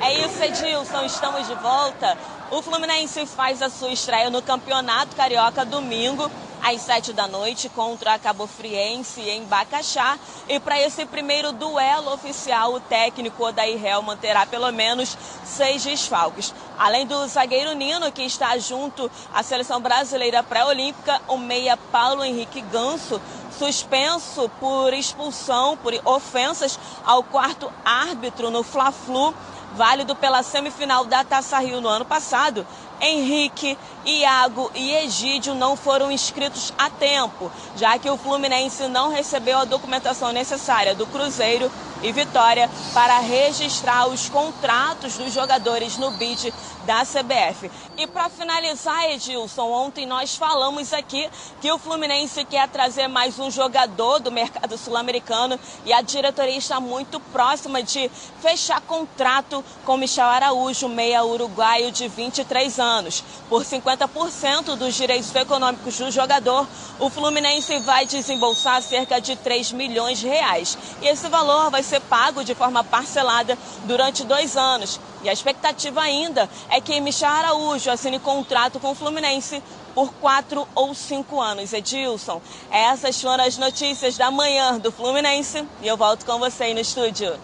[0.00, 2.16] É isso, Edilson, estamos de volta.
[2.50, 6.30] O Fluminense faz a sua estreia no Campeonato Carioca domingo,
[6.62, 10.18] às sete da noite, contra a Cabo Friense em Bacaxá.
[10.48, 16.54] E para esse primeiro duelo oficial, o técnico Odair Helman terá pelo menos seis desfalques.
[16.78, 22.60] Além do zagueiro Nino, que está junto à seleção brasileira pré-olímpica, o meia Paulo Henrique
[22.60, 23.20] Ganso,
[23.58, 29.34] suspenso por expulsão, por ofensas ao quarto árbitro no Fla-Flu
[29.74, 32.66] válido pela semifinal da Taça Rio no ano passado,
[33.02, 33.76] Henrique,
[34.06, 39.64] Iago e Egídio não foram inscritos a tempo, já que o Fluminense não recebeu a
[39.64, 41.70] documentação necessária do Cruzeiro
[42.02, 46.52] e Vitória para registrar os contratos dos jogadores no BID
[46.84, 47.70] da CBF.
[47.96, 51.28] E para finalizar, Edilson, ontem nós falamos aqui
[51.60, 56.80] que o Fluminense quer trazer mais um jogador do mercado sul-americano e a diretoria está
[56.80, 63.22] muito próxima de fechar contrato com Michel Araújo, meia uruguaio de 23 anos.
[63.48, 66.66] Por 50% dos direitos econômicos do jogador,
[66.98, 70.76] o Fluminense vai desembolsar cerca de 3 milhões de reais.
[71.00, 75.00] E esse valor vai ser pago de forma parcelada durante dois anos.
[75.22, 79.62] E a expectativa ainda é que Michel Araújo assine contrato com o Fluminense
[79.94, 81.72] por quatro ou cinco anos.
[81.72, 82.40] Edilson,
[82.70, 86.80] essas foram as notícias da manhã do Fluminense e eu volto com você aí no
[86.80, 87.34] estúdio.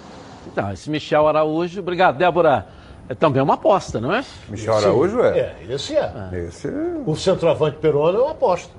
[0.46, 2.66] Então, esse Michel Araújo, obrigado, Débora.
[3.08, 4.24] É também uma aposta, não é?
[4.48, 5.38] Michel Araújo é.
[5.38, 6.12] É, esse é.
[6.48, 6.72] Esse é
[7.06, 8.70] O centroavante peruano é uma aposta.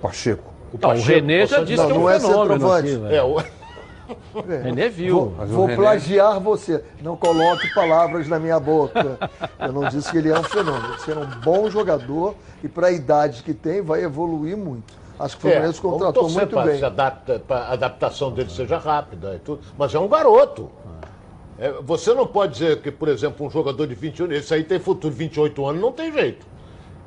[0.00, 0.52] Pacheco.
[0.80, 2.52] Não, o Renê já disse que é um não é fenômeno.
[2.52, 2.88] centroavante.
[2.88, 3.14] aqui, velho.
[3.14, 3.61] É, o...
[4.62, 5.32] Renê viu.
[5.38, 6.82] Mas o Vou René- plagiar você.
[7.02, 9.18] Não coloque palavras na minha boca.
[9.58, 10.94] Eu não disse que ele é um fenômeno.
[11.06, 14.94] Ele é um bom jogador e para a idade que tem vai evoluir muito.
[15.18, 16.78] Acho que o Fluminense vamos contratou muito pra bem.
[16.78, 19.60] Se adapta, a adaptação dele seja rápida e tudo.
[19.78, 20.70] Mas é um garoto.
[21.58, 24.80] É, você não pode dizer que, por exemplo, um jogador de 21 esse aí tem
[24.80, 26.44] futuro, 28 anos, não tem jeito.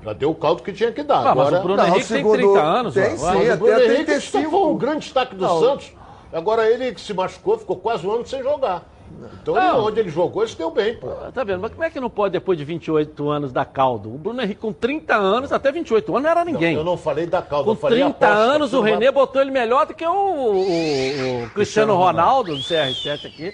[0.03, 1.17] Já deu o caldo que tinha que dar.
[1.27, 3.17] Ah, mas Agora, o Bruno Henrique tem 30 anos, Tem ó.
[3.17, 5.59] sim, Mas o o Bruno Bruno Henrique Henrique foi foi o grande destaque do Não.
[5.59, 5.91] Santos.
[6.35, 8.83] Agora ele que se machucou, ficou quase um ano sem jogar.
[9.41, 9.85] Então ele- Não.
[9.85, 11.07] onde ele jogou, ele se deu bem, pô.
[11.33, 11.61] Tá vendo?
[11.61, 14.13] Mas como é que não pode, depois de 28 anos, dar caldo?
[14.13, 16.75] O Bruno Henrique, com 30 anos, até 28 anos, não era ninguém.
[16.75, 19.41] eu não falei da calda, Com eu falei 30 aposta, anos, o não René botou
[19.41, 23.53] ele melhor do que o, o- o Cristiano Ronaldo, do CR7 aqui.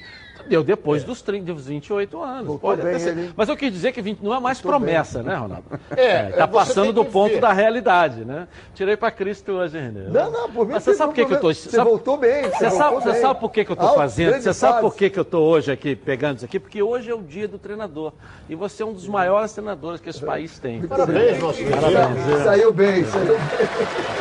[0.51, 2.45] Deu depois dos, 30, dos 28 anos.
[2.45, 3.09] Voltou Pode bem até ser.
[3.11, 3.33] ele?
[3.37, 5.27] Mas eu quis dizer que 20 não é mais Voltou promessa, bem.
[5.27, 5.63] né, Ronaldo?
[5.95, 7.39] É, tá você passando tem do que ponto ver.
[7.39, 8.49] da realidade, né?
[8.75, 10.09] Tirei pra Cristo hoje, René.
[10.09, 11.53] Não, não, por mim Mas você sabe por que, que eu tô.
[11.53, 13.21] Você voltou bem, você sabe, você bem.
[13.21, 14.41] sabe por que, que eu tô Alto, fazendo?
[14.41, 16.59] Você sabe por que, que eu tô hoje aqui pegando isso aqui?
[16.59, 18.11] Porque hoje é o dia do treinador.
[18.49, 20.81] E você é um dos maiores treinadores que esse país tem.
[20.81, 22.43] Parabéns, nosso Parabéns.
[22.43, 23.35] Saiu bem, saiu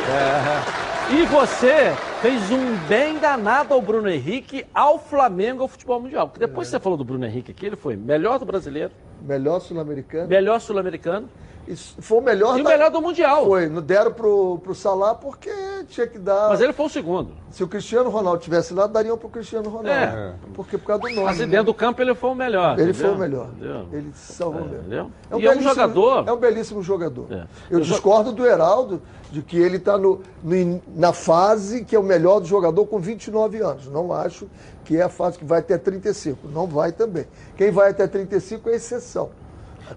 [0.09, 1.13] É.
[1.13, 1.91] E você
[2.21, 6.27] fez um bem danado ao Bruno Henrique, ao Flamengo, ao futebol mundial.
[6.27, 8.91] Porque depois que você falou do Bruno Henrique aqui, ele foi melhor do brasileiro,
[9.23, 10.27] Melhor sul-americano.
[10.27, 11.27] melhor sul-americano
[11.67, 13.45] Isso foi o melhor e o da- melhor do mundial.
[13.45, 15.51] Foi, não deram pro, pro Salah porque
[15.87, 16.49] tinha que dar.
[16.49, 17.31] Mas ele foi o segundo.
[17.51, 19.89] Se o Cristiano Ronaldo tivesse lá, dariam pro Cristiano Ronaldo.
[19.89, 20.33] É.
[20.53, 21.25] Porque por causa do nome.
[21.25, 21.45] Mas né?
[21.45, 22.79] dentro do campo ele foi o melhor.
[22.79, 23.07] Ele entendeu?
[23.07, 23.49] foi o melhor.
[23.55, 23.87] Entendeu?
[23.91, 24.77] Ele salvou mesmo.
[24.79, 25.11] Entendeu?
[25.29, 26.27] É um e é um jogador.
[26.27, 27.27] É um belíssimo jogador.
[27.31, 27.47] É.
[27.69, 29.01] Eu Eu discordo do Heraldo
[29.31, 32.99] de que ele está no, no na fase que é o melhor do jogador com
[32.99, 33.87] 29 anos.
[33.87, 34.47] Não acho
[34.83, 36.47] que é a fase que vai até 35.
[36.47, 37.25] Não vai também.
[37.55, 39.29] Quem vai até 35 é exceção.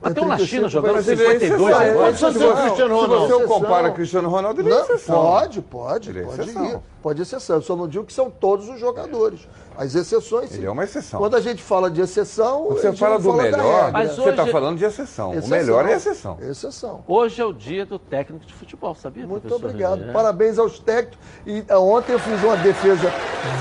[0.00, 2.08] Mas Até tem um na 35 China jogando vai- 52 É, agora.
[2.10, 5.14] é, Se você, se compara Cristiano Ronaldo, ele é Não, exceção.
[5.22, 6.64] Pode, pode, Ele é pode exceção.
[6.66, 6.78] ir.
[7.02, 7.56] Pode exceção.
[7.56, 9.40] Eu só não digo que são todos os jogadores.
[9.76, 10.58] As exceções, sim.
[10.58, 11.18] Ele é uma exceção.
[11.20, 13.90] Quando a gente fala de exceção, Você fala do da melhor, regra.
[13.92, 15.30] Mas você está hoje- falando de exceção.
[15.30, 15.50] O Exceção.
[15.58, 16.38] melhor é exceção.
[16.40, 17.04] Exceção.
[17.08, 19.26] Hoje é o dia do técnico de futebol, sabia?
[19.26, 19.98] Muito obrigado.
[20.00, 20.12] René?
[20.12, 21.18] Parabéns aos técnicos.
[21.46, 23.12] E ah, ontem eu fiz uma defesa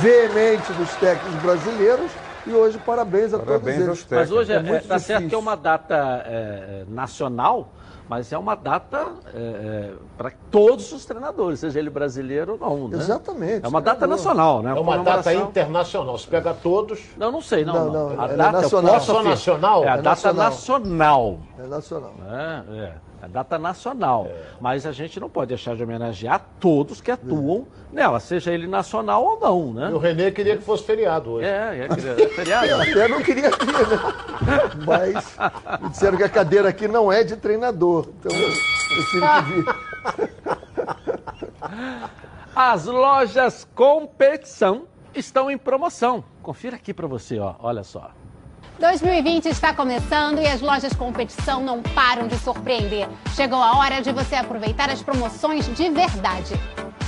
[0.02, 2.12] veemente dos técnicos brasileiros
[2.45, 4.07] e hoje parabéns a Parabéns todos eles.
[4.10, 5.95] Mas hoje é, muito é, tá certo que é uma data
[6.26, 7.70] é, é, nacional,
[8.07, 9.07] mas é uma data
[10.18, 12.88] para todos os treinadores, seja ele brasileiro ou não.
[12.90, 12.98] Né?
[12.98, 13.65] Exatamente.
[13.65, 14.72] É uma data nacional, né?
[14.72, 16.18] É uma data internacional.
[16.18, 17.02] Se pega todos.
[17.18, 17.74] Não, não sei, não.
[17.74, 18.10] Não, não.
[18.10, 18.94] não, A é data nacional.
[18.94, 19.84] eu posso nacional?
[19.84, 20.49] É a É data nacional.
[20.49, 21.40] nacional.
[21.57, 22.14] É nacional.
[22.30, 22.94] É, é.
[23.24, 24.28] A data nacional.
[24.60, 29.24] Mas a gente não pode deixar de homenagear todos que atuam nela, seja ele nacional
[29.24, 29.91] ou não, né?
[29.91, 31.48] E o Renê queria que fosse feriado hoje.
[31.48, 32.66] É, é, é feriado.
[32.68, 33.98] Eu até não queria vir, né?
[34.86, 35.38] Mas
[35.82, 38.10] me disseram que a cadeira aqui não é de treinador.
[38.20, 39.66] Então eu, eu tive que vir.
[42.54, 44.84] As lojas competição
[45.16, 46.26] estão em promoção.
[46.41, 47.56] Confira aqui para você, ó.
[47.60, 48.12] Olha só.
[48.84, 53.08] 2020 está começando e as lojas competição não param de surpreender.
[53.34, 56.54] Chegou a hora de você aproveitar as promoções de verdade.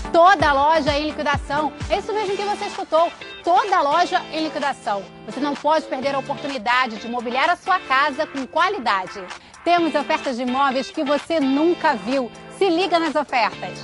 [0.09, 1.73] Toda loja em liquidação.
[1.89, 3.11] É isso mesmo que você escutou.
[3.43, 5.03] Toda loja em liquidação.
[5.25, 9.21] Você não pode perder a oportunidade de mobiliar a sua casa com qualidade.
[9.65, 12.31] Temos ofertas de imóveis que você nunca viu.
[12.57, 13.83] Se liga nas ofertas.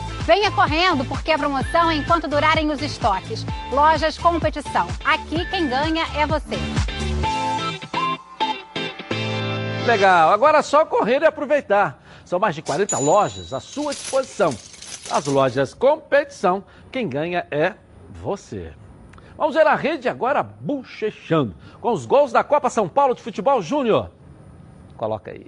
[0.25, 3.43] Venha correndo, porque a promoção é enquanto durarem os estoques.
[3.71, 4.87] Lojas Competição.
[5.03, 6.57] Aqui quem ganha é você.
[9.87, 11.99] Legal, agora é só correr e aproveitar.
[12.23, 14.51] São mais de 40 lojas à sua disposição.
[15.09, 17.73] As lojas competição, quem ganha é
[18.09, 18.73] você.
[19.35, 23.59] Vamos ver a rede agora bochechando, com os gols da Copa São Paulo de Futebol
[23.59, 24.11] Júnior.
[24.95, 25.47] Coloca aí.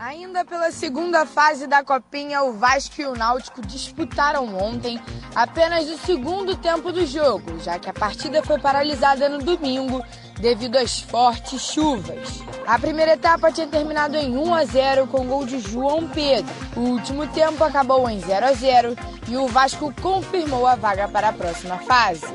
[0.00, 5.00] Ainda pela segunda fase da Copinha, o Vasco e o Náutico disputaram ontem
[5.34, 10.00] apenas o segundo tempo do jogo, já que a partida foi paralisada no domingo
[10.38, 12.40] devido às fortes chuvas.
[12.64, 16.54] A primeira etapa tinha terminado em 1 a 0 com gol de João Pedro.
[16.76, 18.96] O último tempo acabou em 0 a 0
[19.26, 22.26] e o Vasco confirmou a vaga para a próxima fase.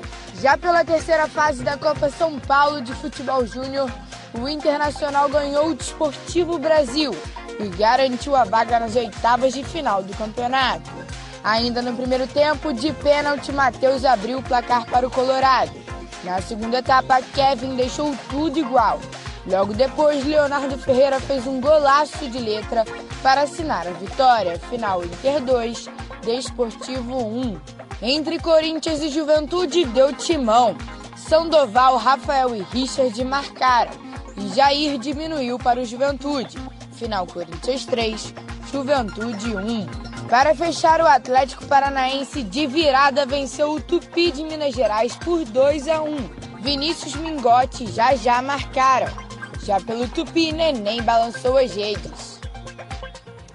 [0.41, 3.89] Já pela terceira fase da Copa São Paulo de Futebol Júnior,
[4.33, 7.15] o Internacional ganhou o Desportivo Brasil
[7.59, 10.89] e garantiu a vaga nas oitavas de final do campeonato.
[11.43, 15.71] Ainda no primeiro tempo, de pênalti, Matheus abriu o placar para o Colorado.
[16.23, 18.99] Na segunda etapa, Kevin deixou tudo igual.
[19.45, 22.85] Logo depois, Leonardo Ferreira fez um golaço de letra
[23.21, 24.57] para assinar a vitória.
[24.69, 25.89] Final Inter 2,
[26.23, 27.59] Desportivo 1.
[28.01, 30.77] Entre Corinthians e Juventude, deu timão.
[31.17, 33.91] Sandoval, Rafael e Richard marcaram.
[34.37, 36.57] E Jair diminuiu para o Juventude.
[36.93, 38.33] Final Corinthians 3,
[38.71, 40.27] Juventude 1.
[40.29, 45.87] Para fechar, o Atlético Paranaense de virada venceu o Tupi de Minas Gerais por 2
[45.87, 46.15] a 1.
[46.61, 49.07] Vinícius Mingotti já já marcaram.
[49.63, 52.33] Já pelo Tupi, Neném balançou as redes.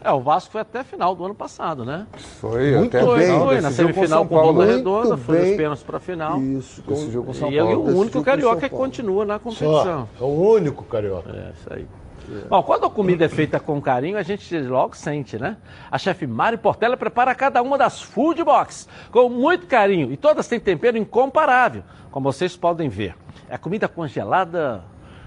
[0.02, 2.06] É, o Vasco foi até a final do ano passado, né?
[2.40, 3.39] Foi, Muito até foi, bem.
[3.40, 4.52] foi na com semifinal com Paulo.
[4.55, 5.48] Volta Muito Redonda, foi bem.
[5.48, 6.40] nos pênaltis para a final.
[6.40, 7.81] Isso, com- Decidiu com São e é Paulo.
[7.81, 8.85] o único carioca que Paulo.
[8.85, 10.09] continua na Só, competição.
[10.19, 11.31] é o único carioca.
[11.31, 11.86] É, isso aí.
[12.49, 15.57] Bom, quando a comida é feita com carinho, a gente logo sente, né?
[15.91, 20.47] A chefe Mari Portela prepara cada uma das food box com muito carinho e todas
[20.47, 23.15] têm tempero incomparável, como vocês podem ver.
[23.49, 24.85] É comida congelada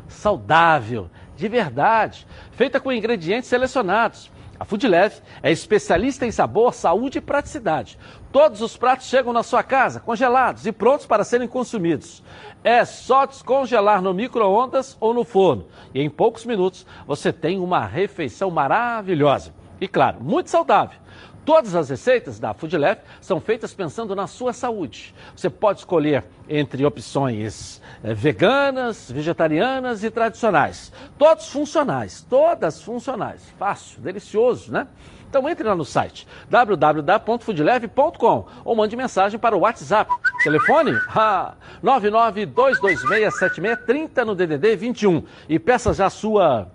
[0.08, 4.30] saudável, de verdade, feita com ingredientes selecionados.
[4.62, 7.98] A Food é especialista em sabor, saúde e praticidade.
[8.32, 12.22] Todos os pratos chegam na sua casa, congelados e prontos para serem consumidos.
[12.64, 15.66] É só descongelar no micro-ondas ou no forno.
[15.94, 19.54] E em poucos minutos você tem uma refeição maravilhosa.
[19.80, 21.00] E claro, muito saudável.
[21.44, 25.16] Todas as receitas da Food Lab são feitas pensando na sua saúde.
[25.36, 30.94] Você pode escolher entre opções eh, veganas, vegetarianas e tradicionais.
[31.18, 33.42] Todos funcionais, todas funcionais.
[33.58, 34.88] Fácil, delicioso, né?
[35.32, 40.12] Então entre lá no site www.foodleve.com ou mande mensagem para o WhatsApp.
[40.44, 46.68] Telefone ah, 992267630 no DDD 21 e peça já a sua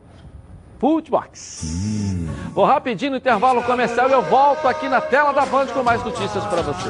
[0.79, 2.25] Foodbox.
[2.55, 6.03] Vou rapidinho no intervalo comercial e eu volto aqui na tela da Band com mais
[6.03, 6.89] notícias para você.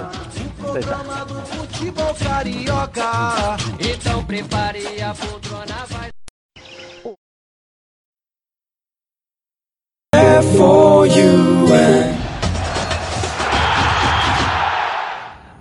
[5.03, 6.11] A poltrona, vai.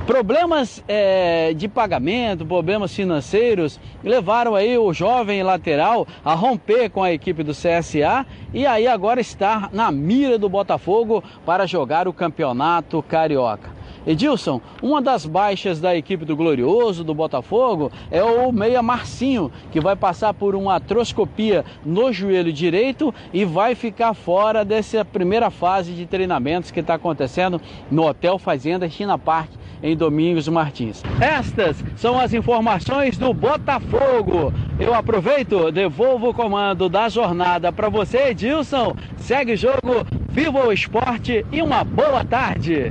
[0.06, 7.12] Problemas é, de pagamento, problemas financeiros levaram aí o jovem lateral a romper com a
[7.12, 8.24] equipe do CSA
[8.54, 13.81] e aí agora está na mira do Botafogo para jogar o campeonato carioca.
[14.06, 19.80] Edilson, uma das baixas da equipe do Glorioso, do Botafogo, é o meia Marcinho, que
[19.80, 25.92] vai passar por uma atroscopia no joelho direito e vai ficar fora dessa primeira fase
[25.92, 27.60] de treinamentos que está acontecendo
[27.90, 29.50] no Hotel Fazenda China Park,
[29.82, 31.02] em Domingos Martins.
[31.20, 34.52] Estas são as informações do Botafogo.
[34.78, 38.94] Eu aproveito, devolvo o comando da jornada para você, Edilson.
[39.16, 42.90] Segue o jogo, viva o esporte e uma boa tarde.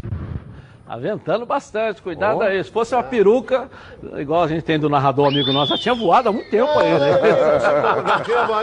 [0.91, 2.61] Tá ventando bastante, cuidado aí.
[2.61, 3.69] Se fosse uma peruca,
[4.17, 6.99] igual a gente tem do narrador amigo nosso, já tinha voado há muito tempo aí,
[6.99, 7.11] né?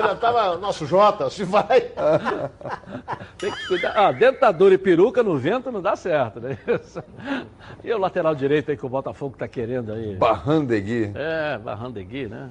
[0.03, 1.81] Já tava nosso Jota, se vai.
[3.39, 3.95] Tem que cuidar.
[3.97, 6.59] Ah, dentadura e peruca no vento não dá certo, né?
[7.83, 10.15] E o lateral direito aí que o Botafogo tá querendo aí?
[10.17, 11.11] Barrandegui.
[11.15, 12.51] É, Barrandegui, né?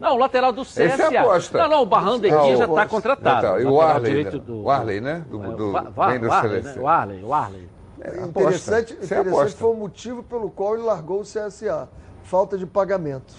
[0.00, 0.82] Não, o lateral do CSA.
[0.82, 1.58] Essa é a aposta.
[1.58, 3.46] Não, não, o Barrandegui Ah, já está contratado.
[3.46, 3.60] Tá.
[3.60, 4.30] E o Arley, né?
[4.30, 5.24] do- O Arley, né?
[5.28, 6.74] Do, vem do o Arley, né?
[6.78, 7.75] O Arley, o Arley.
[8.06, 8.24] É.
[8.24, 9.58] Interessante, é interessante aposta.
[9.58, 11.88] foi o motivo pelo qual ele largou o CSA.
[12.22, 13.34] Falta de pagamento.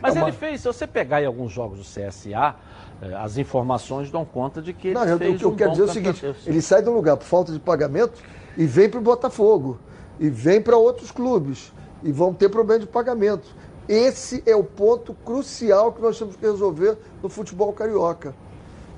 [0.00, 2.54] Mas É uma- ele fez, se você pegar em alguns jogos do CSA,
[3.00, 5.54] É, as informações dão conta de que ele Não, eu, fez o que eu um
[5.54, 8.20] quero dizer é o seguinte: ele sai de um lugar por falta de pagamento
[8.56, 9.78] e vem para o Botafogo.
[10.18, 11.72] E vem para outros clubes.
[12.02, 13.54] E vão ter problema de pagamento.
[13.88, 18.34] Esse é o ponto crucial que nós temos que resolver no futebol carioca.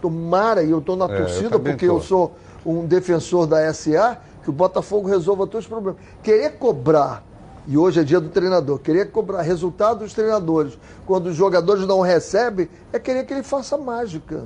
[0.00, 1.96] Tomara, e eu estou na É, eu torcida, também porque tô.
[1.96, 2.34] eu sou
[2.64, 6.00] um defensor da SA, que o Botafogo resolva todos os problemas.
[6.22, 7.22] Querer cobrar,
[7.66, 12.00] e hoje é dia do treinador, querer cobrar resultado dos treinadores quando os jogadores não
[12.00, 14.44] recebem, é querer que ele faça mágica.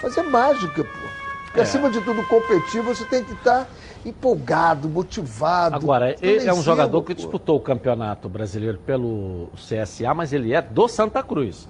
[0.00, 1.24] Fazer mágica, pô.
[1.46, 1.62] Porque É.
[1.62, 3.68] acima de tudo, competir, você tem que estar
[4.04, 5.76] empolgado, motivado.
[5.76, 7.20] Agora, ele é um jogador que pô.
[7.20, 11.68] disputou o campeonato brasileiro pelo CSA, mas ele é do Santa Cruz.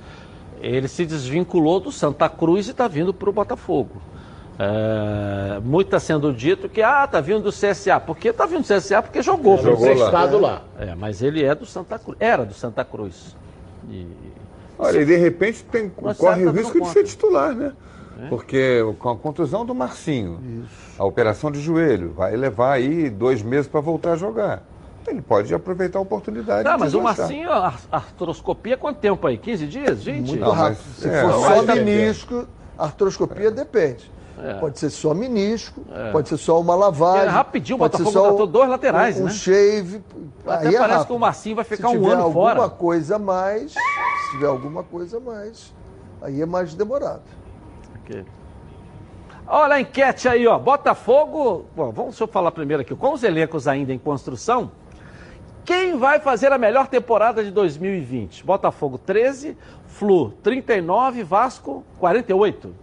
[0.61, 4.01] Ele se desvinculou do Santa Cruz e está vindo para o Botafogo.
[4.59, 7.99] É, muito está sendo dito que ah, tá vindo do CSA.
[7.99, 9.03] Por que tá vindo do CSA?
[9.03, 9.59] Porque jogou.
[9.59, 10.07] Jogou lá.
[10.07, 10.63] Estado lá.
[10.79, 12.17] É, mas ele é do Santa Cruz.
[12.21, 13.37] Era do Santa Cruz.
[13.91, 14.07] E-
[14.79, 17.73] Olha, e de repente tem, Mas corre o tá risco de ser titular, né?
[18.23, 18.29] É.
[18.29, 20.67] Porque com a contusão do Marcinho,
[20.99, 24.63] a operação de joelho, vai levar aí dois meses para voltar a jogar.
[25.07, 26.65] Ele pode aproveitar a oportunidade.
[26.65, 27.03] Tá, de mas o.
[27.03, 29.37] Marcinho, a artroscopia, quanto tempo aí?
[29.37, 30.05] 15 dias?
[30.05, 30.29] 20?
[30.29, 30.79] Muito rápido.
[30.97, 32.49] Se é, for não só menisco,
[32.79, 34.11] artroscopia depende.
[34.43, 34.55] É.
[34.55, 36.11] Pode ser só menisco, É.
[36.11, 37.27] pode ser só uma lavagem.
[37.27, 39.31] É, rapidinho, o pode ser Botafogo só tratou dois laterais, um, um né?
[39.31, 40.03] shave.
[40.47, 41.07] Até aí é parece rápido.
[41.07, 42.69] que o Marcinho vai ficar se um tiver ano alguma fora.
[42.71, 45.73] coisa a mais, se tiver alguma coisa a mais,
[46.21, 47.23] aí é mais demorado.
[48.03, 48.25] Ok.
[49.47, 50.59] Olha a enquete aí, ó.
[50.59, 51.67] Botafogo.
[51.77, 52.95] Bom, vamos deixa eu falar primeiro aqui.
[52.95, 54.73] Com os elencos ainda em construção,
[55.65, 58.45] quem vai fazer a melhor temporada de 2020?
[58.45, 59.57] Botafogo 13,
[59.87, 62.75] Flu 39, Vasco 48.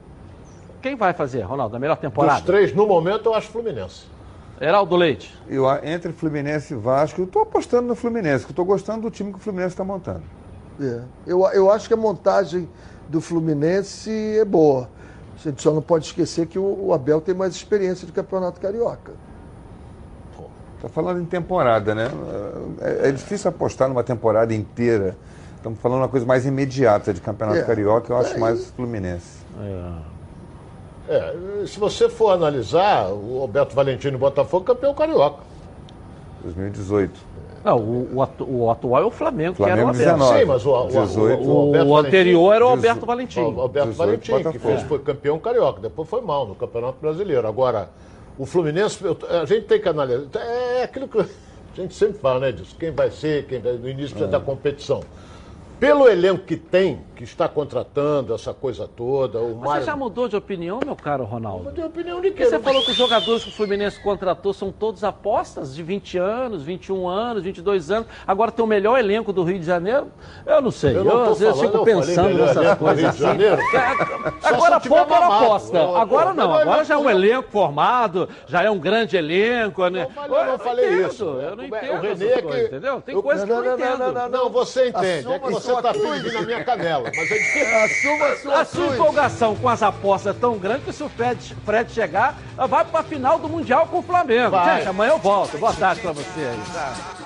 [0.82, 2.36] Quem vai fazer, Ronaldo, a melhor temporada?
[2.40, 4.06] Dos três, no momento, eu acho Fluminense.
[4.60, 5.36] Heraldo Leite.
[5.48, 9.12] Eu, entre Fluminense e Vasco, eu estou apostando no Fluminense, que eu estou gostando do
[9.12, 10.22] time que o Fluminense está montando.
[10.80, 11.02] É.
[11.26, 12.70] Eu, eu acho que a montagem
[13.10, 14.90] do Fluminense é boa.
[15.36, 18.60] A gente só não pode esquecer que o, o Abel tem mais experiência de campeonato
[18.62, 19.14] carioca.
[20.76, 22.10] Está falando em temporada, né?
[22.82, 25.16] É, é difícil apostar numa temporada inteira.
[25.56, 27.64] Estamos falando uma coisa mais imediata de Campeonato É.
[27.64, 28.38] Carioca, eu acho É.
[28.40, 29.42] mais Fluminense.
[29.62, 29.92] É,
[31.68, 35.44] se você for analisar, o Roberto Valentino e Botafogo campeão carioca.
[36.44, 37.32] 2018.
[37.64, 40.20] Não, o, o atu- o atual é o Flamengo, Flamengo que era o Alberto.
[40.20, 40.40] 19.
[40.40, 41.44] Sim, mas o, o, 18.
[41.44, 43.40] o, o, Alberto O anterior era o Alberto Valentim.
[43.42, 45.80] O Alberto 18 Valentim, que fez, foi campeão carioca.
[45.80, 47.48] Depois foi mal no Campeonato Brasileiro.
[47.48, 47.90] Agora,
[48.38, 48.98] o Fluminense,
[49.30, 50.28] a gente tem que analisar.
[50.40, 51.26] É aquilo que a
[51.76, 52.76] gente sempre fala, né, disso.
[52.80, 54.28] Quem vai ser, quem vai, no início É.
[54.28, 55.02] da competição.
[55.80, 59.82] Pelo elenco que tem, que está contratando, essa coisa toda, o Mas Mário.
[59.84, 61.66] Você já mudou de opinião, meu caro Ronaldo?
[61.66, 62.36] Mudei de opinião de quê?
[62.46, 66.18] Porque você falou que os jogadores que o Fluminense contratou são todos apostas de 20
[66.18, 68.08] anos, 21 anos, 22 anos.
[68.26, 70.08] Agora tem o melhor elenco do Rio de Janeiro?
[70.46, 70.98] Eu não sei.
[70.98, 73.20] Eu não tô às vezes falando, fico eu pensando nessas coisas Rio de assim.
[73.20, 73.62] Janeiro.
[73.62, 75.78] É, Agora pouco era aposta.
[75.78, 76.52] Eu- Agora eu- não.
[76.52, 79.88] eu- Agora eu- já é um eu- elenco formado, já é um grande elenco.
[79.90, 80.08] Né?
[80.30, 81.24] Eu não falei entendo, isso.
[81.26, 83.02] Eu não O entendo Renê essas é que- coisas, entendeu?
[83.02, 84.30] Tem eu- coisas que eu não entendo.
[84.30, 85.32] Não, você entende.
[85.32, 87.11] é que você está pedindo na minha canela.
[87.16, 87.78] Mas é difícil.
[87.78, 91.10] Assuma a sua A sua empolgação com as apostas é tão grande que se o
[91.10, 92.38] Fred, Fred chegar,
[92.70, 94.52] vai para a final do Mundial com o Flamengo.
[94.52, 94.78] Vai.
[94.78, 95.58] Gente, amanhã eu volto.
[95.58, 96.62] Boa tarde para você aí.
[96.74, 97.21] Tá?